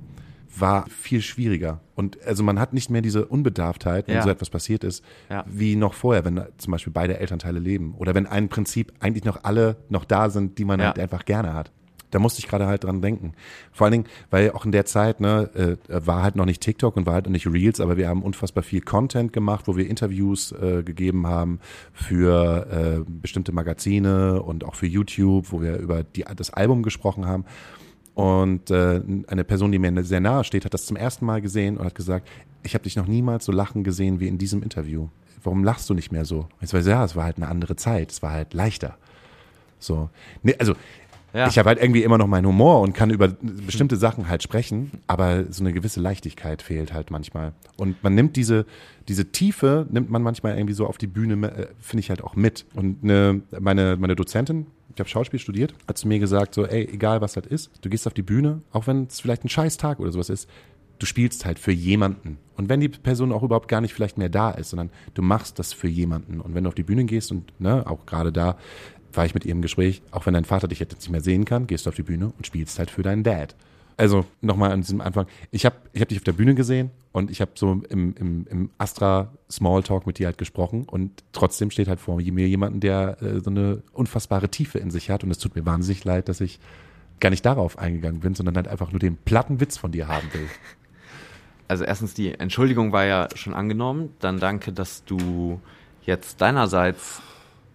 war 0.59 0.85
viel 0.89 1.21
schwieriger. 1.21 1.81
Und 1.95 2.21
also 2.25 2.43
man 2.43 2.59
hat 2.59 2.73
nicht 2.73 2.89
mehr 2.89 3.01
diese 3.01 3.25
Unbedarftheit, 3.25 4.07
wenn 4.07 4.15
Ja. 4.15 4.21
so 4.23 4.29
etwas 4.29 4.49
passiert 4.49 4.83
ist, 4.83 5.03
Ja. 5.29 5.43
wie 5.47 5.75
noch 5.75 5.93
vorher, 5.93 6.25
wenn 6.25 6.41
zum 6.57 6.71
Beispiel 6.71 6.93
beide 6.93 7.19
Elternteile 7.19 7.59
leben. 7.59 7.95
Oder 7.97 8.15
wenn 8.15 8.25
ein 8.27 8.49
Prinzip 8.49 8.93
eigentlich 8.99 9.25
noch 9.25 9.43
alle 9.43 9.77
noch 9.89 10.05
da 10.05 10.29
sind, 10.29 10.57
die 10.57 10.65
man 10.65 10.79
Ja. 10.79 10.87
halt 10.87 10.99
einfach 10.99 11.25
gerne 11.25 11.53
hat. 11.53 11.71
Da 12.11 12.17
musste 12.17 12.39
ich 12.39 12.47
gerade 12.47 12.65
halt 12.65 12.83
dran 12.85 13.03
denken. 13.03 13.33
Vor 13.71 13.85
allen 13.85 13.91
Dingen, 13.91 14.05
weil 14.31 14.49
auch 14.53 14.65
in 14.65 14.71
der 14.71 14.85
Zeit, 14.85 15.19
ne, 15.19 15.47
äh, 15.53 15.77
war 16.07 16.23
halt 16.23 16.35
noch 16.35 16.45
nicht 16.45 16.59
TikTok 16.61 16.97
und 16.97 17.05
war 17.05 17.13
halt 17.13 17.25
noch 17.25 17.31
nicht 17.31 17.45
Reels, 17.45 17.79
aber 17.79 17.97
wir 17.97 18.09
haben 18.09 18.23
unfassbar 18.23 18.63
viel 18.63 18.81
Content 18.81 19.31
gemacht, 19.31 19.67
wo 19.67 19.77
wir 19.77 19.87
Interviews 19.87 20.51
äh, 20.53 20.81
gegeben 20.81 21.27
haben 21.27 21.59
für 21.93 22.65
äh, 23.05 23.11
bestimmte 23.21 23.51
Magazine 23.51 24.41
und 24.41 24.63
auch 24.63 24.73
für 24.73 24.87
YouTube, 24.87 25.51
wo 25.51 25.61
wir 25.61 25.77
über 25.77 26.01
die, 26.03 26.25
das 26.35 26.49
Album 26.51 26.81
gesprochen 26.81 27.27
haben. 27.27 27.45
Und 28.19 28.69
äh, 28.69 29.01
eine 29.27 29.45
Person, 29.45 29.71
die 29.71 29.79
mir 29.79 30.03
sehr 30.03 30.19
nahe 30.19 30.43
steht, 30.43 30.65
hat 30.65 30.73
das 30.73 30.85
zum 30.85 30.97
ersten 30.97 31.25
Mal 31.25 31.41
gesehen 31.41 31.77
und 31.77 31.85
hat 31.85 31.95
gesagt, 31.95 32.27
ich 32.63 32.73
habe 32.73 32.83
dich 32.83 32.97
noch 32.97 33.07
niemals 33.07 33.45
so 33.45 33.53
lachen 33.53 33.85
gesehen 33.85 34.19
wie 34.19 34.27
in 34.27 34.37
diesem 34.37 34.61
Interview. 34.61 35.07
Warum 35.41 35.63
lachst 35.63 35.89
du 35.89 35.93
nicht 35.93 36.11
mehr 36.11 36.25
so? 36.25 36.47
Ich 36.59 36.69
so, 36.69 36.77
ja, 36.77 37.05
es 37.05 37.15
war 37.15 37.23
halt 37.23 37.37
eine 37.37 37.47
andere 37.47 37.77
Zeit, 37.77 38.11
es 38.11 38.21
war 38.21 38.31
halt 38.31 38.53
leichter. 38.53 38.97
So, 39.79 40.09
nee, 40.43 40.53
also 40.59 40.73
Ja. 41.33 41.47
ich 41.47 41.57
habe 41.57 41.69
halt 41.69 41.81
irgendwie 41.81 42.03
immer 42.03 42.17
noch 42.17 42.27
meinen 42.27 42.45
Humor 42.45 42.81
und 42.81 42.91
kann 42.93 43.09
über 43.09 43.29
bestimmte 43.65 43.95
Sachen 43.95 44.27
halt 44.27 44.43
sprechen, 44.43 44.91
aber 45.07 45.45
so 45.49 45.63
eine 45.63 45.71
gewisse 45.71 46.01
Leichtigkeit 46.01 46.61
fehlt 46.61 46.91
halt 46.91 47.11
manchmal. 47.11 47.53
Und 47.77 48.03
man 48.03 48.15
nimmt 48.15 48.35
diese, 48.35 48.65
diese 49.07 49.31
Tiefe, 49.31 49.87
nimmt 49.91 50.09
man 50.09 50.21
manchmal 50.23 50.57
irgendwie 50.57 50.73
so 50.73 50.87
auf 50.87 50.97
die 50.97 51.07
Bühne, 51.07 51.35
äh, 51.51 51.67
finde 51.79 52.01
ich 52.01 52.09
halt 52.09 52.21
auch 52.21 52.35
mit. 52.35 52.65
Und 52.73 53.01
eine, 53.01 53.39
meine, 53.57 53.95
meine 53.95 54.17
Dozentin, 54.17 54.67
ich 54.93 54.99
habe 54.99 55.09
Schauspiel 55.09 55.39
studiert, 55.39 55.73
hat 55.87 55.97
zu 55.97 56.07
mir 56.07 56.19
gesagt, 56.19 56.53
so, 56.53 56.65
ey, 56.65 56.87
egal 56.91 57.21
was 57.21 57.33
das 57.33 57.45
ist, 57.45 57.71
du 57.81 57.89
gehst 57.89 58.07
auf 58.07 58.13
die 58.13 58.21
Bühne, 58.21 58.61
auch 58.71 58.87
wenn 58.87 59.05
es 59.05 59.19
vielleicht 59.19 59.45
ein 59.45 59.49
scheiß 59.49 59.77
Tag 59.77 59.99
oder 59.99 60.11
sowas 60.11 60.29
ist, 60.29 60.49
du 60.99 61.05
spielst 61.05 61.45
halt 61.45 61.59
für 61.59 61.71
jemanden. 61.71 62.37
Und 62.57 62.69
wenn 62.69 62.81
die 62.81 62.89
Person 62.89 63.31
auch 63.31 63.43
überhaupt 63.43 63.69
gar 63.69 63.81
nicht 63.81 63.93
vielleicht 63.93 64.17
mehr 64.17 64.29
da 64.29 64.51
ist, 64.51 64.71
sondern 64.71 64.89
du 65.13 65.21
machst 65.21 65.59
das 65.59 65.73
für 65.73 65.87
jemanden. 65.87 66.41
Und 66.41 66.55
wenn 66.55 66.65
du 66.65 66.67
auf 66.67 66.75
die 66.75 66.83
Bühne 66.83 67.05
gehst 67.05 67.31
und 67.31 67.53
ne, 67.59 67.87
auch 67.87 68.05
gerade 68.05 68.31
da 68.31 68.57
war 69.13 69.25
ich 69.25 69.33
mit 69.33 69.45
ihr 69.45 69.51
im 69.51 69.61
Gespräch, 69.61 70.01
auch 70.11 70.25
wenn 70.25 70.33
dein 70.33 70.45
Vater 70.45 70.67
dich 70.67 70.79
jetzt 70.79 70.93
nicht 70.93 71.09
mehr 71.09 71.21
sehen 71.21 71.45
kann, 71.45 71.67
gehst 71.67 71.85
du 71.85 71.89
auf 71.89 71.95
die 71.95 72.03
Bühne 72.03 72.31
und 72.37 72.45
spielst 72.45 72.77
halt 72.77 72.91
für 72.91 73.01
deinen 73.01 73.23
Dad. 73.23 73.55
Also 73.99 74.25
nochmal 74.39 74.71
an 74.71 74.79
diesem 74.79 75.01
Anfang, 75.01 75.27
ich 75.51 75.65
habe 75.65 75.75
ich 75.91 75.99
hab 75.99 76.07
dich 76.07 76.19
auf 76.19 76.23
der 76.23 76.31
Bühne 76.31 76.55
gesehen 76.55 76.89
und 77.11 77.29
ich 77.29 77.41
habe 77.41 77.51
so 77.55 77.81
im, 77.89 78.15
im, 78.15 78.47
im 78.49 78.69
Astra 78.77 79.33
Smalltalk 79.51 80.07
mit 80.07 80.19
dir 80.19 80.27
halt 80.27 80.37
gesprochen 80.37 80.85
und 80.85 81.21
trotzdem 81.33 81.69
steht 81.69 81.89
halt 81.89 81.99
vor 81.99 82.15
mir 82.15 82.47
jemanden, 82.47 82.79
der 82.79 83.21
äh, 83.21 83.41
so 83.41 83.49
eine 83.49 83.83
unfassbare 83.91 84.47
Tiefe 84.47 84.79
in 84.79 84.89
sich 84.89 85.09
hat 85.09 85.25
und 85.25 85.31
es 85.31 85.37
tut 85.37 85.53
mir 85.53 85.65
wahnsinnig 85.65 86.05
leid, 86.05 86.29
dass 86.29 86.39
ich 86.39 86.61
gar 87.19 87.29
nicht 87.29 87.45
darauf 87.45 87.77
eingegangen 87.77 88.21
bin, 88.21 88.35
sondern 88.35 88.55
halt 88.55 88.69
einfach 88.69 88.93
nur 88.93 88.99
den 88.99 89.17
platten 89.17 89.59
Witz 89.59 89.75
von 89.75 89.91
dir 89.91 90.07
haben 90.07 90.29
will. 90.33 90.47
Also 91.67 91.83
erstens, 91.83 92.15
die 92.15 92.33
Entschuldigung 92.33 92.93
war 92.93 93.05
ja 93.05 93.27
schon 93.35 93.53
angenommen. 93.53 94.15
Dann 94.17 94.39
danke, 94.39 94.71
dass 94.71 95.05
du 95.05 95.61
jetzt 96.01 96.41
deinerseits 96.41 97.21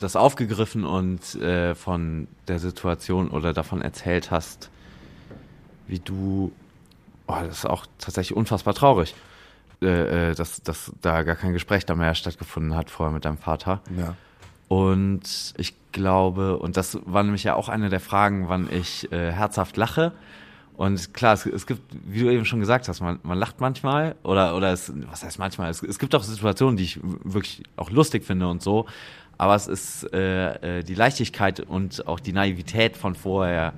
das 0.01 0.17
aufgegriffen 0.17 0.85
und 0.85 1.37
äh, 1.37 1.77
von 1.77 2.27
der 2.49 2.59
Situation 2.59 3.29
oder 3.29 3.53
davon 3.53 3.83
erzählt 3.83 4.33
hast, 4.33 4.69
wie 5.87 5.99
du, 5.99 6.53
oh, 7.27 7.37
das 7.41 7.59
ist 7.59 7.67
auch 7.67 7.87
tatsächlich 7.99 8.37
unfassbar 8.37 8.75
traurig, 8.75 9.15
äh, 9.83 10.31
äh, 10.31 10.35
dass, 10.35 10.63
dass 10.63 10.93
da 11.01 11.23
gar 11.23 11.37
kein 11.37 11.53
Gespräch 11.53 11.87
da 11.87 11.95
mehr 11.95 12.15
stattgefunden 12.15 12.75
hat 12.75 12.91
vorher 12.91 13.13
mit 13.13 13.25
deinem 13.25 13.39
Vater. 13.39 13.81
Ja. 13.97 14.15
Und 14.69 15.55
ich 15.57 15.75
glaube, 15.93 16.59
und 16.59 16.77
das 16.77 16.99
war 17.05 17.23
nämlich 17.23 17.45
ja 17.45 17.55
auch 17.55 17.69
eine 17.69 17.91
der 17.91 18.01
Fragen, 18.01 18.49
wann 18.49 18.69
ich 18.73 19.11
äh, 19.13 19.31
herzhaft 19.31 19.77
lache. 19.77 20.13
Und 20.77 21.15
klar, 21.15 21.35
es, 21.35 21.47
es 21.47 21.67
gibt, 21.67 21.83
wie 22.05 22.21
du 22.21 22.31
eben 22.31 22.45
schon 22.45 22.59
gesagt 22.59 22.89
hast, 22.89 23.01
man, 23.01 23.21
man 23.23 23.39
lacht 23.39 23.61
manchmal 23.61 24.17
oder 24.25 24.57
oder 24.57 24.73
es, 24.73 24.93
was 25.09 25.23
heißt 25.23 25.39
manchmal? 25.39 25.71
Es, 25.71 25.83
es 25.83 25.99
gibt 25.99 26.15
auch 26.15 26.23
Situationen, 26.25 26.77
die 26.77 26.85
ich 26.85 27.01
wirklich 27.03 27.63
auch 27.77 27.91
lustig 27.91 28.25
finde 28.25 28.49
und 28.49 28.63
so. 28.63 28.87
Aber 29.39 29.55
es 29.55 29.69
ist 29.69 30.13
äh, 30.13 30.79
äh, 30.79 30.83
die 30.83 30.95
Leichtigkeit 30.95 31.61
und 31.61 32.07
auch 32.09 32.21
die 32.21 32.33
Naivität 32.33 32.97
von 32.97 33.15
vorher 33.15 33.75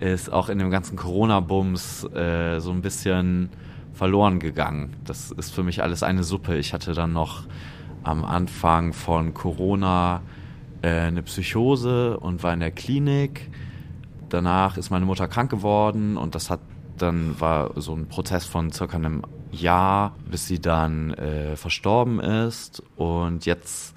ist 0.00 0.32
auch 0.32 0.48
in 0.48 0.58
dem 0.58 0.70
ganzen 0.70 0.96
Corona-Bums 0.96 2.04
äh, 2.12 2.60
so 2.60 2.70
ein 2.70 2.82
bisschen 2.82 3.50
verloren 3.92 4.40
gegangen. 4.40 4.94
Das 5.04 5.30
ist 5.30 5.50
für 5.54 5.62
mich 5.62 5.82
alles 5.82 6.02
eine 6.02 6.24
Suppe. 6.24 6.56
Ich 6.56 6.72
hatte 6.72 6.94
dann 6.94 7.12
noch 7.12 7.44
am 8.02 8.24
Anfang 8.24 8.92
von 8.92 9.34
Corona 9.34 10.22
äh, 10.82 10.88
eine 10.88 11.22
Psychose 11.22 12.18
und 12.18 12.42
war 12.42 12.52
in 12.52 12.60
der 12.60 12.72
Klinik. 12.72 13.50
Danach 14.28 14.76
ist 14.76 14.90
meine 14.90 15.06
Mutter 15.06 15.28
krank 15.28 15.50
geworden 15.50 16.16
und 16.16 16.34
das 16.34 16.50
hat 16.50 16.60
dann 16.98 17.40
war 17.40 17.72
so 17.76 17.94
ein 17.94 18.06
Prozess 18.06 18.44
von 18.44 18.70
circa 18.70 18.96
einem 18.96 19.22
Jahr, 19.50 20.14
bis 20.30 20.46
sie 20.46 20.60
dann 20.60 21.12
äh, 21.14 21.56
verstorben 21.56 22.20
ist. 22.20 22.82
Und 22.96 23.46
jetzt 23.46 23.94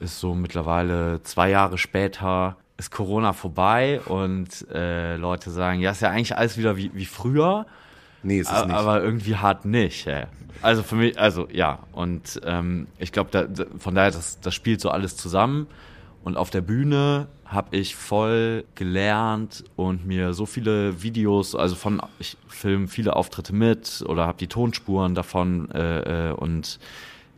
ist 0.00 0.20
so 0.20 0.34
mittlerweile 0.34 1.22
zwei 1.22 1.50
Jahre 1.50 1.78
später 1.78 2.56
ist 2.80 2.90
Corona 2.90 3.34
vorbei 3.34 4.00
und 4.06 4.66
äh, 4.72 5.16
Leute 5.16 5.50
sagen, 5.50 5.80
ja, 5.80 5.90
ist 5.90 6.00
ja 6.00 6.08
eigentlich 6.08 6.36
alles 6.36 6.56
wieder 6.56 6.78
wie, 6.78 6.90
wie 6.94 7.04
früher. 7.04 7.66
Nee, 8.22 8.40
ist 8.40 8.50
es 8.50 8.64
nicht. 8.64 8.74
Aber 8.74 9.02
irgendwie 9.02 9.36
hart 9.36 9.66
nicht. 9.66 10.06
Ey. 10.06 10.24
Also 10.62 10.82
für 10.82 10.94
mich, 10.94 11.18
also 11.18 11.46
ja. 11.52 11.80
Und 11.92 12.40
ähm, 12.44 12.86
ich 12.98 13.12
glaube, 13.12 13.30
da, 13.30 13.44
da, 13.44 13.64
von 13.78 13.94
daher, 13.94 14.10
das, 14.10 14.40
das 14.40 14.54
spielt 14.54 14.80
so 14.80 14.88
alles 14.90 15.16
zusammen. 15.16 15.66
Und 16.24 16.38
auf 16.38 16.48
der 16.48 16.62
Bühne 16.62 17.28
habe 17.44 17.76
ich 17.76 17.96
voll 17.96 18.64
gelernt 18.74 19.64
und 19.76 20.06
mir 20.06 20.32
so 20.32 20.46
viele 20.46 21.02
Videos, 21.02 21.54
also 21.54 21.74
von, 21.74 22.00
ich 22.18 22.38
filme 22.48 22.88
viele 22.88 23.14
Auftritte 23.14 23.54
mit 23.54 24.02
oder 24.06 24.26
habe 24.26 24.38
die 24.38 24.46
Tonspuren 24.46 25.14
davon 25.14 25.70
äh, 25.72 26.28
äh, 26.28 26.32
und 26.32 26.78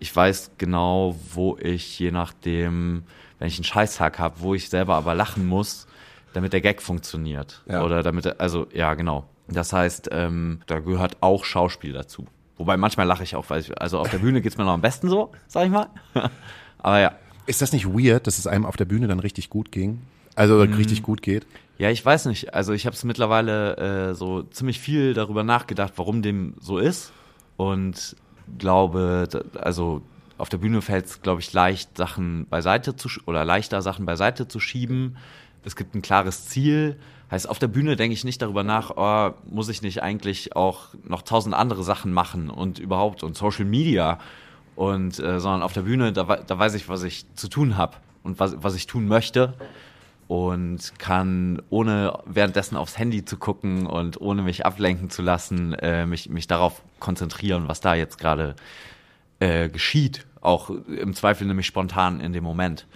ich 0.02 0.14
weiß 0.14 0.52
genau, 0.58 1.16
wo 1.32 1.56
ich 1.58 1.98
je 1.98 2.10
nachdem, 2.10 3.04
wenn 3.38 3.48
ich 3.48 3.56
einen 3.56 3.64
Scheißtag 3.64 4.18
habe, 4.18 4.34
wo 4.40 4.54
ich 4.54 4.68
selber 4.68 4.96
aber 4.96 5.14
lachen 5.14 5.46
muss, 5.46 5.86
damit 6.32 6.52
der 6.52 6.60
Gag 6.60 6.82
funktioniert. 6.82 7.62
Ja. 7.68 7.84
Oder 7.84 8.02
damit, 8.02 8.26
er- 8.26 8.40
also 8.40 8.66
ja, 8.72 8.94
genau. 8.94 9.24
Das 9.48 9.72
heißt, 9.72 10.08
ähm, 10.12 10.60
da 10.66 10.80
gehört 10.80 11.18
auch 11.20 11.44
Schauspiel 11.44 11.92
dazu. 11.92 12.26
Wobei 12.56 12.76
manchmal 12.76 13.06
lache 13.06 13.22
ich 13.22 13.36
auch, 13.36 13.48
weil 13.50 13.60
ich, 13.60 13.80
also 13.80 13.98
auf 14.00 14.10
der 14.10 14.18
Bühne 14.18 14.40
geht's 14.40 14.56
mir 14.58 14.64
noch 14.64 14.72
am 14.72 14.80
besten 14.80 15.08
so, 15.08 15.30
sag 15.46 15.66
ich 15.66 15.70
mal. 15.70 15.88
aber 16.78 16.98
ja. 17.00 17.12
Ist 17.46 17.60
das 17.62 17.72
nicht 17.72 17.86
weird, 17.86 18.26
dass 18.26 18.38
es 18.38 18.46
einem 18.46 18.66
auf 18.66 18.76
der 18.76 18.84
Bühne 18.84 19.06
dann 19.08 19.18
richtig 19.20 19.50
gut 19.50 19.72
ging? 19.72 20.00
Also 20.34 20.64
Mhm. 20.64 20.74
richtig 20.74 21.02
gut 21.02 21.22
geht? 21.22 21.46
Ja, 21.78 21.90
ich 21.90 22.04
weiß 22.04 22.26
nicht. 22.26 22.54
Also 22.54 22.72
ich 22.72 22.86
habe 22.86 22.94
es 22.94 23.04
mittlerweile 23.04 24.10
äh, 24.10 24.14
so 24.14 24.42
ziemlich 24.42 24.78
viel 24.80 25.14
darüber 25.14 25.42
nachgedacht, 25.44 25.92
warum 25.96 26.22
dem 26.22 26.54
so 26.60 26.78
ist. 26.78 27.12
Und 27.56 28.16
glaube, 28.58 29.28
also 29.60 30.02
auf 30.38 30.48
der 30.48 30.58
Bühne 30.58 30.82
fällt 30.82 31.06
es, 31.06 31.22
glaube 31.22 31.40
ich, 31.40 31.52
leicht, 31.52 31.96
Sachen 31.96 32.46
beiseite 32.48 32.96
zu 32.96 33.08
oder 33.26 33.44
leichter 33.44 33.82
Sachen 33.82 34.06
beiseite 34.06 34.48
zu 34.48 34.60
schieben, 34.60 35.16
es 35.64 35.76
gibt 35.76 35.94
ein 35.94 36.02
klares 36.02 36.46
Ziel. 36.46 36.98
Heißt, 37.30 37.48
auf 37.48 37.58
der 37.58 37.68
Bühne 37.68 37.96
denke 37.96 38.14
ich 38.14 38.24
nicht 38.24 38.42
darüber 38.42 38.62
nach, 38.62 38.92
oh, 38.96 39.34
muss 39.48 39.68
ich 39.68 39.80
nicht 39.80 40.02
eigentlich 40.02 40.54
auch 40.54 40.88
noch 41.04 41.22
tausend 41.22 41.54
andere 41.54 41.82
Sachen 41.82 42.12
machen 42.12 42.50
und 42.50 42.78
überhaupt 42.78 43.22
und 43.22 43.36
Social 43.36 43.64
Media 43.64 44.18
und 44.74 45.18
äh, 45.18 45.40
sondern 45.40 45.62
auf 45.62 45.72
der 45.72 45.82
Bühne, 45.82 46.12
da, 46.12 46.24
da 46.24 46.58
weiß 46.58 46.74
ich, 46.74 46.88
was 46.88 47.02
ich 47.04 47.24
zu 47.34 47.48
tun 47.48 47.76
habe 47.76 47.96
und 48.22 48.38
was, 48.38 48.56
was 48.62 48.74
ich 48.74 48.86
tun 48.86 49.06
möchte 49.06 49.54
und 50.32 50.98
kann 50.98 51.60
ohne 51.68 52.18
währenddessen 52.24 52.78
aufs 52.78 52.98
Handy 52.98 53.22
zu 53.22 53.36
gucken 53.36 53.84
und 53.84 54.18
ohne 54.18 54.40
mich 54.40 54.64
ablenken 54.64 55.10
zu 55.10 55.20
lassen, 55.20 55.74
äh, 55.74 56.06
mich, 56.06 56.30
mich 56.30 56.46
darauf 56.46 56.80
konzentrieren, 57.00 57.64
was 57.68 57.82
da 57.82 57.94
jetzt 57.94 58.16
gerade 58.16 58.56
äh, 59.40 59.68
geschieht. 59.68 60.24
Auch 60.40 60.70
im 60.70 61.12
Zweifel 61.12 61.46
nämlich 61.46 61.66
spontan 61.66 62.20
in 62.20 62.32
dem 62.32 62.44
Moment. 62.44 62.86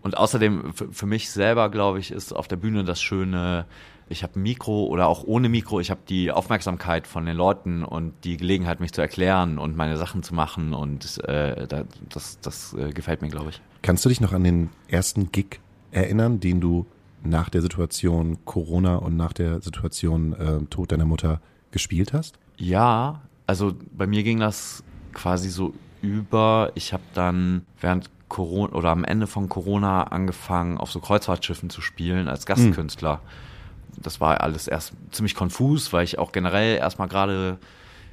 Und 0.00 0.16
außerdem, 0.16 0.72
für 0.72 1.04
mich 1.04 1.30
selber, 1.30 1.68
glaube 1.68 1.98
ich, 1.98 2.10
ist 2.10 2.32
auf 2.32 2.48
der 2.48 2.56
Bühne 2.56 2.84
das 2.84 3.02
Schöne, 3.02 3.66
ich 4.08 4.22
habe 4.22 4.38
Mikro 4.38 4.86
oder 4.86 5.08
auch 5.08 5.24
ohne 5.24 5.50
Mikro, 5.50 5.80
ich 5.80 5.90
habe 5.90 6.00
die 6.08 6.32
Aufmerksamkeit 6.32 7.06
von 7.06 7.26
den 7.26 7.36
Leuten 7.36 7.84
und 7.84 8.14
die 8.24 8.38
Gelegenheit, 8.38 8.80
mich 8.80 8.94
zu 8.94 9.02
erklären 9.02 9.58
und 9.58 9.76
meine 9.76 9.98
Sachen 9.98 10.22
zu 10.22 10.34
machen 10.34 10.72
und 10.72 11.22
äh, 11.24 11.66
das, 12.08 12.40
das 12.40 12.72
äh, 12.72 12.92
gefällt 12.92 13.20
mir, 13.20 13.28
glaube 13.28 13.50
ich. 13.50 13.60
Kannst 13.82 14.06
du 14.06 14.08
dich 14.08 14.22
noch 14.22 14.32
an 14.32 14.42
den 14.42 14.70
ersten 14.88 15.30
Gig 15.32 15.60
erinnern, 15.92 16.40
den 16.40 16.60
du 16.60 16.86
nach 17.22 17.48
der 17.48 17.62
Situation 17.62 18.38
Corona 18.44 18.96
und 18.96 19.16
nach 19.16 19.32
der 19.32 19.60
Situation 19.60 20.32
äh, 20.34 20.64
Tod 20.66 20.92
deiner 20.92 21.04
Mutter 21.04 21.40
gespielt 21.70 22.12
hast? 22.12 22.38
Ja, 22.56 23.22
also 23.46 23.74
bei 23.96 24.06
mir 24.06 24.22
ging 24.22 24.40
das 24.40 24.82
quasi 25.12 25.48
so 25.48 25.74
über. 26.02 26.70
Ich 26.74 26.92
habe 26.92 27.02
dann 27.14 27.66
während 27.80 28.10
Corona 28.28 28.74
oder 28.74 28.90
am 28.90 29.04
Ende 29.04 29.26
von 29.26 29.48
Corona 29.48 30.04
angefangen, 30.04 30.78
auf 30.78 30.90
so 30.90 31.00
Kreuzfahrtschiffen 31.00 31.70
zu 31.70 31.80
spielen 31.80 32.28
als 32.28 32.46
Gastkünstler. 32.46 33.16
Mhm. 33.16 34.02
Das 34.02 34.20
war 34.20 34.40
alles 34.42 34.68
erst 34.68 34.92
ziemlich 35.10 35.34
konfus, 35.34 35.92
weil 35.92 36.04
ich 36.04 36.18
auch 36.18 36.30
generell 36.30 36.76
erstmal 36.76 37.08
gerade 37.08 37.58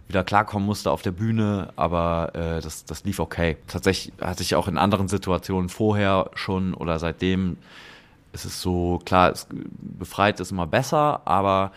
wieder 0.07 0.23
klarkommen 0.23 0.65
musste 0.65 0.91
auf 0.91 1.01
der 1.01 1.11
Bühne, 1.11 1.73
aber 1.75 2.31
äh, 2.33 2.61
das, 2.61 2.85
das 2.85 3.03
lief 3.03 3.19
okay. 3.19 3.57
Tatsächlich 3.67 4.13
hatte 4.21 4.43
ich 4.43 4.55
auch 4.55 4.67
in 4.67 4.77
anderen 4.77 5.07
Situationen 5.07 5.69
vorher 5.69 6.29
schon 6.35 6.73
oder 6.73 6.99
seitdem 6.99 7.57
ist 8.33 8.45
es 8.45 8.61
so, 8.61 8.99
klar, 9.05 9.31
es 9.31 9.47
befreit 9.49 10.39
ist 10.39 10.51
immer 10.51 10.67
besser, 10.67 11.21
aber 11.25 11.71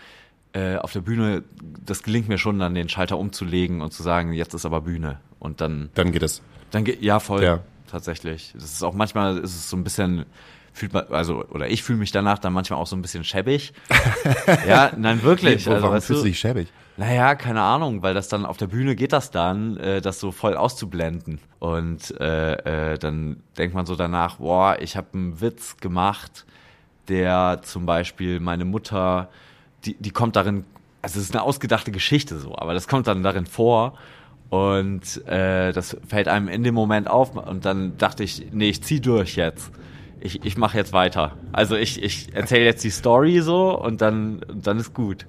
äh, 0.52 0.76
auf 0.76 0.92
der 0.92 1.00
Bühne, 1.00 1.44
das 1.86 2.02
gelingt 2.02 2.28
mir 2.28 2.38
schon 2.38 2.58
dann, 2.58 2.74
den 2.74 2.88
Schalter 2.88 3.18
umzulegen 3.18 3.80
und 3.80 3.92
zu 3.92 4.02
sagen, 4.02 4.32
jetzt 4.32 4.54
ist 4.54 4.66
aber 4.66 4.80
Bühne. 4.80 5.20
Und 5.38 5.60
dann. 5.60 5.90
Dann 5.94 6.10
geht 6.10 6.22
es. 6.22 6.42
Dann 6.70 6.84
geht, 6.84 7.02
ja, 7.02 7.20
voll. 7.20 7.42
Ja. 7.42 7.60
Tatsächlich. 7.90 8.52
Das 8.54 8.64
ist 8.64 8.82
auch 8.82 8.92
manchmal 8.92 9.38
ist 9.38 9.54
es 9.54 9.70
so 9.70 9.76
ein 9.76 9.84
bisschen, 9.84 10.26
fühlt 10.72 10.92
man, 10.92 11.06
also, 11.10 11.44
oder 11.46 11.68
ich 11.68 11.82
fühle 11.82 11.98
mich 11.98 12.12
danach 12.12 12.38
dann 12.38 12.52
manchmal 12.52 12.78
auch 12.78 12.86
so 12.86 12.96
ein 12.96 13.02
bisschen 13.02 13.24
schäbig. 13.24 13.72
ja, 14.68 14.92
nein, 14.96 15.22
wirklich. 15.22 15.66
Nee, 15.66 15.72
also, 15.72 15.86
warum 15.86 16.00
fühlst 16.02 16.22
du 16.22 16.26
dich 16.26 16.38
schäbig? 16.38 16.68
Naja, 16.98 17.36
keine 17.36 17.62
Ahnung, 17.62 18.02
weil 18.02 18.12
das 18.12 18.28
dann 18.28 18.44
auf 18.44 18.56
der 18.56 18.66
Bühne 18.66 18.96
geht 18.96 19.12
das 19.12 19.30
dann, 19.30 19.76
äh, 19.76 20.00
das 20.00 20.18
so 20.18 20.32
voll 20.32 20.56
auszublenden. 20.56 21.40
Und 21.60 22.12
äh, 22.20 22.94
äh, 22.94 22.98
dann 22.98 23.40
denkt 23.56 23.74
man 23.74 23.86
so 23.86 23.94
danach, 23.94 24.36
boah, 24.36 24.76
ich 24.80 24.96
habe 24.96 25.06
einen 25.14 25.40
Witz 25.40 25.76
gemacht, 25.76 26.44
der 27.06 27.60
zum 27.62 27.86
Beispiel 27.86 28.40
meine 28.40 28.64
Mutter, 28.64 29.28
die, 29.84 29.94
die 30.00 30.10
kommt 30.10 30.34
darin, 30.34 30.64
also 31.00 31.20
es 31.20 31.26
ist 31.26 31.34
eine 31.36 31.44
ausgedachte 31.44 31.92
Geschichte 31.92 32.36
so, 32.40 32.56
aber 32.58 32.74
das 32.74 32.88
kommt 32.88 33.06
dann 33.06 33.22
darin 33.22 33.46
vor. 33.46 33.96
Und 34.50 35.24
äh, 35.28 35.72
das 35.72 35.96
fällt 36.08 36.26
einem 36.26 36.48
in 36.48 36.64
dem 36.64 36.74
Moment 36.74 37.08
auf. 37.08 37.36
Und 37.36 37.64
dann 37.64 37.96
dachte 37.96 38.24
ich, 38.24 38.48
nee, 38.50 38.70
ich 38.70 38.82
zieh 38.82 39.00
durch 39.00 39.36
jetzt 39.36 39.70
ich, 40.20 40.44
ich 40.44 40.56
mache 40.56 40.76
jetzt 40.76 40.92
weiter. 40.92 41.36
Also 41.52 41.76
ich, 41.76 42.02
ich 42.02 42.34
erzähle 42.34 42.64
jetzt 42.64 42.84
die 42.84 42.90
Story 42.90 43.40
so 43.40 43.78
und 43.78 44.00
dann, 44.00 44.40
dann 44.52 44.78
ist 44.78 44.94
gut. 44.94 45.26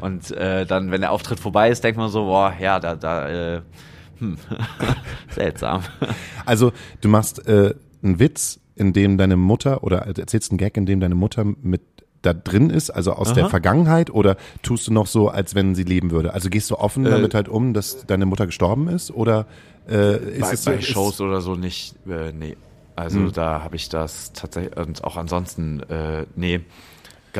Und 0.00 0.30
äh, 0.32 0.66
dann, 0.66 0.90
wenn 0.90 1.00
der 1.00 1.12
Auftritt 1.12 1.40
vorbei 1.40 1.70
ist, 1.70 1.82
denkt 1.84 1.98
man 1.98 2.10
so, 2.10 2.24
boah, 2.24 2.52
ja, 2.60 2.80
da, 2.80 2.96
da, 2.96 3.28
äh, 3.28 3.60
hm, 4.18 4.36
seltsam. 5.30 5.82
Also 6.44 6.72
du 7.00 7.08
machst 7.08 7.46
äh, 7.48 7.74
einen 8.02 8.18
Witz, 8.18 8.60
in 8.74 8.92
dem 8.92 9.16
deine 9.16 9.36
Mutter 9.36 9.82
oder 9.82 10.00
erzählst 10.00 10.50
einen 10.50 10.58
Gag, 10.58 10.76
in 10.76 10.86
dem 10.86 11.00
deine 11.00 11.14
Mutter 11.14 11.44
mit 11.44 11.80
da 12.22 12.34
drin 12.34 12.70
ist, 12.70 12.90
also 12.90 13.12
aus 13.12 13.28
Aha. 13.28 13.34
der 13.34 13.48
Vergangenheit, 13.48 14.10
oder 14.10 14.36
tust 14.62 14.88
du 14.88 14.92
noch 14.92 15.06
so, 15.06 15.28
als 15.28 15.54
wenn 15.54 15.74
sie 15.74 15.84
leben 15.84 16.10
würde? 16.10 16.34
Also 16.34 16.50
gehst 16.50 16.70
du 16.70 16.76
offen 16.76 17.06
äh, 17.06 17.10
damit 17.10 17.34
halt 17.34 17.48
um, 17.48 17.72
dass 17.72 18.04
deine 18.06 18.26
Mutter 18.26 18.46
gestorben 18.46 18.88
ist, 18.88 19.10
oder 19.10 19.46
äh, 19.88 20.16
ist 20.16 20.40
bei, 20.40 20.52
es 20.52 20.64
bei 20.64 20.80
Shows 20.80 21.20
oder 21.20 21.40
so 21.40 21.54
nicht? 21.54 21.94
Äh, 22.06 22.32
nee, 22.32 22.56
also 22.96 23.20
mhm. 23.20 23.32
da 23.32 23.62
habe 23.62 23.76
ich 23.76 23.88
das 23.88 24.32
tatsächlich 24.32 24.76
und 24.76 25.04
auch 25.04 25.16
ansonsten 25.16 25.80
äh, 25.88 26.26
nee 26.34 26.60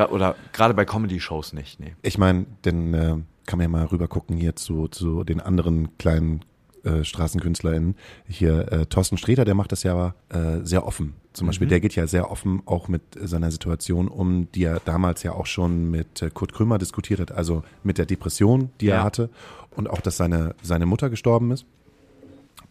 oder 0.05 0.35
gerade 0.53 0.73
bei 0.73 0.85
Comedy-Shows 0.85 1.53
nicht, 1.53 1.79
nee. 1.79 1.95
Ich 2.01 2.17
meine, 2.17 2.45
denn 2.65 2.93
äh, 2.93 3.17
kann 3.45 3.57
man 3.57 3.61
ja 3.61 3.69
mal 3.69 3.85
rüber 3.85 4.07
gucken 4.07 4.37
hier 4.37 4.55
zu, 4.55 4.87
zu 4.87 5.23
den 5.23 5.39
anderen 5.39 5.97
kleinen 5.97 6.41
äh, 6.83 7.03
StraßenkünstlerInnen. 7.03 7.95
Hier 8.27 8.71
äh, 8.71 8.85
Thorsten 8.85 9.17
Sträter, 9.17 9.45
der 9.45 9.55
macht 9.55 9.71
das 9.71 9.83
ja 9.83 10.13
äh, 10.29 10.59
sehr 10.63 10.85
offen. 10.85 11.15
Zum 11.33 11.45
mhm. 11.45 11.49
Beispiel, 11.49 11.67
der 11.67 11.79
geht 11.79 11.95
ja 11.95 12.07
sehr 12.07 12.31
offen 12.31 12.61
auch 12.65 12.87
mit 12.87 13.01
seiner 13.19 13.51
Situation 13.51 14.07
um, 14.07 14.51
die 14.53 14.63
er 14.63 14.79
damals 14.85 15.23
ja 15.23 15.33
auch 15.33 15.45
schon 15.45 15.89
mit 15.89 16.21
äh, 16.21 16.29
Kurt 16.29 16.53
Krömer 16.53 16.77
diskutiert 16.77 17.19
hat, 17.19 17.31
also 17.31 17.63
mit 17.83 17.97
der 17.97 18.05
Depression, 18.05 18.69
die 18.79 18.87
ja. 18.87 18.95
er 18.95 19.03
hatte 19.03 19.29
und 19.75 19.89
auch, 19.89 20.01
dass 20.01 20.17
seine, 20.17 20.55
seine 20.61 20.85
Mutter 20.85 21.09
gestorben 21.09 21.51
ist. 21.51 21.65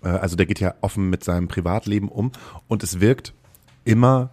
Äh, 0.03 0.09
also 0.09 0.37
der 0.37 0.47
geht 0.47 0.61
ja 0.61 0.75
offen 0.81 1.11
mit 1.11 1.25
seinem 1.25 1.49
Privatleben 1.49 2.09
um 2.09 2.33
und 2.69 2.83
es 2.83 3.01
wirkt 3.01 3.35
immer 3.85 4.31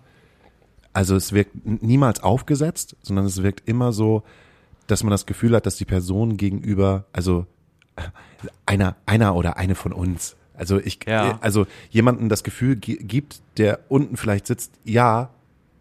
also 0.94 1.16
es 1.16 1.34
wirkt 1.34 1.66
niemals 1.66 2.22
aufgesetzt, 2.22 2.96
sondern 3.02 3.26
es 3.26 3.42
wirkt 3.42 3.68
immer 3.68 3.92
so, 3.92 4.24
dass 4.88 5.04
man 5.04 5.12
das 5.12 5.26
Gefühl 5.26 5.56
hat, 5.56 5.66
dass 5.66 5.76
die 5.76 5.86
Person 5.86 6.38
gegenüber, 6.38 7.06
also 7.14 7.46
einer, 8.66 8.96
einer 9.06 9.36
oder 9.36 9.58
eine 9.58 9.76
von 9.76 9.92
uns, 9.92 10.36
also 10.56 10.80
ich, 10.80 11.00
ja. 11.08 11.40
also 11.42 11.66
jemanden 11.90 12.30
das 12.30 12.44
Gefühl 12.44 12.76
gibt, 12.76 13.42
der 13.58 13.80
unten 13.90 14.18
vielleicht 14.18 14.48
sitzt, 14.48 14.74
ja, 14.84 15.32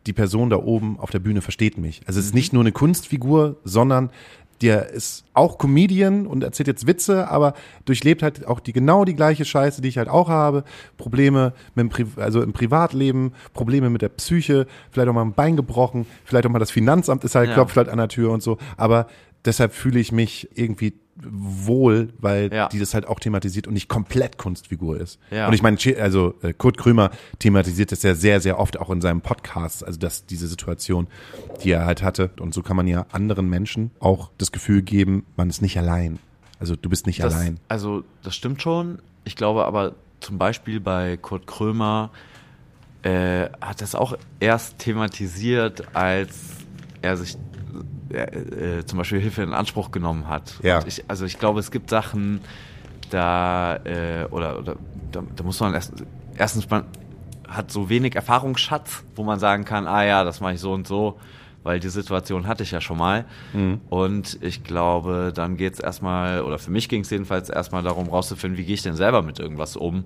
die 0.06 0.12
Person 0.12 0.50
da 0.50 0.56
oben 0.56 0.98
auf 0.98 1.10
der 1.10 1.20
Bühne 1.20 1.42
versteht 1.42 1.78
mich. 1.78 2.00
Also 2.06 2.18
es 2.18 2.26
ist 2.26 2.32
mhm. 2.32 2.38
nicht 2.38 2.52
nur 2.52 2.62
eine 2.62 2.72
Kunstfigur, 2.72 3.56
sondern 3.64 4.10
der 4.62 4.90
ist 4.90 5.24
auch 5.34 5.58
Comedian 5.58 6.26
und 6.26 6.44
erzählt 6.44 6.68
jetzt 6.68 6.86
Witze, 6.86 7.28
aber 7.28 7.54
durchlebt 7.84 8.22
halt 8.22 8.46
auch 8.46 8.60
die 8.60 8.72
genau 8.72 9.04
die 9.04 9.14
gleiche 9.14 9.44
Scheiße, 9.44 9.82
die 9.82 9.88
ich 9.88 9.98
halt 9.98 10.08
auch 10.08 10.28
habe. 10.28 10.64
Probleme 10.96 11.52
mit 11.74 11.84
dem 11.84 11.88
Pri 11.88 12.06
also 12.16 12.42
im 12.42 12.52
Privatleben, 12.52 13.32
Probleme 13.54 13.90
mit 13.90 14.02
der 14.02 14.08
Psyche, 14.10 14.66
vielleicht 14.90 15.08
auch 15.08 15.14
mal 15.14 15.22
ein 15.22 15.34
Bein 15.34 15.56
gebrochen, 15.56 16.06
vielleicht 16.24 16.46
auch 16.46 16.50
mal 16.50 16.58
das 16.58 16.70
Finanzamt 16.70 17.24
ist 17.24 17.34
halt, 17.34 17.48
ja. 17.48 17.54
klopft 17.54 17.76
halt 17.76 17.88
an 17.88 17.98
der 17.98 18.08
Tür 18.08 18.30
und 18.30 18.42
so. 18.42 18.58
Aber 18.76 19.06
deshalb 19.44 19.72
fühle 19.72 19.98
ich 19.98 20.12
mich 20.12 20.48
irgendwie 20.54 20.94
wohl, 21.16 22.12
weil 22.18 22.52
ja. 22.52 22.68
die 22.68 22.78
das 22.78 22.94
halt 22.94 23.06
auch 23.06 23.20
thematisiert 23.20 23.66
und 23.66 23.74
nicht 23.74 23.88
komplett 23.88 24.38
Kunstfigur 24.38 24.98
ist. 24.98 25.18
Ja. 25.30 25.46
Und 25.46 25.54
ich 25.54 25.62
meine, 25.62 25.76
also 26.00 26.34
äh, 26.42 26.52
Kurt 26.52 26.78
Krömer 26.78 27.10
thematisiert 27.38 27.92
das 27.92 28.02
ja 28.02 28.14
sehr, 28.14 28.40
sehr 28.40 28.58
oft 28.58 28.78
auch 28.78 28.90
in 28.90 29.00
seinem 29.00 29.20
Podcast, 29.20 29.84
also 29.84 29.98
dass 29.98 30.26
diese 30.26 30.48
Situation, 30.48 31.08
die 31.62 31.70
er 31.70 31.84
halt 31.84 32.02
hatte. 32.02 32.30
Und 32.40 32.54
so 32.54 32.62
kann 32.62 32.76
man 32.76 32.86
ja 32.86 33.06
anderen 33.12 33.48
Menschen 33.48 33.90
auch 34.00 34.30
das 34.38 34.52
Gefühl 34.52 34.82
geben, 34.82 35.26
man 35.36 35.50
ist 35.50 35.60
nicht 35.60 35.78
allein. 35.78 36.18
Also 36.58 36.76
du 36.76 36.88
bist 36.88 37.06
nicht 37.06 37.22
das, 37.22 37.34
allein. 37.34 37.58
Also 37.68 38.04
das 38.22 38.34
stimmt 38.34 38.62
schon. 38.62 39.00
Ich 39.24 39.36
glaube 39.36 39.66
aber 39.66 39.94
zum 40.20 40.38
Beispiel 40.38 40.80
bei 40.80 41.16
Kurt 41.16 41.46
Krömer 41.46 42.10
äh, 43.02 43.48
hat 43.60 43.82
das 43.82 43.94
auch 43.94 44.16
erst 44.40 44.78
thematisiert, 44.78 45.94
als 45.94 46.38
er 47.02 47.16
sich 47.16 47.36
äh, 48.12 48.78
äh, 48.78 48.86
zum 48.86 48.98
Beispiel 48.98 49.20
Hilfe 49.20 49.42
in 49.42 49.52
Anspruch 49.52 49.90
genommen 49.90 50.28
hat. 50.28 50.54
Ja. 50.62 50.80
Ich, 50.86 51.04
also 51.08 51.24
ich 51.24 51.38
glaube, 51.38 51.60
es 51.60 51.70
gibt 51.70 51.90
Sachen, 51.90 52.40
da 53.10 53.76
äh, 53.84 54.26
oder, 54.30 54.58
oder 54.58 54.76
da, 55.10 55.22
da 55.36 55.44
muss 55.44 55.60
man 55.60 55.74
erst, 55.74 55.92
erstens 56.36 56.68
man 56.70 56.84
hat 57.48 57.70
so 57.70 57.88
wenig 57.88 58.16
Erfahrungsschatz, 58.16 59.04
wo 59.14 59.24
man 59.24 59.38
sagen 59.38 59.64
kann, 59.64 59.86
ah 59.86 60.04
ja, 60.04 60.24
das 60.24 60.40
mache 60.40 60.54
ich 60.54 60.60
so 60.60 60.72
und 60.72 60.86
so, 60.86 61.18
weil 61.62 61.80
die 61.80 61.90
Situation 61.90 62.46
hatte 62.46 62.62
ich 62.62 62.70
ja 62.70 62.80
schon 62.80 62.98
mal. 62.98 63.26
Mhm. 63.52 63.80
Und 63.90 64.38
ich 64.42 64.64
glaube, 64.64 65.32
dann 65.34 65.56
geht 65.56 65.74
es 65.74 65.80
erstmal, 65.80 66.42
oder 66.42 66.58
für 66.58 66.70
mich 66.70 66.88
ging 66.88 67.02
es 67.02 67.10
jedenfalls 67.10 67.50
erstmal 67.50 67.82
darum, 67.82 68.08
rauszufinden, 68.08 68.58
wie 68.58 68.64
gehe 68.64 68.74
ich 68.74 68.82
denn 68.82 68.96
selber 68.96 69.22
mit 69.22 69.38
irgendwas 69.38 69.76
um, 69.76 70.04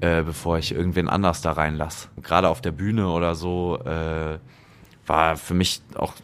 äh, 0.00 0.22
bevor 0.22 0.58
ich 0.58 0.72
irgendwen 0.72 1.08
anders 1.08 1.42
da 1.42 1.52
reinlasse. 1.52 2.08
Gerade 2.22 2.48
auf 2.48 2.60
der 2.60 2.72
Bühne 2.72 3.08
oder 3.08 3.34
so 3.34 3.80
äh, 3.84 4.38
war 5.06 5.36
für 5.36 5.54
mich 5.54 5.82
auch 5.96 6.14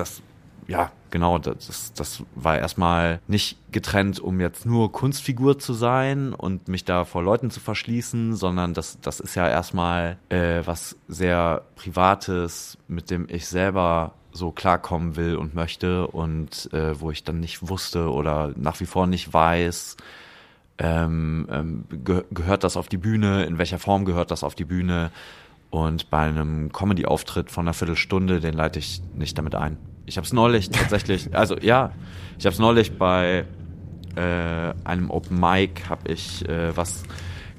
das 0.00 0.22
ja, 0.68 0.92
genau, 1.10 1.38
das, 1.38 1.94
das 1.94 2.22
war 2.34 2.58
erstmal 2.58 3.20
nicht 3.26 3.56
getrennt, 3.72 4.20
um 4.20 4.38
jetzt 4.38 4.66
nur 4.66 4.92
Kunstfigur 4.92 5.58
zu 5.58 5.72
sein 5.72 6.34
und 6.34 6.68
mich 6.68 6.84
da 6.84 7.06
vor 7.06 7.22
Leuten 7.22 7.50
zu 7.50 7.58
verschließen, 7.58 8.36
sondern 8.36 8.74
das, 8.74 9.00
das 9.00 9.18
ist 9.18 9.34
ja 9.34 9.48
erstmal 9.48 10.18
äh, 10.28 10.60
was 10.66 10.96
sehr 11.08 11.62
Privates, 11.74 12.76
mit 12.86 13.10
dem 13.10 13.26
ich 13.30 13.46
selber 13.46 14.12
so 14.30 14.50
klarkommen 14.50 15.16
will 15.16 15.36
und 15.36 15.54
möchte 15.54 16.06
und 16.06 16.68
äh, 16.74 17.00
wo 17.00 17.10
ich 17.10 17.24
dann 17.24 17.40
nicht 17.40 17.66
wusste 17.66 18.12
oder 18.12 18.52
nach 18.54 18.78
wie 18.80 18.86
vor 18.86 19.06
nicht 19.06 19.32
weiß, 19.32 19.96
ähm, 20.76 21.48
ähm, 21.50 21.84
ge 22.04 22.24
gehört 22.30 22.62
das 22.62 22.76
auf 22.76 22.88
die 22.88 22.98
Bühne, 22.98 23.46
in 23.46 23.56
welcher 23.56 23.78
Form 23.78 24.04
gehört 24.04 24.30
das 24.30 24.44
auf 24.44 24.54
die 24.54 24.66
Bühne 24.66 25.10
Und 25.70 26.10
bei 26.10 26.20
einem 26.20 26.72
Comedy-Auftritt 26.72 27.50
von 27.50 27.66
einer 27.66 27.74
Viertelstunde, 27.74 28.40
den 28.40 28.54
leite 28.54 28.78
ich 28.78 29.02
nicht 29.14 29.36
damit 29.36 29.54
ein. 29.54 29.76
Ich 30.06 30.16
habe 30.16 30.26
es 30.26 30.32
neulich 30.32 30.70
tatsächlich, 30.70 31.34
also 31.36 31.56
ja, 31.58 31.92
ich 32.38 32.46
habe 32.46 32.54
es 32.54 32.58
neulich 32.58 32.96
bei 32.96 33.44
äh, 34.16 34.74
einem 34.84 35.10
Open 35.10 35.38
Mic 35.38 35.88
habe 35.88 36.12
ich 36.12 36.48
äh, 36.48 36.76
was 36.76 37.04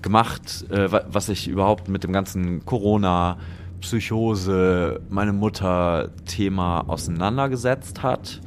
gemacht, 0.02 0.66
äh, 0.72 0.92
was 0.92 1.28
sich 1.28 1.48
überhaupt 1.48 1.88
mit 1.88 2.04
dem 2.04 2.12
ganzen 2.12 2.66
Corona, 2.66 3.38
Psychose, 3.82 5.00
meine 5.10 5.32
Mutter 5.32 6.10
Thema 6.26 6.82
auseinandergesetzt 6.88 8.04
hat. 8.04 8.42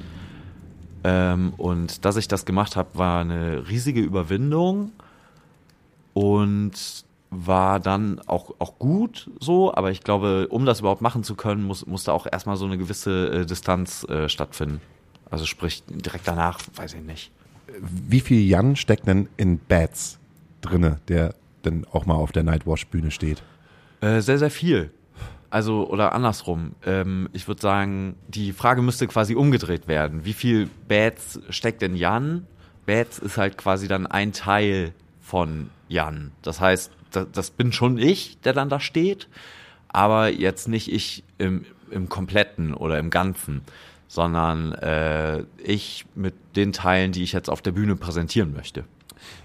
Ähm, 1.04 1.54
und 1.56 2.04
dass 2.04 2.16
ich 2.16 2.28
das 2.28 2.44
gemacht 2.44 2.76
habe, 2.76 2.90
war 2.94 3.20
eine 3.20 3.68
riesige 3.68 4.00
Überwindung 4.00 4.92
und 6.12 7.04
war 7.33 7.80
dann 7.80 8.20
auch, 8.26 8.55
auch 8.59 8.78
gut 8.78 9.30
so, 9.41 9.74
aber 9.74 9.91
ich 9.91 10.03
glaube, 10.03 10.49
um 10.49 10.66
das 10.66 10.80
überhaupt 10.80 11.01
machen 11.01 11.24
zu 11.24 11.35
können, 11.35 11.64
muss, 11.64 11.87
musste 11.87 12.12
auch 12.12 12.26
erstmal 12.30 12.57
so 12.57 12.66
eine 12.66 12.76
gewisse 12.76 13.33
äh, 13.33 13.47
Distanz 13.47 14.05
äh, 14.05 14.28
stattfinden. 14.28 14.83
Also 15.30 15.47
sprich, 15.47 15.83
direkt 15.89 16.28
danach, 16.28 16.61
weiß 16.76 16.93
ich 16.93 17.01
nicht. 17.01 17.33
Wie 17.80 18.20
viel 18.20 18.47
Jan 18.47 18.76
steckt 18.76 19.07
denn 19.07 19.30
in 19.39 19.59
Bats 19.59 20.18
drinne, 20.61 21.01
der 21.09 21.35
dann 21.62 21.87
auch 21.91 22.05
mal 22.05 22.16
auf 22.16 22.33
der 22.33 22.43
Nightwash-Bühne 22.43 23.11
steht? 23.11 23.43
Äh, 24.03 24.20
sehr, 24.20 24.39
sehr 24.39 24.51
viel. 24.51 24.91
Also, 25.49 25.89
oder 25.89 26.12
andersrum. 26.12 26.72
Ähm, 26.85 27.30
ich 27.33 27.49
würde 27.49 27.62
sagen, 27.62 28.16
die 28.28 28.53
Frage 28.53 28.83
müsste 28.83 29.07
quasi 29.07 29.35
umgedreht 29.35 29.89
werden. 29.89 30.26
Wie 30.26 30.35
viel 30.35 30.68
Bats 30.87 31.41
steckt 31.49 31.83
in 31.83 31.97
Jan? 31.97 32.47
Bats 32.85 33.18
ist 33.18 33.39
halt 33.39 33.57
quasi 33.57 33.89
dann 33.89 34.07
ein 34.07 34.33
Teil 34.33 34.93
von 35.20 35.70
Jan. 35.93 36.32
Das 36.43 36.61
heißt, 36.61 36.90
das, 37.11 37.26
das 37.32 37.51
bin 37.51 37.72
schon 37.72 37.99
ich, 37.99 38.38
der 38.40 38.53
dann 38.53 38.68
da 38.68 38.80
steht, 38.80 39.28
aber 39.88 40.28
jetzt 40.30 40.68
nicht 40.68 40.90
ich 40.93 41.22
im, 41.38 41.64
im 41.90 42.09
Kompletten 42.09 42.74
oder 42.74 42.99
im 42.99 43.11
Ganzen, 43.11 43.61
sondern 44.09 44.72
äh, 44.72 45.45
ich 45.62 46.07
mit 46.14 46.34
den 46.57 46.72
Teilen, 46.72 47.12
die 47.12 47.22
ich 47.22 47.32
jetzt 47.32 47.49
auf 47.49 47.62
der 47.62 47.72
Bühne 47.72 47.97
präsentieren 47.97 48.53
möchte. 48.53 48.84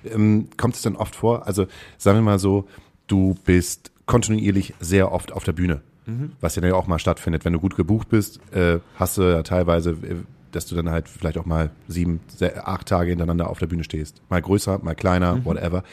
Ähm, 0.04 0.50
kommt 0.58 0.76
es 0.76 0.82
dann 0.82 0.95
oft 0.95 1.16
vor? 1.16 1.45
Also 1.45 1.68
sagen 1.98 2.18
wir 2.18 2.24
mal 2.24 2.39
so, 2.39 2.68
du 3.08 3.36
bist 3.45 3.91
kontinuierlich 4.06 4.74
sehr 4.80 5.12
oft 5.12 5.32
auf 5.32 5.43
der 5.43 5.52
Bühne, 5.54 5.82
mhm. 6.06 6.32
was 6.41 6.56
ja 6.56 6.62
dann 6.62 6.72
auch 6.72 6.88
mal 6.88 7.00
stattfindet. 7.00 7.45
Wenn 7.45 7.54
du 7.54 7.60
gut 7.60 7.76
gebucht 7.76 8.10
bist, 8.10 8.39
äh, 8.54 8.80
hast 8.95 9.18
du 9.18 9.24
ja 9.24 9.43
teilweise, 9.43 9.91
äh, 9.91 10.16
dass 10.58 10.66
du 10.66 10.76
dann 10.76 10.89
halt 10.89 11.08
vielleicht 11.08 11.38
auch 11.38 11.45
mal 11.45 11.70
sieben, 11.88 12.20
acht 12.64 12.88
Tage 12.88 13.10
hintereinander 13.10 13.47
auf 13.47 13.60
der 13.60 13.68
Bühne 13.68 13.84
stehst. 13.84 14.24
Mal 14.28 14.41
größer, 14.41 14.80
mal 14.80 14.95
kleiner, 14.95 15.36
mhm. 15.36 15.45
whatever. 15.45 15.84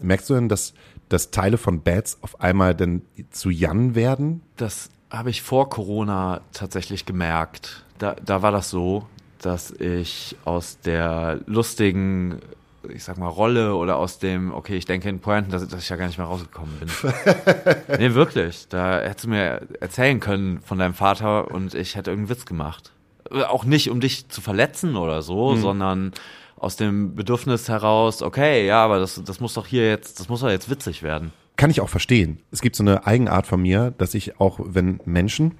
Merkst 0.00 0.30
du 0.30 0.34
denn, 0.34 0.48
dass, 0.48 0.72
dass 1.10 1.30
Teile 1.30 1.58
von 1.58 1.82
Bats 1.82 2.16
auf 2.22 2.40
einmal 2.40 2.74
dann 2.74 3.02
zu 3.30 3.50
Jan 3.50 3.94
werden? 3.94 4.40
Das 4.56 4.88
habe 5.10 5.28
ich 5.28 5.42
vor 5.42 5.68
Corona 5.68 6.40
tatsächlich 6.54 7.04
gemerkt. 7.04 7.84
Da, 7.98 8.16
da 8.24 8.40
war 8.40 8.50
das 8.50 8.70
so, 8.70 9.06
dass 9.42 9.70
ich 9.72 10.36
aus 10.46 10.78
der 10.80 11.40
lustigen 11.44 12.40
ich 12.90 13.02
sag 13.02 13.16
mal, 13.16 13.28
Rolle 13.28 13.74
oder 13.76 13.96
aus 13.96 14.18
dem, 14.18 14.52
okay, 14.52 14.76
ich 14.76 14.84
denke 14.84 15.08
in 15.08 15.20
Pointen, 15.20 15.50
dass, 15.50 15.66
dass 15.66 15.82
ich 15.82 15.88
ja 15.88 15.96
gar 15.96 16.06
nicht 16.06 16.18
mehr 16.18 16.26
rausgekommen 16.26 16.74
bin. 16.78 16.88
nee, 17.98 18.12
wirklich. 18.12 18.68
Da 18.68 19.00
hättest 19.00 19.24
du 19.24 19.30
mir 19.30 19.62
erzählen 19.80 20.20
können 20.20 20.60
von 20.60 20.78
deinem 20.78 20.92
Vater 20.92 21.50
und 21.50 21.72
ich 21.72 21.96
hätte 21.96 22.10
irgendeinen 22.10 22.36
Witz 22.36 22.44
gemacht. 22.44 22.92
Auch 23.30 23.64
nicht, 23.64 23.90
um 23.90 24.00
dich 24.00 24.28
zu 24.28 24.40
verletzen 24.40 24.96
oder 24.96 25.22
so, 25.22 25.52
mhm. 25.52 25.60
sondern 25.60 26.12
aus 26.56 26.76
dem 26.76 27.14
Bedürfnis 27.14 27.68
heraus, 27.68 28.22
okay, 28.22 28.66
ja, 28.66 28.84
aber 28.84 28.98
das, 28.98 29.20
das 29.24 29.40
muss 29.40 29.54
doch 29.54 29.66
hier 29.66 29.88
jetzt, 29.88 30.20
das 30.20 30.28
muss 30.28 30.40
doch 30.40 30.48
jetzt 30.48 30.70
witzig 30.70 31.02
werden. 31.02 31.32
Kann 31.56 31.70
ich 31.70 31.80
auch 31.80 31.88
verstehen. 31.88 32.40
Es 32.50 32.60
gibt 32.62 32.76
so 32.76 32.82
eine 32.82 33.06
Eigenart 33.06 33.46
von 33.46 33.62
mir, 33.62 33.92
dass 33.96 34.14
ich 34.14 34.40
auch, 34.40 34.58
wenn 34.62 35.00
Menschen 35.04 35.52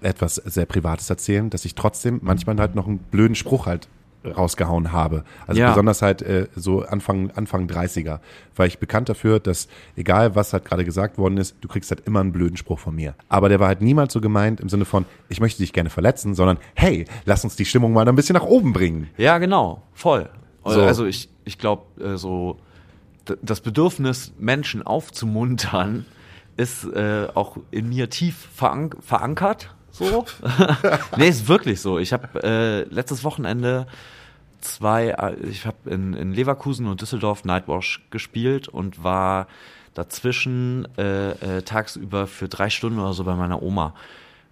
etwas 0.00 0.36
sehr 0.36 0.66
Privates 0.66 1.08
erzählen, 1.10 1.50
dass 1.50 1.64
ich 1.64 1.74
trotzdem 1.74 2.20
manchmal 2.22 2.58
halt 2.58 2.74
noch 2.74 2.86
einen 2.86 2.98
blöden 2.98 3.34
Spruch 3.34 3.66
halt 3.66 3.88
rausgehauen 4.32 4.92
habe. 4.92 5.24
Also 5.46 5.60
ja. 5.60 5.70
besonders 5.70 6.02
halt 6.02 6.22
äh, 6.22 6.46
so 6.54 6.82
Anfang, 6.82 7.30
Anfang 7.32 7.66
30er. 7.66 8.20
War 8.56 8.66
ich 8.66 8.78
bekannt 8.78 9.08
dafür, 9.08 9.40
dass 9.40 9.68
egal 9.96 10.34
was 10.34 10.52
halt 10.52 10.64
gerade 10.64 10.84
gesagt 10.84 11.18
worden 11.18 11.36
ist, 11.38 11.56
du 11.60 11.68
kriegst 11.68 11.90
halt 11.90 12.06
immer 12.06 12.20
einen 12.20 12.32
blöden 12.32 12.56
Spruch 12.56 12.78
von 12.78 12.94
mir. 12.94 13.14
Aber 13.28 13.48
der 13.48 13.60
war 13.60 13.68
halt 13.68 13.82
niemals 13.82 14.12
so 14.12 14.20
gemeint 14.20 14.60
im 14.60 14.68
Sinne 14.68 14.84
von, 14.84 15.04
ich 15.28 15.40
möchte 15.40 15.62
dich 15.62 15.72
gerne 15.72 15.90
verletzen, 15.90 16.34
sondern 16.34 16.58
hey, 16.74 17.04
lass 17.24 17.44
uns 17.44 17.56
die 17.56 17.64
Stimmung 17.64 17.92
mal 17.92 18.08
ein 18.08 18.16
bisschen 18.16 18.34
nach 18.34 18.44
oben 18.44 18.72
bringen. 18.72 19.10
Ja, 19.16 19.38
genau, 19.38 19.82
voll. 19.94 20.28
So. 20.64 20.82
Also 20.82 21.06
ich, 21.06 21.28
ich 21.44 21.58
glaube, 21.58 21.84
äh, 22.02 22.16
so 22.16 22.58
das 23.42 23.60
Bedürfnis, 23.60 24.32
Menschen 24.38 24.82
aufzumuntern, 24.82 26.06
ist 26.56 26.84
äh, 26.84 27.28
auch 27.34 27.56
in 27.70 27.88
mir 27.88 28.10
tief 28.10 28.48
verank 28.54 28.96
verankert. 29.00 29.74
So. 29.90 30.24
nee, 31.16 31.28
ist 31.28 31.48
wirklich 31.48 31.80
so. 31.80 31.98
Ich 31.98 32.12
habe 32.12 32.42
äh, 32.42 32.82
letztes 32.92 33.24
Wochenende 33.24 33.86
zwei, 34.60 35.08
äh, 35.10 35.36
ich 35.48 35.66
habe 35.66 35.90
in, 35.90 36.14
in 36.14 36.32
Leverkusen 36.32 36.86
und 36.86 37.00
Düsseldorf 37.00 37.44
Nightwash 37.44 38.02
gespielt 38.10 38.68
und 38.68 39.02
war 39.02 39.46
dazwischen 39.94 40.86
äh, 40.96 41.30
äh, 41.30 41.62
tagsüber 41.62 42.26
für 42.26 42.48
drei 42.48 42.70
Stunden 42.70 42.98
oder 42.98 43.14
so 43.14 43.24
bei 43.24 43.34
meiner 43.34 43.62
Oma. 43.62 43.94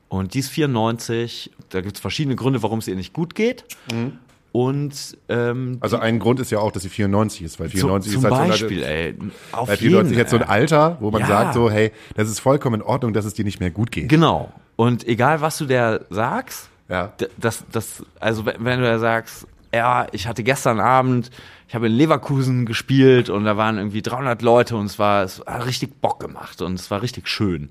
Und 0.08 0.34
die 0.34 0.40
ist 0.40 0.50
94, 0.50 1.50
da 1.70 1.80
gibt 1.80 1.96
es 1.96 2.00
verschiedene 2.00 2.36
Gründe, 2.36 2.62
warum 2.62 2.78
es 2.78 2.88
ihr 2.88 2.96
nicht 2.96 3.12
gut 3.12 3.34
geht. 3.34 3.64
Mhm. 3.92 4.18
Und 4.52 5.18
ähm, 5.28 5.76
also 5.80 5.98
ein 5.98 6.18
Grund 6.18 6.40
ist 6.40 6.50
ja 6.50 6.60
auch, 6.60 6.72
dass 6.72 6.82
sie 6.82 6.88
94 6.88 7.42
ist, 7.42 7.60
weil 7.60 7.68
94 7.68 8.12
zu, 8.12 8.18
ist 8.18 8.24
halt 8.24 8.48
Beispiel, 8.48 8.80
so, 8.80 8.86
ey, 8.86 9.14
auf 9.52 9.68
weil 9.68 9.76
94 9.76 10.10
jeden, 10.10 10.18
jetzt 10.18 10.30
so 10.30 10.36
ein 10.36 10.42
Alter, 10.44 10.96
wo 11.00 11.10
man 11.10 11.20
ja. 11.20 11.26
sagt 11.26 11.54
so, 11.54 11.70
hey, 11.70 11.92
das 12.14 12.30
ist 12.30 12.40
vollkommen 12.40 12.80
in 12.80 12.86
Ordnung, 12.86 13.12
dass 13.12 13.26
es 13.26 13.34
dir 13.34 13.44
nicht 13.44 13.60
mehr 13.60 13.70
gut 13.70 13.92
geht. 13.92 14.08
Genau. 14.08 14.50
Und 14.76 15.06
egal 15.06 15.42
was 15.42 15.58
du 15.58 15.66
der 15.66 16.06
sagst, 16.08 16.70
ja. 16.88 17.12
das, 17.36 17.64
das, 17.70 18.02
also 18.18 18.46
wenn 18.46 18.80
du 18.80 18.86
da 18.86 18.98
sagst, 18.98 19.46
ja, 19.76 20.06
ich 20.12 20.26
hatte 20.26 20.42
gestern 20.42 20.80
Abend, 20.80 21.30
ich 21.68 21.74
habe 21.74 21.86
in 21.86 21.92
Leverkusen 21.92 22.66
gespielt 22.66 23.28
und 23.30 23.44
da 23.44 23.56
waren 23.56 23.78
irgendwie 23.78 24.02
300 24.02 24.42
Leute 24.42 24.76
und 24.76 24.86
es 24.86 24.98
war, 24.98 25.22
es 25.22 25.44
war 25.46 25.66
richtig 25.66 26.00
Bock 26.00 26.20
gemacht 26.20 26.62
und 26.62 26.74
es 26.74 26.90
war 26.90 27.02
richtig 27.02 27.28
schön. 27.28 27.70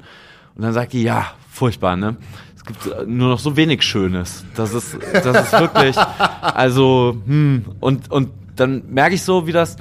Und 0.56 0.62
dann 0.62 0.74
sagt 0.74 0.94
die, 0.94 1.04
ja, 1.04 1.34
furchtbar, 1.50 1.96
ne? 1.96 2.16
Es 2.56 2.64
gibt 2.64 2.86
äh, 2.88 3.06
nur 3.06 3.30
noch 3.30 3.40
so 3.40 3.58
wenig 3.58 3.84
Schönes. 3.84 4.46
Das 4.56 4.74
ist, 4.74 4.98
das 5.14 5.48
ist 5.48 5.60
wirklich, 5.60 5.98
also, 6.42 7.18
hm, 7.26 7.66
und, 7.80 8.12
und 8.12 8.30
dann 8.56 8.84
merke 8.90 9.16
ich 9.16 9.24
so, 9.24 9.48
wie 9.48 9.52
das, 9.52 9.76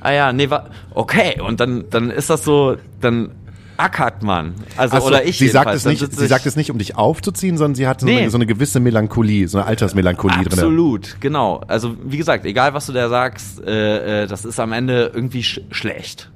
ah 0.00 0.12
ja, 0.12 0.32
nee, 0.32 0.50
war, 0.50 0.70
okay, 0.94 1.40
und 1.40 1.60
dann, 1.60 1.88
dann 1.90 2.10
ist 2.10 2.30
das 2.30 2.44
so, 2.44 2.76
dann 3.00 3.32
ackert 3.78 4.22
man. 4.22 4.54
Also, 4.76 4.98
so, 4.98 5.06
oder 5.06 5.24
ich 5.24 5.38
sie 5.38 5.48
sagt 5.48 5.72
es 5.72 5.84
nicht, 5.84 6.12
sie 6.12 6.26
sagt 6.26 6.46
es 6.46 6.56
nicht, 6.56 6.70
um 6.70 6.78
dich 6.78 6.96
aufzuziehen, 6.96 7.56
sondern 7.56 7.74
sie 7.74 7.86
hat 7.86 8.00
so, 8.00 8.06
nee. 8.06 8.18
eine, 8.18 8.30
so 8.30 8.36
eine 8.36 8.46
gewisse 8.46 8.80
Melancholie, 8.80 9.48
so 9.48 9.58
eine 9.58 9.66
Altersmelancholie 9.66 10.44
drin. 10.44 10.52
Absolut, 10.52 11.16
genau. 11.20 11.62
Also 11.68 11.96
wie 12.04 12.16
gesagt, 12.18 12.44
egal 12.44 12.74
was 12.74 12.86
du 12.86 12.92
da 12.92 13.08
sagst, 13.08 13.62
äh, 13.62 14.24
äh, 14.24 14.26
das 14.26 14.44
ist 14.44 14.60
am 14.60 14.72
Ende 14.72 15.12
irgendwie 15.14 15.42
sch 15.42 15.60
schlecht. 15.70 16.30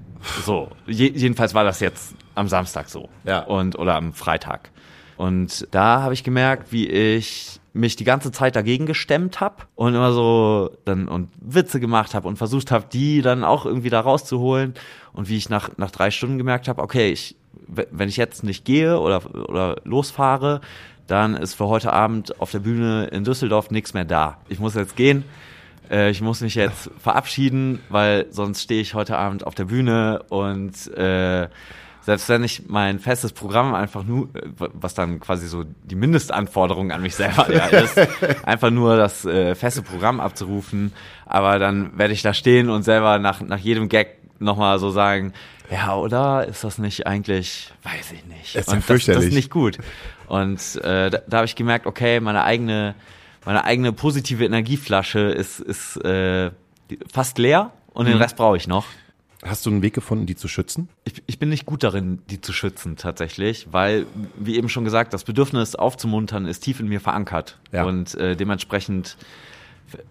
So, 0.46 0.70
Je 0.86 1.08
jedenfalls 1.08 1.52
war 1.52 1.64
das 1.64 1.80
jetzt 1.80 2.14
am 2.34 2.48
Samstag 2.48 2.88
so. 2.88 3.08
Ja. 3.24 3.40
Und 3.40 3.78
oder 3.78 3.96
am 3.96 4.12
Freitag. 4.12 4.70
Und 5.16 5.66
da 5.72 6.02
habe 6.02 6.14
ich 6.14 6.24
gemerkt, 6.24 6.72
wie 6.72 6.88
ich 6.88 7.60
mich 7.72 7.96
die 7.96 8.04
ganze 8.04 8.32
Zeit 8.32 8.54
dagegen 8.54 8.86
gestemmt 8.86 9.40
habe 9.40 9.64
und 9.74 9.94
immer 9.94 10.12
so 10.12 10.70
dann 10.84 11.08
und 11.08 11.30
Witze 11.40 11.80
gemacht 11.80 12.14
habe 12.14 12.28
und 12.28 12.36
versucht 12.36 12.70
habe, 12.70 12.86
die 12.92 13.22
dann 13.22 13.44
auch 13.44 13.64
irgendwie 13.64 13.90
da 13.90 14.00
rauszuholen 14.00 14.74
und 15.12 15.28
wie 15.28 15.36
ich 15.36 15.48
nach 15.48 15.70
nach 15.78 15.90
drei 15.90 16.10
Stunden 16.10 16.38
gemerkt 16.38 16.68
habe, 16.68 16.82
okay, 16.82 17.10
ich 17.10 17.36
wenn 17.66 18.08
ich 18.08 18.16
jetzt 18.16 18.44
nicht 18.44 18.64
gehe 18.64 18.98
oder 18.98 19.22
oder 19.48 19.76
losfahre, 19.84 20.60
dann 21.06 21.34
ist 21.34 21.54
für 21.54 21.66
heute 21.66 21.92
Abend 21.92 22.40
auf 22.40 22.50
der 22.50 22.60
Bühne 22.60 23.06
in 23.06 23.24
Düsseldorf 23.24 23.70
nichts 23.70 23.94
mehr 23.94 24.04
da. 24.04 24.38
Ich 24.48 24.58
muss 24.58 24.74
jetzt 24.74 24.96
gehen. 24.96 25.24
Äh, 25.90 26.10
ich 26.10 26.20
muss 26.20 26.40
mich 26.40 26.54
jetzt 26.54 26.90
verabschieden, 26.98 27.80
weil 27.88 28.26
sonst 28.30 28.62
stehe 28.62 28.80
ich 28.80 28.94
heute 28.94 29.16
Abend 29.18 29.46
auf 29.46 29.54
der 29.54 29.66
Bühne 29.66 30.24
und 30.28 30.88
äh, 30.96 31.48
selbst 32.02 32.28
wenn 32.28 32.42
ich 32.44 32.68
mein 32.68 32.98
festes 32.98 33.32
Programm 33.32 33.74
einfach 33.74 34.04
nur, 34.04 34.28
was 34.56 34.94
dann 34.94 35.20
quasi 35.20 35.46
so 35.46 35.64
die 35.84 35.94
Mindestanforderung 35.94 36.90
an 36.90 37.00
mich 37.02 37.14
selber 37.14 37.52
ja, 37.54 37.66
ist, 37.66 37.98
einfach 38.44 38.70
nur 38.70 38.96
das 38.96 39.24
äh, 39.24 39.54
feste 39.54 39.82
Programm 39.82 40.20
abzurufen, 40.20 40.92
aber 41.26 41.58
dann 41.58 41.96
werde 41.98 42.12
ich 42.12 42.22
da 42.22 42.34
stehen 42.34 42.68
und 42.70 42.82
selber 42.82 43.18
nach, 43.18 43.40
nach 43.40 43.58
jedem 43.58 43.88
Gag 43.88 44.18
nochmal 44.40 44.78
so 44.78 44.90
sagen, 44.90 45.32
ja, 45.70 45.96
oder 45.96 46.46
ist 46.46 46.64
das 46.64 46.78
nicht 46.78 47.06
eigentlich, 47.06 47.72
weiß 47.82 48.12
ich 48.12 48.26
nicht. 48.26 48.54
Das 48.54 48.62
ist, 48.62 48.68
ja 48.68 48.74
und 48.74 48.90
das, 48.90 49.06
das 49.06 49.24
ist 49.24 49.32
nicht 49.32 49.50
gut. 49.50 49.78
Und 50.26 50.76
äh, 50.82 51.08
da, 51.08 51.18
da 51.26 51.36
habe 51.38 51.46
ich 51.46 51.56
gemerkt, 51.56 51.86
okay, 51.86 52.20
meine 52.20 52.44
eigene, 52.44 52.94
meine 53.46 53.64
eigene 53.64 53.92
positive 53.92 54.44
Energieflasche 54.44 55.20
ist, 55.20 55.60
ist 55.60 55.96
äh, 56.04 56.50
fast 57.10 57.38
leer 57.38 57.72
und 57.94 58.06
mhm. 58.06 58.10
den 58.10 58.18
Rest 58.18 58.36
brauche 58.36 58.56
ich 58.56 58.66
noch. 58.66 58.84
Hast 59.44 59.66
du 59.66 59.70
einen 59.70 59.82
Weg 59.82 59.92
gefunden, 59.92 60.26
die 60.26 60.36
zu 60.36 60.46
schützen? 60.46 60.88
Ich, 61.04 61.22
ich 61.26 61.38
bin 61.40 61.48
nicht 61.48 61.66
gut 61.66 61.82
darin, 61.82 62.20
die 62.30 62.40
zu 62.40 62.52
schützen 62.52 62.96
tatsächlich, 62.96 63.66
weil, 63.72 64.06
wie 64.36 64.56
eben 64.56 64.68
schon 64.68 64.84
gesagt, 64.84 65.12
das 65.12 65.24
Bedürfnis 65.24 65.74
aufzumuntern 65.74 66.46
ist 66.46 66.60
tief 66.60 66.78
in 66.78 66.86
mir 66.86 67.00
verankert. 67.00 67.58
Ja. 67.72 67.84
Und 67.84 68.14
äh, 68.14 68.36
dementsprechend, 68.36 69.16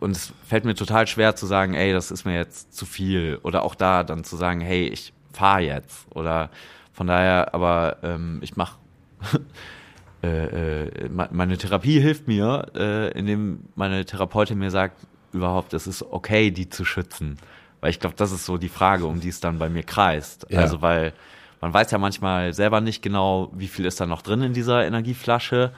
und 0.01 0.11
es 0.11 0.33
fällt 0.45 0.65
mir 0.65 0.75
total 0.75 1.07
schwer 1.07 1.35
zu 1.37 1.45
sagen, 1.45 1.75
ey, 1.75 1.93
das 1.93 2.11
ist 2.11 2.25
mir 2.25 2.35
jetzt 2.35 2.75
zu 2.75 2.85
viel. 2.85 3.39
Oder 3.43 3.63
auch 3.63 3.75
da 3.75 4.03
dann 4.03 4.25
zu 4.25 4.35
sagen, 4.35 4.59
hey, 4.59 4.87
ich 4.87 5.13
fahr 5.31 5.61
jetzt. 5.61 6.07
Oder 6.13 6.49
Von 6.91 7.07
daher, 7.07 7.53
aber 7.53 7.97
ähm, 8.03 8.39
ich 8.41 8.57
mache 8.57 8.77
äh, 10.23 10.85
äh, 10.85 11.09
meine 11.09 11.57
Therapie 11.57 12.01
hilft 12.01 12.27
mir, 12.27 12.65
äh, 12.75 13.17
indem 13.17 13.61
meine 13.75 14.03
Therapeutin 14.03 14.57
mir 14.57 14.71
sagt, 14.71 15.07
überhaupt, 15.31 15.73
es 15.73 15.87
ist 15.87 16.03
okay, 16.03 16.51
die 16.51 16.67
zu 16.67 16.83
schützen. 16.83 17.37
Weil 17.81 17.89
ich 17.89 17.99
glaube, 17.99 18.15
das 18.15 18.31
ist 18.31 18.45
so 18.45 18.57
die 18.57 18.69
Frage, 18.69 19.05
um 19.05 19.19
die 19.19 19.29
es 19.29 19.39
dann 19.39 19.59
bei 19.59 19.69
mir 19.69 19.83
kreist. 19.83 20.45
Ja. 20.49 20.59
Also 20.59 20.81
weil 20.81 21.13
man 21.61 21.73
weiß 21.73 21.91
ja 21.91 21.97
manchmal 21.97 22.53
selber 22.53 22.81
nicht 22.81 23.01
genau, 23.01 23.51
wie 23.53 23.67
viel 23.67 23.85
ist 23.85 23.99
da 23.99 24.05
noch 24.05 24.21
drin 24.21 24.41
in 24.41 24.53
dieser 24.53 24.85
Energieflasche 24.85 25.71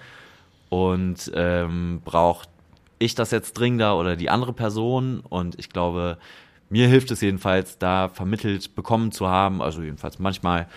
und 0.69 1.31
ähm, 1.35 2.01
braucht 2.03 2.49
ich 2.99 3.15
das 3.15 3.31
jetzt 3.31 3.53
dringender 3.53 3.97
oder 3.97 4.15
die 4.15 4.29
andere 4.29 4.53
Person. 4.53 5.19
Und 5.19 5.59
ich 5.59 5.69
glaube, 5.69 6.17
mir 6.69 6.87
hilft 6.87 7.11
es 7.11 7.21
jedenfalls, 7.21 7.77
da 7.77 8.09
vermittelt 8.09 8.75
bekommen 8.75 9.11
zu 9.11 9.27
haben, 9.27 9.61
also 9.61 9.81
jedenfalls 9.81 10.19
manchmal, 10.19 10.67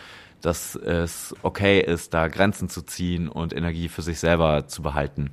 dass 0.43 0.75
es 0.75 1.35
okay 1.43 1.81
ist, 1.81 2.13
da 2.13 2.29
Grenzen 2.29 2.69
zu 2.69 2.83
ziehen 2.83 3.29
und 3.29 3.55
Energie 3.55 3.89
für 3.89 4.03
sich 4.03 4.19
selber 4.19 4.67
zu 4.67 4.83
behalten. 4.83 5.31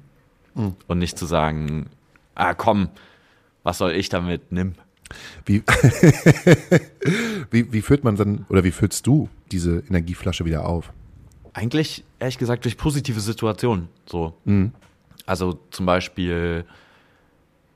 Mhm. 0.56 0.76
Und 0.88 1.00
nicht 1.00 1.18
zu 1.18 1.26
sagen, 1.26 1.90
ah 2.36 2.54
komm, 2.54 2.90
was 3.64 3.80
soll 3.80 3.92
ich 3.92 4.10
damit, 4.10 4.52
nimm. 4.52 4.76
Wie, 5.46 5.64
wie, 7.52 7.72
wie 7.72 7.82
führt 7.82 8.04
man 8.04 8.16
dann, 8.16 8.46
oder 8.50 8.64
wie 8.64 8.72
füllst 8.72 9.08
du 9.08 9.30
diese 9.52 9.84
Energieflasche 9.90 10.46
wieder 10.46 10.66
auf? 10.66 10.92
Eigentlich, 11.54 12.04
ehrlich 12.20 12.38
gesagt, 12.38 12.66
durch 12.66 12.78
positive 12.78 13.20
Situationen. 13.20 13.90
So. 14.06 14.34
Also 15.26 15.60
zum 15.72 15.86
Beispiel 15.86 16.66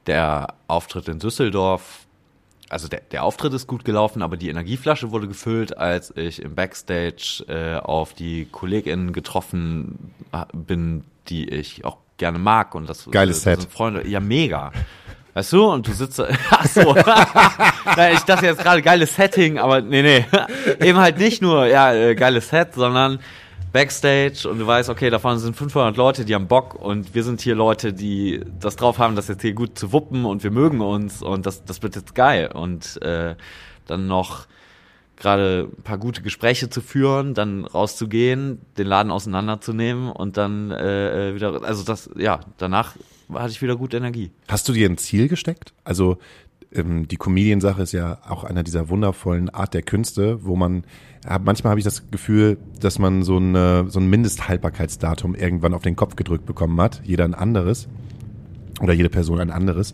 der 0.08 0.56
Auftritt 0.68 1.08
in 1.08 1.20
Düsseldorf. 1.20 2.08
Also 2.70 2.88
der, 2.88 3.02
der 3.12 3.24
Auftritt 3.24 3.54
ist 3.54 3.68
gut 3.68 3.86
gelaufen, 3.86 4.22
aber 4.22 4.36
die 4.36 4.50
Energieflasche 4.50 5.12
wurde 5.12 5.28
gefüllt, 5.28 5.78
als 5.78 6.12
ich 6.18 6.42
im 6.42 6.56
Backstage 6.56 7.46
äh, 7.48 7.78
auf 7.78 8.14
die 8.14 8.46
KollegInnen 8.46 9.14
getroffen 9.14 10.14
bin, 10.54 11.06
die 11.30 11.48
ich 11.48 11.86
auch 11.86 11.98
gerne 12.18 12.40
mag. 12.40 12.76
Und 12.76 12.90
das, 12.90 13.10
Geiles 13.10 13.38
das 13.38 13.44
sind 13.44 13.62
Set. 13.62 13.72
Freunde. 13.72 14.06
Ja, 14.08 14.20
mega. 14.20 14.74
Weißt 15.38 15.54
du, 15.54 15.66
und 15.66 15.88
du 15.88 15.94
sitzt, 15.94 16.20
ach 16.50 16.66
so, 16.66 16.96
ich 16.96 18.20
dachte 18.22 18.48
jetzt 18.48 18.60
gerade 18.60 18.82
geiles 18.82 19.16
Setting, 19.16 19.60
aber 19.60 19.82
nee, 19.82 20.02
nee, 20.02 20.26
eben 20.84 20.98
halt 20.98 21.20
nicht 21.20 21.44
nur, 21.44 21.68
ja, 21.68 21.94
äh, 21.94 22.16
geiles 22.16 22.50
Set, 22.50 22.74
sondern 22.74 23.20
Backstage 23.72 24.50
und 24.50 24.58
du 24.58 24.66
weißt, 24.66 24.90
okay, 24.90 25.12
da 25.12 25.20
vorne 25.20 25.38
sind 25.38 25.56
500 25.56 25.96
Leute, 25.96 26.26
die 26.26 26.34
haben 26.34 26.48
Bock 26.48 26.74
und 26.74 27.14
wir 27.14 27.24
sind 27.24 27.40
hier 27.40 27.54
Leute, 27.54 27.94
die 27.94 28.42
das 28.60 28.78
drauf 28.78 28.98
haben, 28.98 29.16
das 29.16 29.28
jetzt 29.28 29.44
hier 29.44 29.54
gut 29.54 29.78
zu 29.78 29.94
wuppen 29.94 30.26
und 30.26 30.44
wir 30.44 30.50
mögen 30.50 30.82
uns 30.82 31.22
und 31.22 31.46
das, 31.46 31.64
das 31.64 31.84
wird 31.84 31.96
jetzt 31.96 32.16
geil. 32.16 32.50
Und 32.52 33.00
äh, 33.04 33.36
dann 33.86 34.08
noch 34.08 34.48
gerade 35.18 35.70
ein 35.72 35.84
paar 35.84 36.00
gute 36.00 36.24
Gespräche 36.24 36.72
zu 36.72 36.82
führen, 36.82 37.36
dann 37.36 37.66
rauszugehen, 37.66 38.60
den 38.80 38.88
Laden 38.88 39.12
auseinanderzunehmen 39.12 40.12
und 40.12 40.36
dann 40.36 40.72
äh, 40.72 41.30
äh, 41.30 41.36
wieder, 41.36 41.62
also 41.62 41.84
das, 41.84 42.10
ja, 42.16 42.40
danach 42.58 42.96
hatte 43.34 43.52
ich 43.52 43.62
wieder 43.62 43.76
gute 43.76 43.98
Energie. 43.98 44.32
Hast 44.48 44.68
du 44.70 44.74
dir 44.74 44.90
ein 44.90 44.98
Ziel 44.98 45.28
gesteckt? 45.28 45.74
Also 45.84 46.18
ähm, 46.74 47.08
die 47.08 47.18
Comedian-Sache 47.18 47.82
ist 47.82 47.92
ja 47.92 48.20
auch 48.28 48.44
einer 48.44 48.64
dieser 48.64 48.90
wundervollen 48.90 49.50
Art 49.50 49.74
der 49.74 49.82
Künste, 49.82 50.44
wo 50.44 50.56
man, 50.56 50.84
manchmal 51.44 51.72
habe 51.72 51.80
ich 51.80 51.86
das 51.86 52.10
Gefühl, 52.12 52.58
dass 52.80 53.00
man 53.00 53.24
so, 53.24 53.38
eine, 53.38 53.86
so 53.90 54.00
ein 54.00 54.10
Mindesthaltbarkeitsdatum 54.10 55.36
irgendwann 55.36 55.74
auf 55.74 55.82
den 55.82 55.96
Kopf 55.96 56.16
gedrückt 56.16 56.46
bekommen 56.46 56.80
hat, 56.82 57.02
jeder 57.04 57.26
ein 57.26 57.34
anderes 57.34 57.88
oder 58.82 58.94
jede 58.94 59.10
Person 59.10 59.40
ein 59.40 59.52
anderes. 59.52 59.94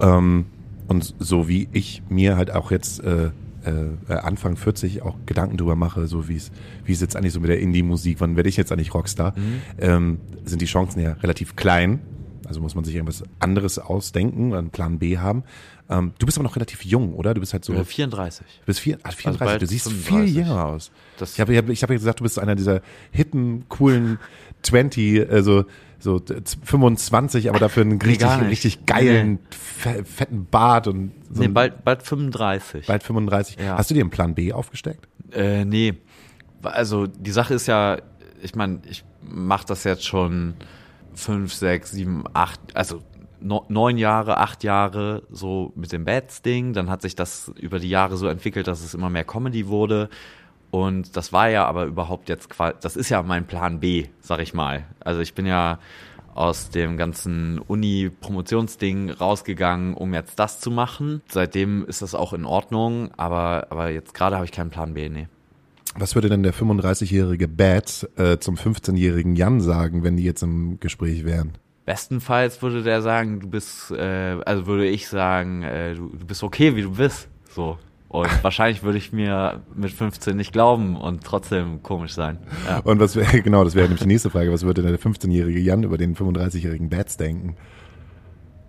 Ähm, 0.00 0.46
und 0.88 1.14
so 1.18 1.48
wie 1.48 1.68
ich 1.72 2.02
mir 2.08 2.36
halt 2.36 2.50
auch 2.50 2.70
jetzt 2.70 3.02
äh, 3.02 3.30
äh, 3.64 4.12
Anfang 4.12 4.56
40 4.56 5.02
auch 5.02 5.16
Gedanken 5.26 5.56
drüber 5.56 5.76
mache, 5.76 6.06
so 6.06 6.28
wie 6.28 6.36
es 6.36 6.50
wie 6.84 6.92
es 6.92 7.00
jetzt 7.00 7.16
eigentlich 7.16 7.32
so 7.32 7.40
mit 7.40 7.48
der 7.48 7.60
Indie-Musik, 7.60 8.20
wann 8.20 8.36
werde 8.36 8.48
ich 8.48 8.56
jetzt 8.56 8.72
eigentlich 8.72 8.92
Rockstar, 8.92 9.34
ähm, 9.78 10.18
sind 10.44 10.60
die 10.60 10.66
Chancen 10.66 11.00
ja 11.00 11.12
relativ 11.12 11.54
klein. 11.56 12.00
Also 12.52 12.60
muss 12.60 12.74
man 12.74 12.84
sich 12.84 12.94
irgendwas 12.94 13.24
anderes 13.38 13.78
ausdenken, 13.78 14.52
einen 14.52 14.68
Plan 14.68 14.98
B 14.98 15.16
haben. 15.16 15.42
Ähm, 15.88 16.12
du 16.18 16.26
bist 16.26 16.36
aber 16.36 16.44
noch 16.44 16.54
relativ 16.54 16.84
jung, 16.84 17.14
oder? 17.14 17.32
Du 17.32 17.40
bist 17.40 17.54
halt 17.54 17.64
so, 17.64 17.72
Äh, 17.72 17.76
du 17.78 17.84
34. 17.86 18.46
bist 18.66 18.80
vier, 18.80 18.98
ah, 19.04 19.10
34, 19.10 19.38
bald 19.46 19.62
du 19.62 19.66
siehst 19.66 19.88
35. 19.88 20.34
viel 20.34 20.42
jünger 20.42 20.66
aus. 20.66 20.90
Das- 21.18 21.32
ich 21.32 21.40
habe 21.40 21.52
ich 21.52 21.58
hab, 21.58 21.68
ich 21.70 21.82
hab 21.82 21.88
ja 21.88 21.96
gesagt, 21.96 22.20
du 22.20 22.24
bist 22.24 22.38
einer 22.38 22.54
dieser 22.54 22.82
hippen, 23.10 23.64
coolen 23.70 24.18
20, 24.62 25.30
also 25.30 25.64
so 25.98 26.18
z- 26.18 26.58
25, 26.62 27.48
aber 27.48 27.58
dafür 27.58 27.84
einen 27.84 28.00
richtig, 28.02 28.28
richtig 28.42 28.84
geilen, 28.84 29.38
fe- 29.50 30.04
fetten 30.04 30.44
Bart 30.50 30.88
und 30.88 31.12
so 31.32 31.40
Nee, 31.42 31.48
bald, 31.48 31.84
bald 31.84 32.02
35. 32.02 32.86
bald 32.86 33.02
35. 33.02 33.56
Ja. 33.58 33.78
Hast 33.78 33.88
du 33.90 33.94
dir 33.94 34.02
einen 34.02 34.10
Plan 34.10 34.34
B 34.34 34.52
aufgesteckt? 34.52 35.08
Äh, 35.32 35.64
nee. 35.64 35.94
Also 36.62 37.06
die 37.06 37.30
Sache 37.30 37.54
ist 37.54 37.66
ja, 37.66 37.96
ich 38.42 38.54
meine, 38.54 38.80
ich 38.90 39.04
mache 39.22 39.66
das 39.66 39.84
jetzt 39.84 40.04
schon 40.04 40.52
fünf, 41.14 41.52
sechs, 41.52 41.92
sieben, 41.92 42.24
acht, 42.32 42.60
also 42.74 43.02
neun 43.40 43.98
Jahre, 43.98 44.38
acht 44.38 44.62
Jahre 44.64 45.22
so 45.30 45.72
mit 45.74 45.92
dem 45.92 46.04
Bats-Ding. 46.04 46.72
Dann 46.72 46.88
hat 46.88 47.02
sich 47.02 47.16
das 47.16 47.52
über 47.58 47.78
die 47.78 47.88
Jahre 47.88 48.16
so 48.16 48.28
entwickelt, 48.28 48.66
dass 48.66 48.84
es 48.84 48.94
immer 48.94 49.10
mehr 49.10 49.24
Comedy 49.24 49.66
wurde. 49.68 50.08
Und 50.70 51.16
das 51.16 51.32
war 51.32 51.50
ja 51.50 51.66
aber 51.66 51.84
überhaupt 51.84 52.28
jetzt 52.28 52.48
quasi, 52.48 52.76
das 52.80 52.96
ist 52.96 53.10
ja 53.10 53.22
mein 53.22 53.46
Plan 53.46 53.80
B, 53.80 54.06
sag 54.20 54.40
ich 54.40 54.54
mal. 54.54 54.84
Also 55.00 55.20
ich 55.20 55.34
bin 55.34 55.44
ja 55.44 55.78
aus 56.34 56.70
dem 56.70 56.96
ganzen 56.96 57.58
Uni-Promotionsding 57.58 59.10
rausgegangen, 59.10 59.92
um 59.94 60.14
jetzt 60.14 60.38
das 60.38 60.60
zu 60.60 60.70
machen. 60.70 61.20
Seitdem 61.28 61.84
ist 61.84 62.00
das 62.00 62.14
auch 62.14 62.32
in 62.32 62.46
Ordnung, 62.46 63.10
aber, 63.18 63.66
aber 63.68 63.90
jetzt 63.90 64.14
gerade 64.14 64.36
habe 64.36 64.46
ich 64.46 64.52
keinen 64.52 64.70
Plan 64.70 64.94
B, 64.94 65.10
nee. 65.10 65.28
Was 65.98 66.14
würde 66.14 66.28
denn 66.28 66.42
der 66.42 66.54
35-jährige 66.54 67.48
Bad 67.48 68.08
äh, 68.16 68.38
zum 68.38 68.56
15-jährigen 68.56 69.36
Jan 69.36 69.60
sagen, 69.60 70.02
wenn 70.02 70.16
die 70.16 70.24
jetzt 70.24 70.42
im 70.42 70.80
Gespräch 70.80 71.24
wären? 71.24 71.52
Bestenfalls 71.84 72.62
würde 72.62 72.82
der 72.82 73.02
sagen, 73.02 73.40
du 73.40 73.48
bist, 73.48 73.90
äh, 73.90 74.38
also 74.46 74.66
würde 74.66 74.86
ich 74.86 75.08
sagen, 75.08 75.62
äh, 75.62 75.94
du, 75.94 76.08
du 76.08 76.24
bist 76.24 76.42
okay, 76.42 76.76
wie 76.76 76.82
du 76.82 76.92
bist. 76.92 77.28
So. 77.50 77.78
Und 78.08 78.28
wahrscheinlich 78.42 78.82
würde 78.82 78.98
ich 78.98 79.12
mir 79.12 79.62
mit 79.74 79.90
15 79.90 80.36
nicht 80.36 80.52
glauben 80.52 80.96
und 80.96 81.24
trotzdem 81.24 81.82
komisch 81.82 82.14
sein. 82.14 82.38
Ja. 82.66 82.78
Und 82.80 83.00
was 83.00 83.16
wäre, 83.16 83.40
genau, 83.42 83.64
das 83.64 83.74
wäre 83.74 83.86
nämlich 83.86 84.02
die 84.02 84.08
nächste 84.08 84.30
Frage, 84.30 84.52
was 84.52 84.62
würde 84.62 84.82
denn 84.82 84.92
der 84.92 85.00
15-jährige 85.00 85.58
Jan 85.58 85.82
über 85.82 85.98
den 85.98 86.14
35-jährigen 86.14 86.88
Bads 86.88 87.16
denken? 87.16 87.56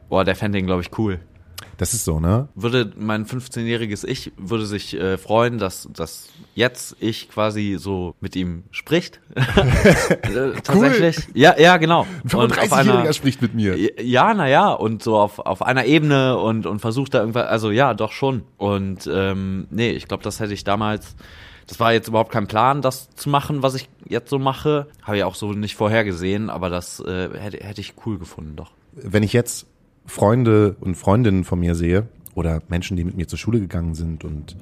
Boah, 0.10 0.26
der 0.26 0.36
fände 0.36 0.58
den, 0.58 0.66
glaube 0.66 0.82
ich, 0.82 0.98
cool. 0.98 1.20
Das 1.78 1.94
ist 1.94 2.06
so, 2.06 2.20
ne? 2.20 2.48
Würde 2.56 2.94
mein 2.98 3.26
15-jähriges 3.26 4.06
Ich 4.08 4.32
würde 4.38 4.66
sich 4.66 4.94
äh, 4.96 5.18
freuen, 5.18 5.58
dass, 5.58 5.90
dass 5.92 6.30
jetzt 6.54 6.96
ich 7.00 7.30
quasi 7.30 7.78
so 7.80 8.16
mit 8.22 8.36
ihm 8.36 8.64
spricht. 8.72 9.20
äh, 9.36 10.52
tatsächlich. 10.64 11.28
Ja, 11.34 11.60
ja, 11.60 11.78
genau. 11.78 12.06
Ein 12.24 12.38
Und 12.40 12.52
auf 12.58 12.58
35-jähriger 12.72 13.00
einer- 13.02 13.14
spricht 13.14 13.42
mit 13.42 13.54
mir. 13.56 13.76
Ja, 14.02 14.34
naja, 14.34 14.72
und 14.72 15.02
so 15.04 15.18
auf, 15.18 15.40
auf 15.40 15.62
einer 15.64 15.86
Ebene 15.86 16.38
und, 16.38 16.66
und 16.66 16.80
versucht 16.80 17.14
da 17.16 17.20
irgendwas, 17.22 17.48
also 17.48 17.72
ja, 17.72 17.94
doch 17.94 18.12
schon. 18.12 18.44
Und 18.58 19.10
ähm, 19.12 19.68
nee, 19.72 19.92
ich 19.92 20.08
glaube, 20.08 20.24
das 20.24 20.40
hätte 20.40 20.54
ich 20.54 20.64
damals, 20.64 21.16
das 21.68 21.80
war 21.80 21.92
jetzt 21.92 22.08
überhaupt 22.08 22.32
kein 22.32 22.48
Plan, 22.48 22.82
das 22.82 23.10
zu 23.16 23.30
machen, 23.30 23.64
was 23.64 23.74
ich 23.74 23.90
jetzt 24.08 24.30
so 24.30 24.38
mache. 24.38 24.88
Habe 25.02 25.18
ich 25.18 25.24
auch 25.24 25.36
so 25.36 25.54
nicht 25.54 25.76
vorhergesehen, 25.76 26.50
aber 26.50 26.70
das 26.70 27.00
äh, 27.00 27.30
hätte, 27.38 27.66
hätte 27.66 27.82
ich 27.82 27.96
cool 28.06 28.20
gefunden, 28.20 28.56
doch. 28.56 28.72
Wenn 28.96 29.24
ich 29.24 29.34
jetzt 29.34 29.66
Freunde 30.06 30.76
und 30.80 30.96
Freundinnen 30.96 31.44
von 31.44 31.60
mir 31.60 31.76
sehe 31.76 32.08
oder 32.36 32.62
Menschen, 32.68 32.98
die 32.98 33.04
mit 33.04 33.16
mir 33.16 33.28
zur 33.28 33.40
Schule 33.40 33.60
gegangen 33.60 33.96
sind 33.96 34.24
und 34.24 34.56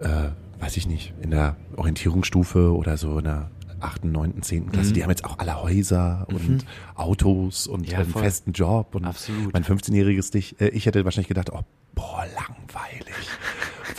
äh, 0.00 0.28
weiß 0.62 0.76
ich 0.76 0.86
nicht, 0.86 1.14
in 1.22 1.30
der 1.30 1.56
Orientierungsstufe 1.76 2.74
oder 2.74 2.96
so 2.96 3.18
in 3.18 3.24
der 3.24 3.50
achten, 3.80 4.12
neunten, 4.12 4.42
zehnten 4.42 4.72
Klasse, 4.72 4.92
die 4.92 5.02
haben 5.02 5.10
jetzt 5.10 5.24
auch 5.24 5.38
alle 5.38 5.62
Häuser 5.62 6.26
und 6.28 6.66
Autos 6.96 7.66
und 7.66 7.90
Ja, 7.90 7.98
einen 8.00 8.10
voll. 8.10 8.22
festen 8.22 8.52
Job 8.52 8.94
und 8.94 9.06
Absolut. 9.06 9.54
mein 9.54 9.64
15-jähriges 9.64 10.30
dich, 10.32 10.60
äh, 10.60 10.68
ich 10.68 10.84
hätte 10.86 11.04
wahrscheinlich 11.06 11.28
gedacht, 11.28 11.50
oh, 11.50 11.62
boah, 11.94 12.24
langweilig. 12.34 13.09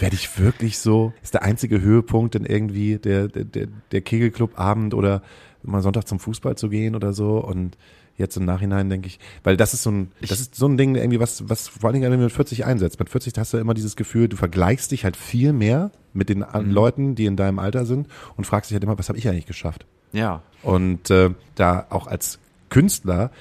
Werde 0.01 0.15
ich 0.15 0.39
wirklich 0.39 0.77
so, 0.79 1.13
ist 1.23 1.33
der 1.33 1.43
einzige 1.43 1.79
Höhepunkt 1.81 2.35
denn 2.35 2.45
irgendwie 2.45 2.97
der, 2.97 3.27
der, 3.27 3.43
der, 3.45 3.67
der 3.91 4.01
Kegelclub-Abend 4.01 4.93
oder 4.93 5.21
mal 5.63 5.81
Sonntag 5.81 6.07
zum 6.07 6.19
Fußball 6.19 6.57
zu 6.57 6.69
gehen 6.69 6.95
oder 6.95 7.13
so 7.13 7.37
und 7.37 7.77
jetzt 8.17 8.35
im 8.35 8.45
Nachhinein 8.45 8.89
denke 8.89 9.07
ich, 9.07 9.19
weil 9.43 9.57
das 9.57 9.73
ist 9.73 9.83
so 9.83 9.91
ein, 9.91 10.11
das 10.21 10.39
ist 10.41 10.55
so 10.55 10.67
ein 10.67 10.77
Ding 10.77 10.95
irgendwie, 10.95 11.19
was, 11.19 11.47
was 11.49 11.67
vor 11.67 11.85
allen 11.89 11.93
Dingen 12.01 12.11
wenn 12.11 12.19
du 12.19 12.25
mit 12.25 12.33
40 12.33 12.65
einsetzt. 12.65 12.99
Mit 12.99 13.09
40 13.09 13.33
hast 13.37 13.53
du 13.53 13.57
immer 13.57 13.73
dieses 13.73 13.95
Gefühl, 13.95 14.27
du 14.27 14.35
vergleichst 14.37 14.91
dich 14.91 15.03
halt 15.05 15.15
viel 15.17 15.53
mehr 15.53 15.91
mit 16.13 16.29
den 16.29 16.43
an- 16.43 16.69
Leuten, 16.71 17.15
die 17.15 17.25
in 17.25 17.35
deinem 17.35 17.57
Alter 17.59 17.85
sind 17.85 18.07
und 18.37 18.45
fragst 18.45 18.69
dich 18.69 18.75
halt 18.75 18.83
immer, 18.83 18.97
was 18.99 19.07
habe 19.09 19.17
ich 19.17 19.27
eigentlich 19.27 19.45
geschafft? 19.45 19.85
Ja. 20.13 20.41
Und 20.61 21.09
äh, 21.09 21.29
da 21.55 21.85
auch 21.89 22.07
als 22.07 22.39
Künstler 22.69 23.31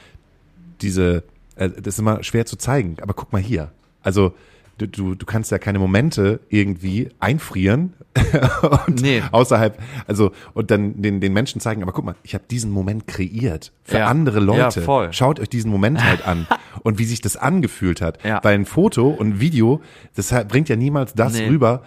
diese, 0.81 1.25
äh, 1.57 1.69
das 1.69 1.95
ist 1.95 1.99
immer 1.99 2.23
schwer 2.23 2.47
zu 2.47 2.57
zeigen, 2.57 2.97
aber 3.03 3.15
guck 3.15 3.33
mal 3.33 3.43
hier. 3.43 3.73
Also 4.03 4.35
du, 4.81 4.87
du, 4.89 5.15
du 5.15 5.27
kannst 5.27 5.51
ja 5.51 5.59
keine 5.59 5.79
Momente 5.79 6.41
irgendwie 6.49 7.09
einfrieren 7.21 7.93
und 8.87 9.01
Nee. 9.03 9.23
außerhalb, 9.31 9.79
also 10.07 10.33
und 10.55 10.71
dann 10.71 11.01
den, 11.01 11.21
den 11.21 11.33
Menschen 11.33 11.61
zeigen, 11.61 11.83
aber 11.83 11.93
guck 11.93 12.05
mal, 12.05 12.15
ich 12.23 12.35
habe 12.35 12.45
diesen 12.51 12.71
Moment 12.73 13.07
kreiert 13.07 13.73
für 13.85 13.99
Ja. 13.99 14.07
andere 14.07 14.41
Leute. 14.41 14.81
Ja, 14.81 14.85
voll. 14.85 15.13
Schaut 15.13 15.39
euch 15.41 15.49
diesen 15.49 15.71
Moment 15.71 16.03
halt 16.05 16.27
an 16.27 16.47
und 16.83 16.99
wie 16.99 17.05
sich 17.05 17.21
das 17.21 17.37
angefühlt 17.37 18.01
hat. 18.01 18.19
Ja. 18.25 18.41
Weil 18.43 18.55
ein 18.57 18.65
Foto 18.67 19.09
und 19.11 19.29
ein 19.37 19.41
Video, 19.41 19.81
das 20.17 20.35
bringt 20.49 20.69
ja 20.69 20.77
niemals 20.77 21.15
das 21.15 21.35
Nee. 21.35 21.47
rüber, 21.49 21.83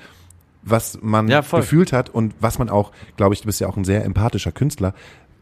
was 0.66 0.98
man 1.02 1.28
Ja, 1.28 1.41
gefühlt 1.41 1.91
hat 1.91 2.10
und 2.10 2.34
was 2.39 2.58
man 2.58 2.70
auch, 2.70 2.94
glaube 3.18 3.34
ich, 3.34 3.41
du 3.41 3.48
bist 3.48 3.60
ja 3.60 3.68
auch 3.68 3.76
ein 3.76 3.84
sehr 3.84 4.06
empathischer 4.06 4.54
Künstler, 4.54 4.94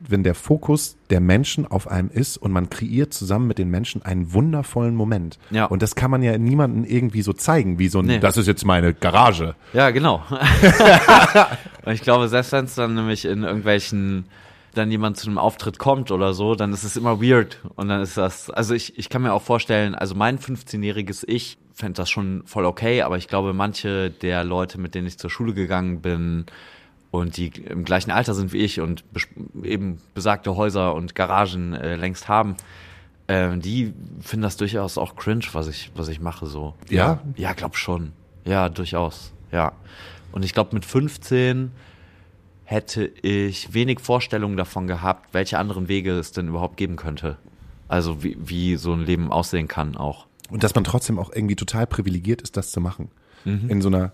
wenn 0.08 0.24
der 0.24 0.36
Fokus 0.36 0.98
der 1.10 1.20
Menschen 1.20 1.68
auf 1.68 1.88
einem 1.90 2.10
ist 2.10 2.38
und 2.38 2.52
man 2.52 2.70
kreiert 2.70 3.14
zusammen 3.14 3.48
mit 3.48 3.58
den 3.58 3.70
Menschen 3.70 4.02
einen 4.02 4.34
wundervollen 4.34 4.96
Moment. 4.96 5.38
Ja. 5.52 5.66
Und 5.66 5.82
das 5.82 5.96
kann 5.96 6.12
man 6.12 6.24
ja 6.24 6.38
niemandem 6.38 6.84
irgendwie 6.86 7.22
so 7.22 7.34
zeigen, 7.34 7.80
wie 7.80 7.88
so 7.88 8.00
ein, 8.00 8.06
Nee. 8.06 8.20
das 8.20 8.38
ist 8.38 8.48
jetzt 8.48 8.66
meine 8.66 8.94
Garage. 8.94 9.56
Ja, 9.74 9.92
genau. 9.92 10.24
und 11.86 11.94
ich 11.94 12.02
glaube, 12.02 12.28
selbst 12.30 12.52
wenn 12.52 12.66
es 12.66 12.76
dann 12.76 12.96
nämlich 12.96 13.26
in 13.26 13.44
irgendwelchen, 13.44 14.26
dann 14.74 14.90
jemand 14.90 15.18
zu 15.18 15.28
einem 15.28 15.38
Auftritt 15.38 15.78
kommt 15.80 16.12
oder 16.12 16.34
so, 16.34 16.56
dann 16.56 16.74
ist 16.74 16.84
es 16.84 16.98
immer 16.98 17.22
weird. 17.22 17.60
Und 17.76 17.90
dann 17.90 18.02
ist 18.02 18.18
das, 18.18 18.50
also 18.50 18.74
ich, 18.74 18.98
ich 18.98 19.10
kann 19.10 19.22
mir 19.22 19.34
auch 19.34 19.42
vorstellen, 19.42 19.96
also 19.96 20.16
mein 20.16 20.40
15-jähriges 20.40 21.24
Ich 21.28 21.58
fände 21.74 21.94
das 21.98 22.10
schon 22.10 22.44
voll 22.46 22.66
okay, 22.66 23.02
aber 23.02 23.18
ich 23.18 23.28
glaube, 23.28 23.54
manche 23.54 24.10
der 24.10 24.44
Leute, 24.44 24.80
mit 24.80 24.96
denen 24.96 25.08
ich 25.08 25.18
zur 25.18 25.30
Schule 25.30 25.54
gegangen 25.54 26.02
bin 26.02 26.46
und 27.12 27.36
die 27.38 27.48
im 27.48 27.84
gleichen 27.84 28.10
Alter 28.10 28.34
sind 28.34 28.54
wie 28.54 28.60
ich 28.60 28.80
und 28.80 29.04
eben 29.64 29.98
besagte 30.14 30.56
Häuser 30.56 30.96
und 30.96 31.14
Garagen 31.14 31.74
äh, 31.74 31.96
längst 31.98 32.30
haben, 32.30 32.56
äh, 33.28 33.58
die 33.58 33.94
finden 34.22 34.44
das 34.44 34.58
durchaus 34.58 34.98
auch 34.98 35.16
cringe, 35.16 35.46
was 35.52 35.68
ich, 35.68 35.92
was 35.96 36.08
ich 36.08 36.22
mache 36.22 36.48
so. 36.48 36.74
Ja? 36.90 37.22
Ja, 37.36 37.54
glaub 37.54 37.76
schon. 37.76 38.14
Ja, 38.46 38.70
durchaus. 38.70 39.34
Ja. 39.52 39.74
Und 40.32 40.44
ich 40.44 40.54
glaube, 40.54 40.74
mit 40.74 40.86
15 40.86 41.72
hätte 42.64 43.06
ich 43.06 43.74
wenig 43.74 44.00
Vorstellungen 44.00 44.56
davon 44.56 44.88
gehabt, 44.88 45.34
welche 45.34 45.60
anderen 45.60 45.90
Wege 45.90 46.12
es 46.12 46.32
denn 46.32 46.48
überhaupt 46.48 46.78
geben 46.78 46.96
könnte. 46.96 47.38
Also 47.90 48.24
wie, 48.24 48.38
wie 48.40 48.78
so 48.78 48.94
ein 48.94 49.02
Leben 49.02 49.30
aussehen 49.30 49.68
kann 49.68 49.98
auch. 49.98 50.28
Und 50.50 50.64
dass 50.64 50.74
man 50.74 50.86
trotzdem 50.86 51.20
auch 51.20 51.32
irgendwie 51.34 51.58
total 51.58 51.86
privilegiert 51.86 52.42
ist, 52.42 52.56
das 52.56 52.72
zu 52.72 52.80
machen. 52.80 53.10
In 53.44 53.82
so 53.82 53.90
einer 53.90 54.14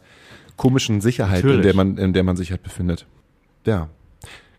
komischen 0.57 1.01
Sicherheit, 1.01 1.43
in 1.43 1.61
der 1.61 1.75
man, 1.75 1.97
in 1.97 2.13
der 2.13 2.23
man 2.23 2.35
sich 2.35 2.51
halt 2.51 2.63
befindet. 2.63 3.05
Ja. 3.65 3.89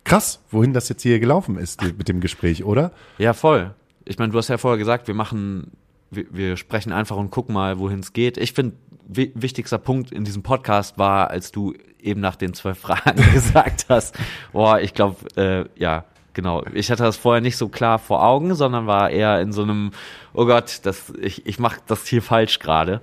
Krass, 0.04 0.40
wohin 0.50 0.72
das 0.72 0.88
jetzt 0.88 1.02
hier 1.02 1.20
gelaufen 1.20 1.58
ist 1.58 1.82
mit 1.82 2.08
dem 2.08 2.20
Gespräch, 2.20 2.64
oder? 2.64 2.92
Ja, 3.18 3.34
voll. 3.34 3.74
Ich 4.06 4.18
meine, 4.18 4.32
du 4.32 4.38
hast 4.38 4.48
ja 4.48 4.56
vorher 4.56 4.78
gesagt, 4.78 5.06
wir 5.06 5.14
machen, 5.14 5.72
wir, 6.10 6.24
wir 6.30 6.56
sprechen 6.56 6.92
einfach 6.92 7.16
und 7.16 7.30
gucken 7.30 7.52
mal, 7.52 7.78
wohin 7.78 7.98
es 7.98 8.14
geht. 8.14 8.38
Ich 8.38 8.54
finde, 8.54 8.76
wi 9.06 9.32
wichtigster 9.34 9.76
Punkt 9.76 10.12
in 10.12 10.24
diesem 10.24 10.42
Podcast 10.42 10.96
war, 10.96 11.30
als 11.30 11.52
du 11.52 11.74
eben 12.00 12.20
nach 12.20 12.36
den 12.36 12.54
zwölf 12.54 12.78
Fragen 12.80 13.22
gesagt 13.34 13.86
hast, 13.88 14.14
boah, 14.52 14.80
ich 14.80 14.94
glaube, 14.94 15.16
äh, 15.36 15.64
ja, 15.78 16.04
genau. 16.32 16.64
Ich 16.72 16.90
hatte 16.90 17.02
das 17.02 17.16
vorher 17.16 17.42
nicht 17.42 17.56
so 17.56 17.68
klar 17.68 17.98
vor 17.98 18.24
Augen, 18.24 18.54
sondern 18.54 18.86
war 18.86 19.10
eher 19.10 19.40
in 19.40 19.52
so 19.52 19.62
einem, 19.62 19.90
oh 20.32 20.46
Gott, 20.46 20.80
das, 20.84 21.12
ich, 21.20 21.44
ich 21.44 21.58
mache 21.58 21.80
das 21.86 22.06
hier 22.06 22.22
falsch 22.22 22.60
gerade. 22.60 23.02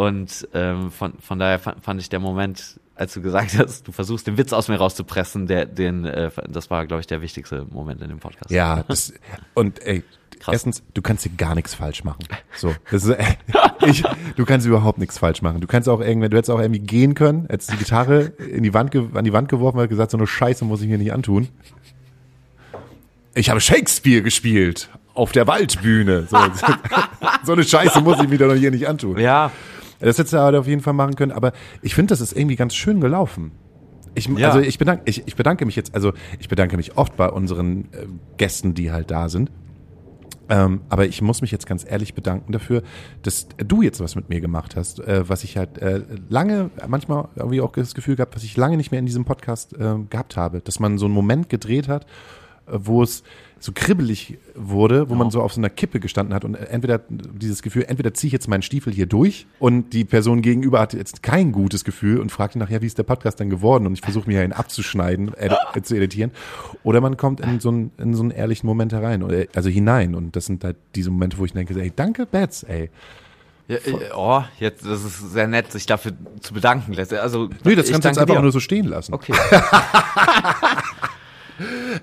Und 0.00 0.48
ähm, 0.54 0.90
von, 0.90 1.12
von 1.20 1.38
daher 1.38 1.58
fand, 1.58 1.84
fand 1.84 2.00
ich 2.00 2.08
der 2.08 2.20
Moment, 2.20 2.80
als 2.94 3.12
du 3.12 3.20
gesagt 3.20 3.58
hast, 3.58 3.86
du 3.86 3.92
versuchst 3.92 4.26
den 4.26 4.38
Witz 4.38 4.54
aus 4.54 4.68
mir 4.68 4.76
rauszupressen, 4.76 5.46
der, 5.46 5.66
den, 5.66 6.06
äh, 6.06 6.30
das 6.48 6.70
war, 6.70 6.86
glaube 6.86 7.00
ich, 7.00 7.06
der 7.06 7.20
wichtigste 7.20 7.66
Moment 7.70 8.00
in 8.00 8.08
dem 8.08 8.18
Podcast. 8.18 8.50
Ja, 8.50 8.82
das, 8.88 9.12
und 9.52 9.84
ey, 9.84 10.02
Krass. 10.40 10.54
erstens, 10.54 10.82
du 10.94 11.02
kannst 11.02 11.24
hier 11.24 11.32
gar 11.36 11.54
nichts 11.54 11.74
falsch 11.74 12.02
machen. 12.02 12.24
So, 12.56 12.74
das 12.90 13.04
ist, 13.04 13.10
äh, 13.10 13.24
ich, 13.86 14.02
du 14.36 14.46
kannst 14.46 14.66
überhaupt 14.66 14.96
nichts 14.96 15.18
falsch 15.18 15.42
machen. 15.42 15.60
Du 15.60 15.66
kannst 15.66 15.86
auch 15.86 16.00
irgendwie, 16.00 16.30
du 16.30 16.36
hättest 16.38 16.50
auch 16.50 16.60
irgendwie 16.60 16.80
gehen 16.80 17.12
können, 17.12 17.44
hättest 17.50 17.70
die 17.70 17.76
Gitarre 17.76 18.32
in 18.38 18.62
die 18.62 18.72
Wand, 18.72 18.96
an 18.96 19.24
die 19.24 19.34
Wand 19.34 19.50
geworfen 19.50 19.80
und 19.80 19.88
gesagt, 19.90 20.12
so 20.12 20.16
eine 20.16 20.26
Scheiße 20.26 20.64
muss 20.64 20.80
ich 20.80 20.88
mir 20.88 20.96
nicht 20.96 21.12
antun. 21.12 21.48
Ich 23.34 23.50
habe 23.50 23.60
Shakespeare 23.60 24.22
gespielt 24.22 24.88
auf 25.12 25.32
der 25.32 25.46
Waldbühne. 25.46 26.26
So, 26.30 26.38
so 27.44 27.52
eine 27.52 27.64
Scheiße 27.64 28.00
muss 28.00 28.18
ich 28.22 28.30
mir 28.30 28.38
doch 28.38 28.54
hier 28.54 28.70
nicht 28.70 28.88
antun. 28.88 29.18
Ja, 29.18 29.52
Das 30.00 30.18
hättest 30.18 30.32
du 30.32 30.38
aber 30.38 30.58
auf 30.58 30.66
jeden 30.66 30.80
Fall 30.80 30.94
machen 30.94 31.14
können, 31.14 31.32
aber 31.32 31.52
ich 31.82 31.94
finde, 31.94 32.12
das 32.12 32.20
ist 32.20 32.36
irgendwie 32.36 32.56
ganz 32.56 32.74
schön 32.74 33.00
gelaufen. 33.00 33.52
Ich, 34.14 34.26
Ja. 34.26 34.48
Also 34.48 34.60
ich 34.60 34.78
bedanke, 34.78 35.02
ich, 35.04 35.26
ich 35.26 35.36
bedanke 35.36 35.64
mich 35.66 35.76
jetzt, 35.76 35.94
also 35.94 36.12
ich 36.38 36.48
bedanke 36.48 36.76
mich 36.76 36.96
oft 36.96 37.16
bei 37.16 37.28
unseren 37.28 37.84
äh, 37.92 38.06
Gästen, 38.36 38.74
die 38.74 38.90
halt 38.90 39.10
da 39.10 39.28
sind. 39.28 39.50
Ähm, 40.48 40.80
aber 40.88 41.06
ich 41.06 41.22
muss 41.22 41.42
mich 41.42 41.52
jetzt 41.52 41.66
ganz 41.66 41.86
ehrlich 41.88 42.14
bedanken 42.14 42.50
dafür, 42.52 42.82
dass 43.22 43.46
du 43.56 43.82
jetzt 43.82 44.00
was 44.00 44.16
mit 44.16 44.30
mir 44.30 44.40
gemacht 44.40 44.74
hast, 44.74 44.98
äh, 44.98 45.28
was 45.28 45.44
ich 45.44 45.56
halt 45.56 45.78
äh, 45.78 46.02
lange, 46.28 46.70
manchmal 46.88 47.28
irgendwie 47.36 47.60
auch 47.60 47.70
das 47.70 47.94
Gefühl 47.94 48.16
gehabt, 48.16 48.34
was 48.34 48.42
ich 48.42 48.56
lange 48.56 48.76
nicht 48.76 48.90
mehr 48.90 48.98
in 48.98 49.06
diesem 49.06 49.24
Podcast 49.24 49.74
äh, 49.74 49.94
gehabt 50.10 50.36
habe, 50.36 50.60
dass 50.60 50.80
man 50.80 50.98
so 50.98 51.06
einen 51.06 51.14
Moment 51.14 51.48
gedreht 51.50 51.86
hat, 51.86 52.04
äh, 52.66 52.72
wo 52.72 53.04
es 53.04 53.22
so 53.60 53.72
kribbelig 53.74 54.38
wurde, 54.54 55.10
wo 55.10 55.14
man 55.14 55.30
so 55.30 55.42
auf 55.42 55.52
so 55.52 55.60
einer 55.60 55.68
Kippe 55.68 56.00
gestanden 56.00 56.34
hat 56.34 56.46
und 56.46 56.54
entweder 56.54 57.02
dieses 57.08 57.60
Gefühl, 57.60 57.84
entweder 57.86 58.14
ziehe 58.14 58.28
ich 58.28 58.32
jetzt 58.32 58.48
meinen 58.48 58.62
Stiefel 58.62 58.90
hier 58.90 59.04
durch 59.04 59.46
und 59.58 59.90
die 59.92 60.06
Person 60.06 60.40
gegenüber 60.40 60.80
hat 60.80 60.94
jetzt 60.94 61.22
kein 61.22 61.52
gutes 61.52 61.84
Gefühl 61.84 62.20
und 62.20 62.32
fragt 62.32 62.56
ihn 62.56 62.58
nachher, 62.58 62.80
wie 62.80 62.86
ist 62.86 62.96
der 62.96 63.02
Podcast 63.02 63.38
denn 63.38 63.50
geworden 63.50 63.86
und 63.86 63.92
ich 63.92 64.00
versuche 64.00 64.28
mir 64.28 64.42
ihn 64.42 64.52
abzuschneiden, 64.52 65.34
äh, 65.34 65.50
äh, 65.74 65.82
zu 65.82 65.94
editieren 65.94 66.30
oder 66.84 67.02
man 67.02 67.18
kommt 67.18 67.40
in 67.40 67.60
so, 67.60 67.68
einen, 67.68 67.92
in 67.98 68.14
so 68.14 68.22
einen 68.22 68.30
ehrlichen 68.30 68.66
Moment 68.66 68.94
herein, 68.94 69.22
oder, 69.22 69.44
also 69.54 69.68
hinein 69.68 70.14
und 70.14 70.36
das 70.36 70.46
sind 70.46 70.64
halt 70.64 70.76
diese 70.94 71.10
Momente, 71.10 71.36
wo 71.36 71.44
ich 71.44 71.52
denke, 71.52 71.78
ey, 71.78 71.92
danke 71.94 72.24
Bats, 72.24 72.62
ey. 72.62 72.88
Ja, 73.68 73.76
äh, 73.76 74.10
oh, 74.16 74.42
jetzt, 74.58 74.86
das 74.86 75.04
ist 75.04 75.32
sehr 75.32 75.46
nett, 75.46 75.70
sich 75.70 75.86
dafür 75.86 76.12
zu 76.40 76.54
bedanken. 76.54 76.96
Also, 76.98 77.50
Nee, 77.62 77.76
das 77.76 77.88
kannst 77.90 78.04
du 78.04 78.08
jetzt 78.08 78.18
einfach 78.18 78.34
dir. 78.34 78.42
nur 78.42 78.50
so 78.50 78.58
stehen 78.58 78.86
lassen. 78.86 79.12
Okay. 79.14 79.32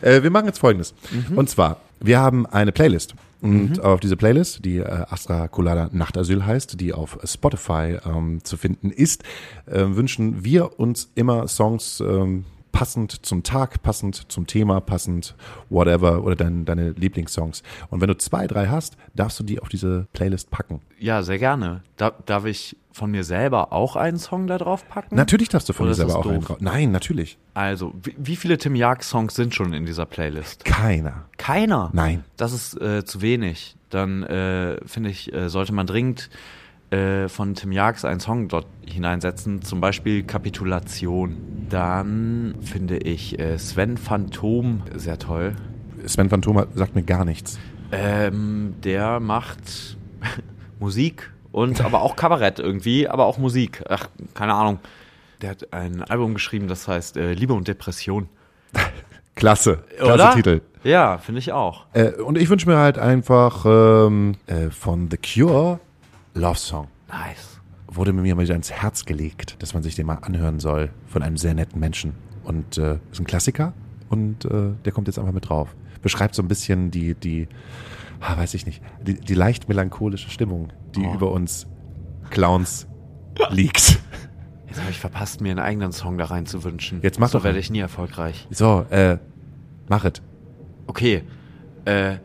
Äh, 0.02 0.24
wir 0.24 0.30
machen 0.30 0.48
jetzt 0.48 0.60
folgendes. 0.60 0.94
Mhm. 1.12 1.38
Und 1.38 1.50
zwar, 1.50 1.82
wir 2.00 2.20
haben 2.20 2.46
eine 2.46 2.72
Playlist. 2.72 3.16
Und 3.40 3.80
auf 3.82 4.00
diese 4.00 4.18
Playlist, 4.18 4.66
die 4.66 4.78
äh, 4.78 5.06
Astra 5.10 5.48
Colada 5.48 5.90
Nachtasyl 5.92 6.46
heißt, 6.46 6.80
die 6.82 6.94
auf 6.94 7.20
Spotify 7.24 7.98
ähm, 8.04 8.44
zu 8.44 8.58
finden 8.58 8.90
ist, 8.90 9.24
äh, 9.68 9.84
wünschen 9.86 10.44
wir 10.44 10.80
uns 10.80 11.12
immer 11.14 11.48
Songs 11.48 12.00
ähm, 12.00 12.46
passend 12.72 13.26
zum 13.26 13.44
Tag, 13.44 13.82
passend 13.82 14.32
zum 14.32 14.48
Thema, 14.48 14.80
passend 14.82 15.36
whatever 15.70 16.24
oder 16.24 16.36
dein, 16.36 16.66
deine 16.66 16.92
Lieblingssongs. 16.92 17.64
Und 17.90 18.02
wenn 18.02 18.08
du 18.08 18.18
zwei, 18.18 18.48
drei 18.48 18.68
hast, 18.68 18.98
darfst 19.16 19.40
du 19.40 19.44
die 19.44 19.60
auf 19.60 19.70
diese 19.70 20.08
Playlist 20.14 20.52
packen. 20.52 20.82
Ja, 21.00 21.24
sehr 21.24 21.40
gerne. 21.40 21.82
Da, 21.96 22.12
darf 22.26 22.46
ich 22.46 22.78
von 22.92 23.12
mir 23.12 23.24
selber 23.24 23.74
auch 23.74 23.96
einen 23.96 24.18
Song 24.18 24.48
da 24.48 24.58
drauf 24.58 24.88
packen? 24.90 25.16
Natürlich 25.16 25.50
darfst 25.50 25.70
du 25.70 25.74
von 25.74 25.86
Oder 25.86 25.92
dir 25.92 25.96
selber 25.96 26.18
auch 26.18 26.26
einen 26.26 26.40
doof? 26.40 26.48
drauf. 26.48 26.58
Nein, 26.60 26.92
natürlich. 26.92 27.38
Also, 27.54 27.94
wie, 28.02 28.16
wie 28.18 28.36
viele 28.36 28.58
Tim 28.58 28.76
Jagd-Songs 28.76 29.36
sind 29.36 29.54
schon 29.54 29.74
in 29.74 29.86
dieser 29.86 30.06
Playlist? 30.06 30.66
Keiner. 30.66 31.26
Keiner. 31.38 31.92
Nein. 31.94 32.24
Das 32.38 32.54
ist 32.54 32.80
äh, 32.82 33.06
zu 33.06 33.22
wenig. 33.22 33.76
Dann 33.90 34.24
äh, 34.24 34.80
finde 34.86 35.12
ich, 35.12 35.32
äh, 35.34 35.50
sollte 35.50 35.74
man 35.74 35.88
dringend 35.88 36.30
äh, 36.92 37.28
von 37.28 37.56
Tim 37.56 37.72
Jags 37.72 38.06
einen 38.06 38.20
Song 38.20 38.48
dort 38.48 38.68
hineinsetzen, 38.86 39.62
zum 39.62 39.82
Beispiel 39.82 40.24
Kapitulation. 40.24 41.36
Dann 41.70 42.56
finde 42.62 42.98
ich 42.98 43.40
äh, 43.40 43.58
Sven 43.58 43.98
Phantom 43.98 44.84
sehr 44.96 45.20
toll. 45.20 45.56
Sven 46.06 46.30
Phantom 46.30 46.66
sagt 46.74 46.96
mir 46.96 47.04
gar 47.04 47.26
nichts. 47.26 47.60
Ähm, 47.92 48.76
der 48.84 49.20
macht 49.20 49.98
Musik 50.80 51.32
und 51.52 51.82
aber 51.84 52.02
auch 52.02 52.16
Kabarett 52.16 52.60
irgendwie, 52.60 53.08
aber 53.08 53.26
auch 53.26 53.38
Musik. 53.38 53.84
Ach, 53.90 54.08
keine 54.34 54.54
Ahnung. 54.54 54.80
Der 55.42 55.52
hat 55.52 55.74
ein 55.74 56.02
Album 56.04 56.34
geschrieben, 56.34 56.68
das 56.68 56.88
heißt 56.88 57.18
äh, 57.18 57.34
Liebe 57.34 57.54
und 57.54 57.68
Depression. 57.68 58.30
Klasse. 59.36 59.84
Klasse 59.98 60.14
Oder? 60.14 60.32
Titel. 60.34 60.62
Ja, 60.84 61.18
finde 61.18 61.40
ich 61.40 61.52
auch. 61.52 61.86
Äh, 61.94 62.12
und 62.14 62.38
ich 62.38 62.50
wünsche 62.50 62.68
mir 62.68 62.78
halt 62.78 62.98
einfach 62.98 63.66
ähm, 63.66 64.36
äh, 64.48 64.70
von 64.70 65.10
The 65.12 65.18
Cure 65.18 65.80
Love 66.38 66.58
Song. 66.58 66.88
Nice. 67.08 67.60
Wurde 67.88 68.14
mir 68.14 68.36
mal 68.36 68.44
wieder 68.44 68.56
ins 68.56 68.72
Herz 68.72 69.06
gelegt, 69.06 69.56
dass 69.62 69.74
man 69.74 69.82
sich 69.84 69.96
den 69.96 70.06
mal 70.06 70.16
anhören 70.16 70.60
soll 70.60 70.90
von 71.08 71.24
einem 71.24 71.38
sehr 71.38 71.54
netten 71.54 71.80
Menschen. 71.80 72.14
Und 72.44 72.78
äh, 72.78 73.00
ist 73.12 73.20
ein 73.20 73.26
Klassiker 73.26 73.74
und 74.10 74.46
äh, 74.46 74.72
der 74.86 74.92
kommt 74.94 75.08
jetzt 75.08 75.20
einfach 75.20 75.34
mit 75.34 75.50
drauf. 75.50 75.76
Beschreibt 76.02 76.36
so 76.36 76.42
ein 76.42 76.48
bisschen 76.48 76.92
die, 76.92 77.14
die, 77.16 77.48
ah, 78.22 78.38
weiß 78.38 78.54
ich 78.54 78.66
nicht, 78.66 78.82
die, 79.02 79.16
die 79.16 79.34
leicht 79.34 79.68
melancholische 79.68 80.30
Stimmung, 80.30 80.70
die 80.96 81.06
Oh. 81.06 81.14
über 81.14 81.32
uns 81.32 81.68
Clowns 82.30 82.88
liegt. 83.50 84.00
Jetzt 84.68 84.80
habe 84.80 84.92
ich 84.92 85.00
verpasst, 85.00 85.42
mir 85.42 85.50
einen 85.52 85.60
eigenen 85.60 85.92
Song 85.92 86.18
da 86.18 86.26
rein 86.26 86.46
zu 86.46 86.64
wünschen. 86.64 87.00
Jetzt 87.02 87.20
mach 87.20 87.30
so 87.30 87.40
doch 87.40 87.46
werde 87.46 87.60
ich 87.60 87.70
nie 87.70 87.80
erfolgreich. 87.80 88.48
So, 88.52 88.86
äh, 88.90 89.18
mach 89.90 90.06
es. 90.06 90.22
Okay. 90.88 91.24
Äh, 91.86 92.18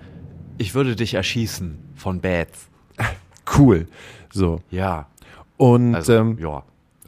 ich 0.58 0.74
würde 0.74 0.94
dich 0.96 1.14
erschießen 1.14 1.78
von 1.94 2.20
Bats. 2.20 2.68
Cool. 3.56 3.86
So. 4.32 4.60
Ja. 4.70 5.06
Und 5.56 5.94
Also, 5.94 6.14
ähm, 6.14 6.38
ja. 6.40 6.62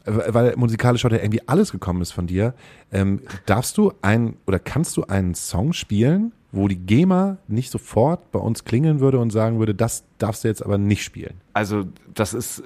weil 0.05 0.55
musikalisch 0.55 1.03
heute 1.03 1.17
irgendwie 1.17 1.41
alles 1.47 1.71
gekommen 1.71 2.01
ist 2.01 2.11
von 2.11 2.27
dir, 2.27 2.53
ähm, 2.91 3.21
darfst 3.45 3.77
du 3.77 3.91
ein 4.01 4.35
oder 4.45 4.59
kannst 4.59 4.95
du 4.97 5.03
einen 5.03 5.35
Song 5.35 5.73
spielen, 5.73 6.31
wo 6.51 6.67
die 6.67 6.77
GEMA 6.77 7.37
nicht 7.47 7.71
sofort 7.71 8.31
bei 8.31 8.39
uns 8.39 8.63
klingeln 8.63 8.99
würde 8.99 9.19
und 9.19 9.31
sagen 9.31 9.59
würde, 9.59 9.75
das 9.75 10.03
darfst 10.19 10.43
du 10.43 10.47
jetzt 10.47 10.63
aber 10.63 10.77
nicht 10.77 11.03
spielen? 11.03 11.41
Also, 11.53 11.85
das 12.13 12.33
ist 12.33 12.63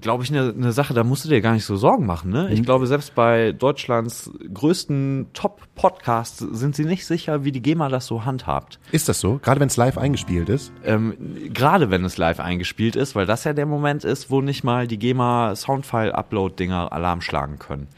glaube 0.00 0.24
ich, 0.24 0.30
eine 0.30 0.52
ne 0.52 0.72
Sache, 0.72 0.94
da 0.94 1.04
musst 1.04 1.24
du 1.24 1.28
dir 1.28 1.40
gar 1.40 1.52
nicht 1.52 1.64
so 1.64 1.76
Sorgen 1.76 2.06
machen. 2.06 2.30
Ne? 2.30 2.52
Ich 2.52 2.62
glaube, 2.62 2.86
selbst 2.86 3.14
bei 3.14 3.52
Deutschlands 3.52 4.30
größten 4.52 5.28
Top-Podcasts 5.32 6.38
sind 6.38 6.76
sie 6.76 6.84
nicht 6.84 7.06
sicher, 7.06 7.44
wie 7.44 7.52
die 7.52 7.62
GEMA 7.62 7.88
das 7.88 8.06
so 8.06 8.24
handhabt. 8.24 8.78
Ist 8.92 9.08
das 9.08 9.20
so? 9.20 9.38
Gerade 9.42 9.60
wenn 9.60 9.68
es 9.68 9.76
live 9.76 9.98
eingespielt 9.98 10.48
ist? 10.48 10.72
Ähm, 10.84 11.16
Gerade 11.52 11.90
wenn 11.90 12.04
es 12.04 12.16
live 12.16 12.40
eingespielt 12.40 12.96
ist, 12.96 13.14
weil 13.14 13.26
das 13.26 13.44
ja 13.44 13.52
der 13.52 13.66
Moment 13.66 14.04
ist, 14.04 14.30
wo 14.30 14.40
nicht 14.40 14.64
mal 14.64 14.86
die 14.86 14.98
GEMA 14.98 15.54
Soundfile-Upload-Dinger 15.56 16.92
Alarm 16.92 17.20
schlagen 17.20 17.58
können. 17.58 17.88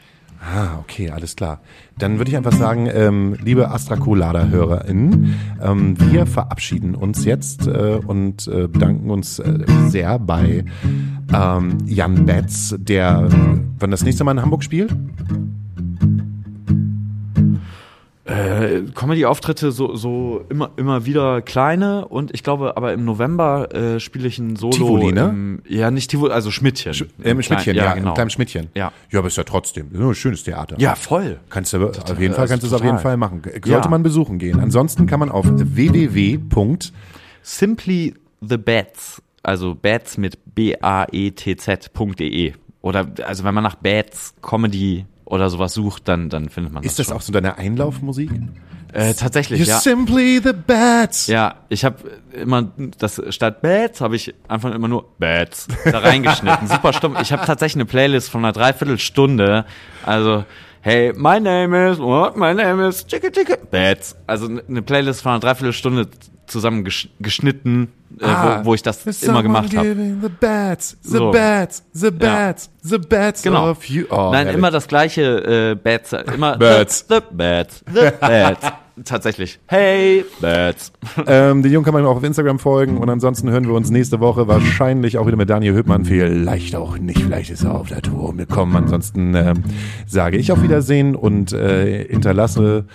Ah, 0.43 0.79
okay, 0.79 1.11
alles 1.11 1.35
klar. 1.35 1.61
Dann 1.99 2.17
würde 2.17 2.31
ich 2.31 2.37
einfach 2.37 2.53
sagen, 2.53 2.89
ähm, 2.91 3.37
liebe 3.43 3.69
Astrakulada-HörerInnen, 3.69 5.35
ähm, 5.61 5.95
wir 5.99 6.25
verabschieden 6.25 6.95
uns 6.95 7.25
jetzt 7.25 7.67
äh, 7.67 7.99
und 8.03 8.47
äh, 8.47 8.67
bedanken 8.67 9.11
uns 9.11 9.37
äh, 9.37 9.59
sehr 9.87 10.17
bei 10.17 10.65
ähm, 11.31 11.77
Jan 11.85 12.25
Betz, 12.25 12.75
der 12.79 13.29
wann 13.77 13.91
das 13.91 14.03
nächste 14.03 14.23
Mal 14.23 14.31
in 14.31 14.41
Hamburg 14.41 14.63
spielt. 14.63 14.95
Äh, 18.31 18.83
Comedy-Auftritte 18.95 19.71
so, 19.71 19.95
so 19.95 20.45
immer, 20.49 20.71
immer 20.77 21.05
wieder 21.05 21.41
kleine 21.41 22.07
und 22.07 22.33
ich 22.33 22.43
glaube, 22.43 22.77
aber 22.77 22.93
im 22.93 23.03
November 23.05 23.73
äh, 23.75 23.99
spiele 23.99 24.27
ich 24.27 24.39
ein 24.39 24.55
Solo. 24.55 24.71
Tivoli, 24.71 25.11
ne? 25.11 25.29
Im, 25.29 25.61
ja, 25.67 25.91
nicht 25.91 26.09
Tivoli, 26.09 26.31
also 26.31 26.49
Schmidtchen. 26.51 26.93
Sch 26.93 27.01
äh, 27.23 27.31
im 27.31 27.41
Schmidtchen, 27.41 27.73
Klein- 27.73 27.85
ja, 27.85 27.93
genau. 27.93 28.13
kleinen 28.13 28.29
Schmidtchen. 28.29 28.67
Ja. 28.73 28.91
Ja, 29.11 29.19
aber 29.19 29.27
ist 29.27 29.37
ja 29.37 29.43
trotzdem 29.43 29.89
ein 29.93 30.15
schönes 30.15 30.43
Theater. 30.43 30.75
Ja, 30.79 30.95
voll. 30.95 31.39
Kannst 31.49 31.73
du 31.73 31.87
auf 31.87 32.19
jeden 32.19 32.33
Fall 32.33 32.47
kannst 32.47 32.63
du 32.63 32.67
es 32.67 32.73
auf 32.73 32.83
jeden 32.83 32.99
Fall 32.99 33.17
machen. 33.17 33.41
Sollte 33.43 33.69
Ja. 33.69 33.87
man 33.89 34.03
besuchen 34.03 34.37
gehen. 34.39 34.59
Ansonsten 34.59 35.05
kann 35.07 35.19
man 35.19 35.29
auf 35.29 35.45
www. 35.47 36.39
Simply 37.43 38.13
the 38.41 38.57
Bats, 38.57 39.21
also 39.43 39.75
Bats 39.75 40.17
mit 40.17 40.37
B-A-E-T-Z.de. 41.41 42.53
Oder, 42.81 43.11
also 43.25 43.43
wenn 43.43 43.53
man 43.53 43.63
nach 43.63 43.75
Bats 43.75 44.33
Comedy 44.41 45.05
oder 45.31 45.49
sowas 45.49 45.73
sucht, 45.73 46.07
dann, 46.07 46.29
dann 46.29 46.49
findet 46.49 46.73
man 46.73 46.83
Ist 46.83 46.99
das 46.99 47.07
schon. 47.07 47.15
auch 47.15 47.21
so 47.21 47.31
deine 47.31 47.57
Einlaufmusik? 47.57 48.29
Äh, 48.91 49.13
tatsächlich, 49.13 49.61
You're 49.61 49.69
ja. 49.69 49.79
simply 49.79 50.41
the 50.43 50.51
bats. 50.51 51.27
Ja, 51.27 51.55
ich 51.69 51.85
habe 51.85 51.97
immer 52.33 52.69
das 52.97 53.21
statt 53.29 53.61
Bats 53.61 54.01
habe 54.01 54.17
ich 54.17 54.35
einfach 54.49 54.73
immer 54.73 54.89
nur 54.89 55.05
Bats 55.17 55.67
da 55.89 55.99
reingeschnitten. 55.99 56.67
Super 56.67 56.91
stumm. 56.91 57.15
Ich 57.21 57.31
habe 57.31 57.45
tatsächlich 57.45 57.77
eine 57.77 57.85
Playlist 57.85 58.29
von 58.29 58.43
einer 58.43 58.51
Dreiviertelstunde. 58.51 59.65
Also 60.05 60.43
Hey, 60.81 61.13
my 61.15 61.39
name 61.39 61.91
is 61.91 61.99
what? 61.99 62.35
My 62.35 62.53
name 62.53 62.85
is 62.85 63.05
Chicka 63.05 63.29
Chicka 63.29 63.55
Bats. 63.69 64.15
Also 64.27 64.47
eine 64.47 64.81
Playlist 64.81 65.21
von 65.21 65.33
einer 65.33 65.39
Dreiviertelstunde 65.39 66.09
zusammen 66.47 66.83
gesch 66.83 67.07
geschnitten, 67.19 67.93
äh, 68.19 68.25
Ah, 68.25 68.59
wo, 68.63 68.65
wo 68.71 68.73
ich 68.73 68.81
das 68.83 69.05
immer 69.23 69.41
gemacht 69.43 69.75
habe. 69.75 69.95
The 69.95 70.29
bats, 70.39 70.97
the 71.01 71.17
So. 71.17 71.31
bats, 71.31 71.83
the 71.93 72.11
bats, 72.11 72.69
the 72.83 72.97
bats 72.97 73.41
Genau. 73.43 73.69
of 73.71 73.85
you. 73.85 74.05
Oh, 74.09 74.29
Nein, 74.31 74.33
herrlich. 74.45 74.55
immer 74.57 74.71
das 74.71 74.87
gleiche 74.87 75.71
äh, 75.71 75.75
Bats, 75.75 76.13
immer 76.33 76.57
Bats. 76.57 77.05
The, 77.09 77.15
the 77.15 77.21
Bats, 77.35 77.83
the 77.87 78.09
Bats. 78.19 78.67
Tatsächlich. 79.05 79.59
Hey, 79.67 80.25
Bats. 80.41 80.91
Ähm, 81.27 81.61
den 81.63 81.71
Jungen 81.71 81.83
kann 81.85 81.93
man 81.93 82.05
auch 82.05 82.17
auf 82.17 82.23
Instagram 82.23 82.57
folgen 82.59 82.97
und 82.97 83.09
ansonsten 83.09 83.49
hören 83.49 83.65
wir 83.65 83.73
uns 83.73 83.89
nächste 83.89 84.19
Woche 84.19 84.47
wahrscheinlich 84.47 85.17
auch 85.17 85.27
wieder 85.27 85.35
mit 85.37 85.49
Daniel 85.49 85.73
Hübmann. 85.75 86.05
Vielleicht 86.05 86.75
auch 86.75 86.97
nicht, 86.97 87.19
vielleicht 87.21 87.49
ist 87.51 87.63
er 87.63 87.75
auf 87.75 87.89
der 87.89 88.01
Tour 88.01 88.29
umgekommen. 88.29 88.75
Ansonsten 88.75 89.33
ähm, 89.35 89.63
sage 90.07 90.37
ich 90.37 90.51
auf 90.51 90.61
Wiedersehen 90.61 91.15
und 91.15 91.51
äh, 91.53 92.05
hinterlasse 92.07 92.85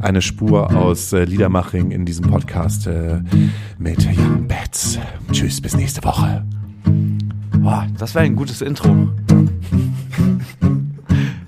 eine 0.00 0.22
Spur 0.22 0.74
aus 0.76 1.12
äh, 1.12 1.24
Liedermaching 1.24 1.90
in 1.90 2.04
diesem 2.04 2.30
Podcast 2.30 2.86
äh, 2.86 3.20
mit 3.78 4.02
Jan 4.04 4.46
Betz. 4.60 4.98
Tschüss, 5.30 5.60
bis 5.60 5.76
nächste 5.76 6.02
Woche. 6.04 6.44
Boah, 7.58 7.86
das 7.98 8.14
wäre 8.14 8.24
ein 8.24 8.34
gutes 8.34 8.60
Intro. 8.60 8.88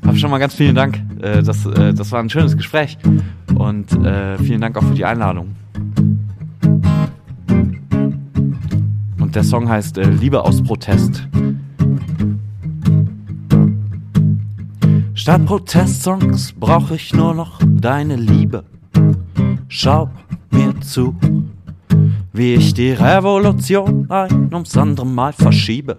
Hab 0.07 0.17
schon 0.17 0.31
mal 0.31 0.39
ganz 0.39 0.55
vielen 0.55 0.75
Dank. 0.77 1.01
Äh, 1.21 1.43
das, 1.43 1.67
äh, 1.67 1.93
das 1.93 2.13
war 2.13 2.21
ein 2.21 2.31
schönes 2.31 2.57
Gespräch. 2.57 2.99
Und 3.55 3.93
äh, 4.05 4.39
vielen 4.39 4.61
Dank 4.61 4.77
auch 4.77 4.85
für 4.85 4.95
die 4.95 5.05
Einladung. 5.05 5.57
Und 9.19 9.35
der 9.35 9.45
Song 9.45 9.69
heißt 9.69 9.97
Liebe 9.97 10.45
aus 10.45 10.63
Protest. 10.63 11.27
Statt 15.15 15.45
Protestsongs 15.47 16.53
brauche 16.53 16.95
ich 16.95 17.13
nur 17.13 17.35
noch 17.35 17.61
deine 17.65 18.17
Liebe. 18.17 18.65
Schau 19.69 20.11
mir 20.51 20.81
zu, 20.81 21.15
wie 22.33 22.55
ich 22.55 22.75
die 22.75 22.93
Revolution 22.93 24.07
ein 24.11 24.53
ums 24.53 24.77
andere 24.77 25.07
Mal 25.07 25.33
verschiebe. 25.33 25.99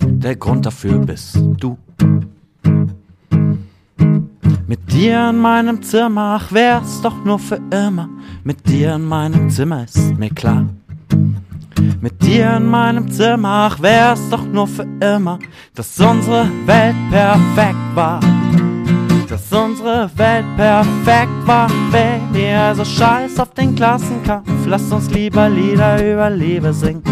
Der 0.00 0.36
Grund 0.36 0.66
dafür 0.66 0.98
bist 0.98 1.38
du. 1.58 1.78
Mit 4.66 4.92
dir 4.92 5.30
in 5.30 5.38
meinem 5.38 5.82
Zimmer, 5.82 6.38
ach 6.40 6.52
wär's 6.52 7.00
doch 7.00 7.24
nur 7.24 7.38
für 7.38 7.60
immer. 7.70 8.08
Mit 8.44 8.68
dir 8.68 8.96
in 8.96 9.04
meinem 9.04 9.48
Zimmer 9.48 9.84
ist 9.84 10.18
mir 10.18 10.30
klar. 10.30 10.66
Mit 12.00 12.22
dir 12.22 12.56
in 12.56 12.66
meinem 12.66 13.10
Zimmer, 13.10 13.70
ach 13.70 13.80
wär's 13.80 14.28
doch 14.28 14.44
nur 14.44 14.66
für 14.66 14.86
immer, 15.00 15.38
dass 15.74 15.98
unsere 16.00 16.50
Welt 16.66 16.96
perfekt 17.10 17.94
war. 17.94 18.20
Dass 19.50 19.60
unsere 19.60 20.10
Welt 20.16 20.44
perfekt 20.56 21.46
war, 21.46 21.70
Baby, 21.90 22.48
also 22.50 22.84
scheiß 22.84 23.38
auf 23.40 23.54
den 23.54 23.74
Klassenkampf, 23.74 24.66
lass 24.66 24.92
uns 24.92 25.10
lieber 25.10 25.48
Lieder 25.48 26.12
über 26.12 26.28
Liebe 26.28 26.70
singen. 26.72 27.02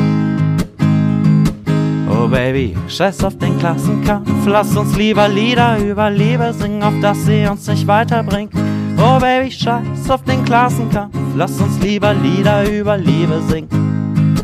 Oh 2.10 2.28
Baby, 2.28 2.76
scheiß 2.88 3.24
auf 3.24 3.38
den 3.38 3.58
Klassenkampf, 3.58 4.28
lass 4.46 4.76
uns 4.76 4.96
lieber 4.96 5.28
Lieder 5.28 5.78
über 5.78 6.10
Liebe 6.10 6.52
singen, 6.52 6.82
auf 6.82 6.94
dass 7.00 7.24
sie 7.24 7.46
uns 7.46 7.66
nicht 7.68 7.86
weiterbringt. 7.86 8.52
Oh 8.98 9.18
Baby, 9.18 9.50
scheiß 9.50 10.10
auf 10.10 10.22
den 10.24 10.44
Klassenkampf, 10.44 11.16
lass 11.36 11.58
uns 11.58 11.80
lieber 11.80 12.12
Lieder 12.12 12.68
über 12.70 12.98
Liebe 12.98 13.40
singen, 13.48 14.36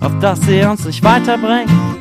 auf 0.00 0.18
dass 0.20 0.40
sie 0.40 0.64
uns 0.64 0.84
nicht 0.84 1.04
weiterbringt. 1.04 1.97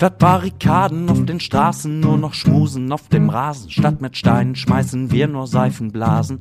Statt 0.00 0.18
Barrikaden 0.18 1.10
auf 1.10 1.26
den 1.26 1.40
Straßen 1.40 2.00
nur 2.00 2.16
noch 2.16 2.32
Schmusen 2.32 2.90
auf 2.90 3.08
dem 3.08 3.28
Rasen. 3.28 3.70
Statt 3.70 4.00
mit 4.00 4.16
Steinen 4.16 4.56
schmeißen 4.56 5.10
wir 5.12 5.28
nur 5.28 5.46
Seifenblasen. 5.46 6.40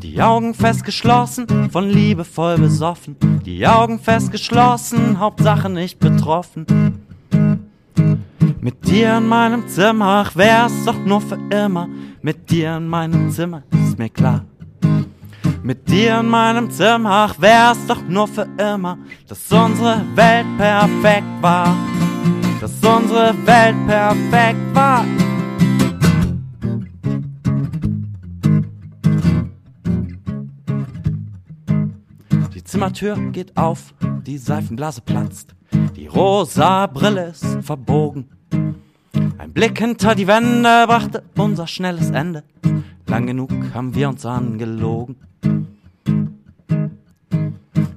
Die 0.00 0.22
Augen 0.22 0.54
fest 0.54 0.84
geschlossen, 0.84 1.48
von 1.72 1.90
Liebe 1.90 2.22
voll 2.22 2.56
besoffen. 2.56 3.16
Die 3.44 3.66
Augen 3.66 3.98
fest 3.98 4.30
geschlossen, 4.30 5.18
Hauptsache 5.18 5.68
nicht 5.68 5.98
betroffen. 5.98 6.66
Mit 8.60 8.86
dir 8.86 9.18
in 9.18 9.26
meinem 9.26 9.66
Zimmer, 9.66 10.24
ach 10.24 10.36
wär's 10.36 10.84
doch 10.84 11.04
nur 11.04 11.22
für 11.22 11.40
immer. 11.50 11.88
Mit 12.22 12.48
dir 12.48 12.76
in 12.76 12.86
meinem 12.86 13.32
Zimmer 13.32 13.64
ist 13.72 13.98
mir 13.98 14.08
klar. 14.08 14.44
Mit 15.64 15.88
dir 15.88 16.20
in 16.20 16.28
meinem 16.28 16.70
Zimmer, 16.70 17.10
ach 17.10 17.40
wär's 17.40 17.84
doch 17.88 18.02
nur 18.08 18.28
für 18.28 18.46
immer, 18.56 18.98
dass 19.26 19.50
unsere 19.50 20.04
Welt 20.14 20.46
perfekt 20.56 21.42
war. 21.42 21.74
Dass 22.60 22.72
unsere 22.84 23.34
Welt 23.46 23.76
perfekt 23.86 24.74
war. 24.74 25.04
Die 32.54 32.64
Zimmertür 32.64 33.16
geht 33.32 33.56
auf, 33.56 33.94
die 34.26 34.38
Seifenblase 34.38 35.00
platzt, 35.00 35.54
die 35.94 36.06
rosa 36.06 36.86
Brille 36.86 37.26
ist 37.26 37.44
verbogen. 37.62 38.28
Ein 39.38 39.52
Blick 39.52 39.78
hinter 39.78 40.14
die 40.14 40.26
Wände 40.26 40.86
brachte 40.86 41.22
unser 41.36 41.66
schnelles 41.66 42.10
Ende. 42.10 42.42
Lang 43.06 43.26
genug 43.26 43.50
haben 43.74 43.94
wir 43.94 44.08
uns 44.08 44.26
angelogen. 44.26 45.16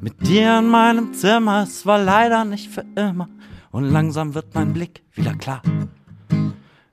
Mit 0.02 0.28
dir 0.28 0.60
in 0.60 0.68
meinem 0.68 1.14
Zimmer, 1.14 1.64
es 1.64 1.86
war 1.86 2.02
leider 2.02 2.46
nicht 2.46 2.70
für 2.70 2.86
immer. 2.96 3.28
Und 3.72 3.84
langsam 3.86 4.34
wird 4.34 4.56
mein 4.56 4.74
Blick 4.74 5.04
wieder 5.14 5.34
klar. 5.34 5.62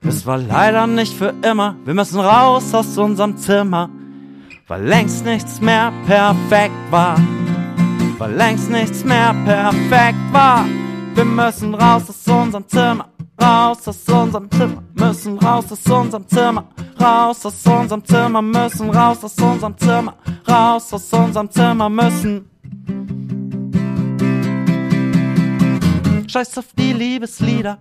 Es 0.01 0.25
war 0.25 0.37
leider 0.37 0.85
nicht 0.87 1.13
für 1.13 1.33
immer. 1.41 1.75
Wir 1.85 1.93
müssen 1.93 2.19
raus 2.19 2.73
aus 2.73 2.97
unserem 2.97 3.35
Zimmer, 3.37 3.89
weil 4.67 4.83
längst 4.83 5.25
nichts 5.25 5.59
mehr 5.59 5.91
perfekt 6.05 6.75
war. 6.91 7.19
Weil 8.19 8.33
längst 8.33 8.69
nichts 8.69 9.03
mehr 9.03 9.35
perfekt 9.45 10.19
war. 10.31 10.65
Wir 11.15 11.25
müssen 11.25 11.73
raus 11.73 12.03
aus 12.09 12.27
unserem 12.27 12.67
Zimmer, 12.67 13.07
raus 13.41 13.87
aus 13.87 14.07
unserem 14.07 14.51
Zimmer, 14.51 14.83
müssen 14.93 15.39
raus 15.39 15.65
aus 15.71 15.91
unserem 15.91 16.27
Zimmer, 16.27 16.63
raus 17.01 17.43
aus 17.43 17.65
unserem 17.65 18.05
Zimmer, 18.05 18.41
müssen 18.43 18.89
raus 18.91 19.23
aus 19.23 19.35
unserem 19.39 19.75
Zimmer, 19.77 20.13
raus 20.47 20.93
aus 20.93 21.11
unserem 21.11 21.49
Zimmer, 21.49 21.89
müssen. 21.89 23.16
Scheiß 26.37 26.59
auf 26.59 26.67
die 26.77 26.93
Liebeslieder, 26.93 27.79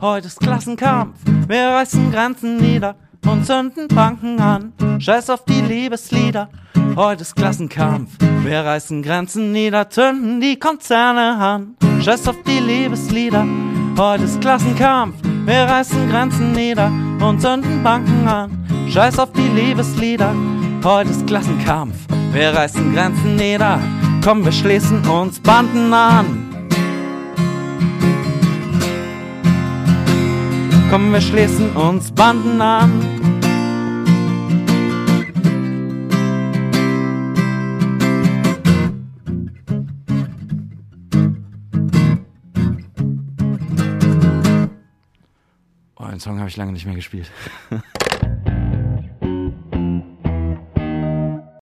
Heute 0.00 0.28
ist 0.28 0.40
Klassenkampf, 0.40 1.18
wir 1.46 1.68
reißen 1.68 2.10
Grenzen 2.10 2.56
nieder 2.56 2.96
und 3.26 3.44
zünden 3.44 3.86
Banken 3.88 4.40
an. 4.40 4.72
Scheiß 4.98 5.28
auf 5.28 5.44
die 5.44 5.60
Liebeslieder. 5.60 6.48
Heute 6.96 7.20
ist 7.20 7.36
Klassenkampf, 7.36 8.12
wir 8.44 8.60
reißen 8.60 9.02
Grenzen 9.02 9.52
nieder, 9.52 9.90
zünden 9.90 10.40
die 10.40 10.58
Konzerne 10.58 11.36
an. 11.36 11.76
Scheiß 12.00 12.28
auf 12.28 12.42
die 12.46 12.60
Liebeslieder. 12.60 13.46
Heute 13.98 14.24
ist 14.24 14.40
Klassenkampf, 14.40 15.16
wir 15.44 15.64
reißen 15.64 16.08
Grenzen 16.08 16.52
nieder 16.52 16.90
und 17.20 17.42
zünden 17.42 17.82
Banken 17.82 18.26
an. 18.26 18.88
Scheiß 18.88 19.18
auf 19.18 19.32
die 19.32 19.48
Liebeslieder. 19.48 20.34
Heute 20.82 21.10
ist 21.10 21.26
Klassenkampf, 21.26 21.94
wir 22.32 22.54
reißen 22.54 22.94
Grenzen 22.94 23.36
nieder. 23.36 23.78
Komm, 24.24 24.46
wir 24.46 24.52
schließen 24.52 25.06
uns 25.06 25.38
Banden 25.40 25.92
an. 25.92 26.47
Komm, 30.90 31.12
wir 31.12 31.20
schließen 31.20 31.76
uns 31.76 32.10
Banden 32.10 32.62
an. 32.62 32.90
Oh, 45.96 46.06
den 46.06 46.20
Song 46.20 46.38
habe 46.38 46.48
ich 46.48 46.56
lange 46.56 46.72
nicht 46.72 46.86
mehr 46.86 46.94
gespielt. 46.94 47.30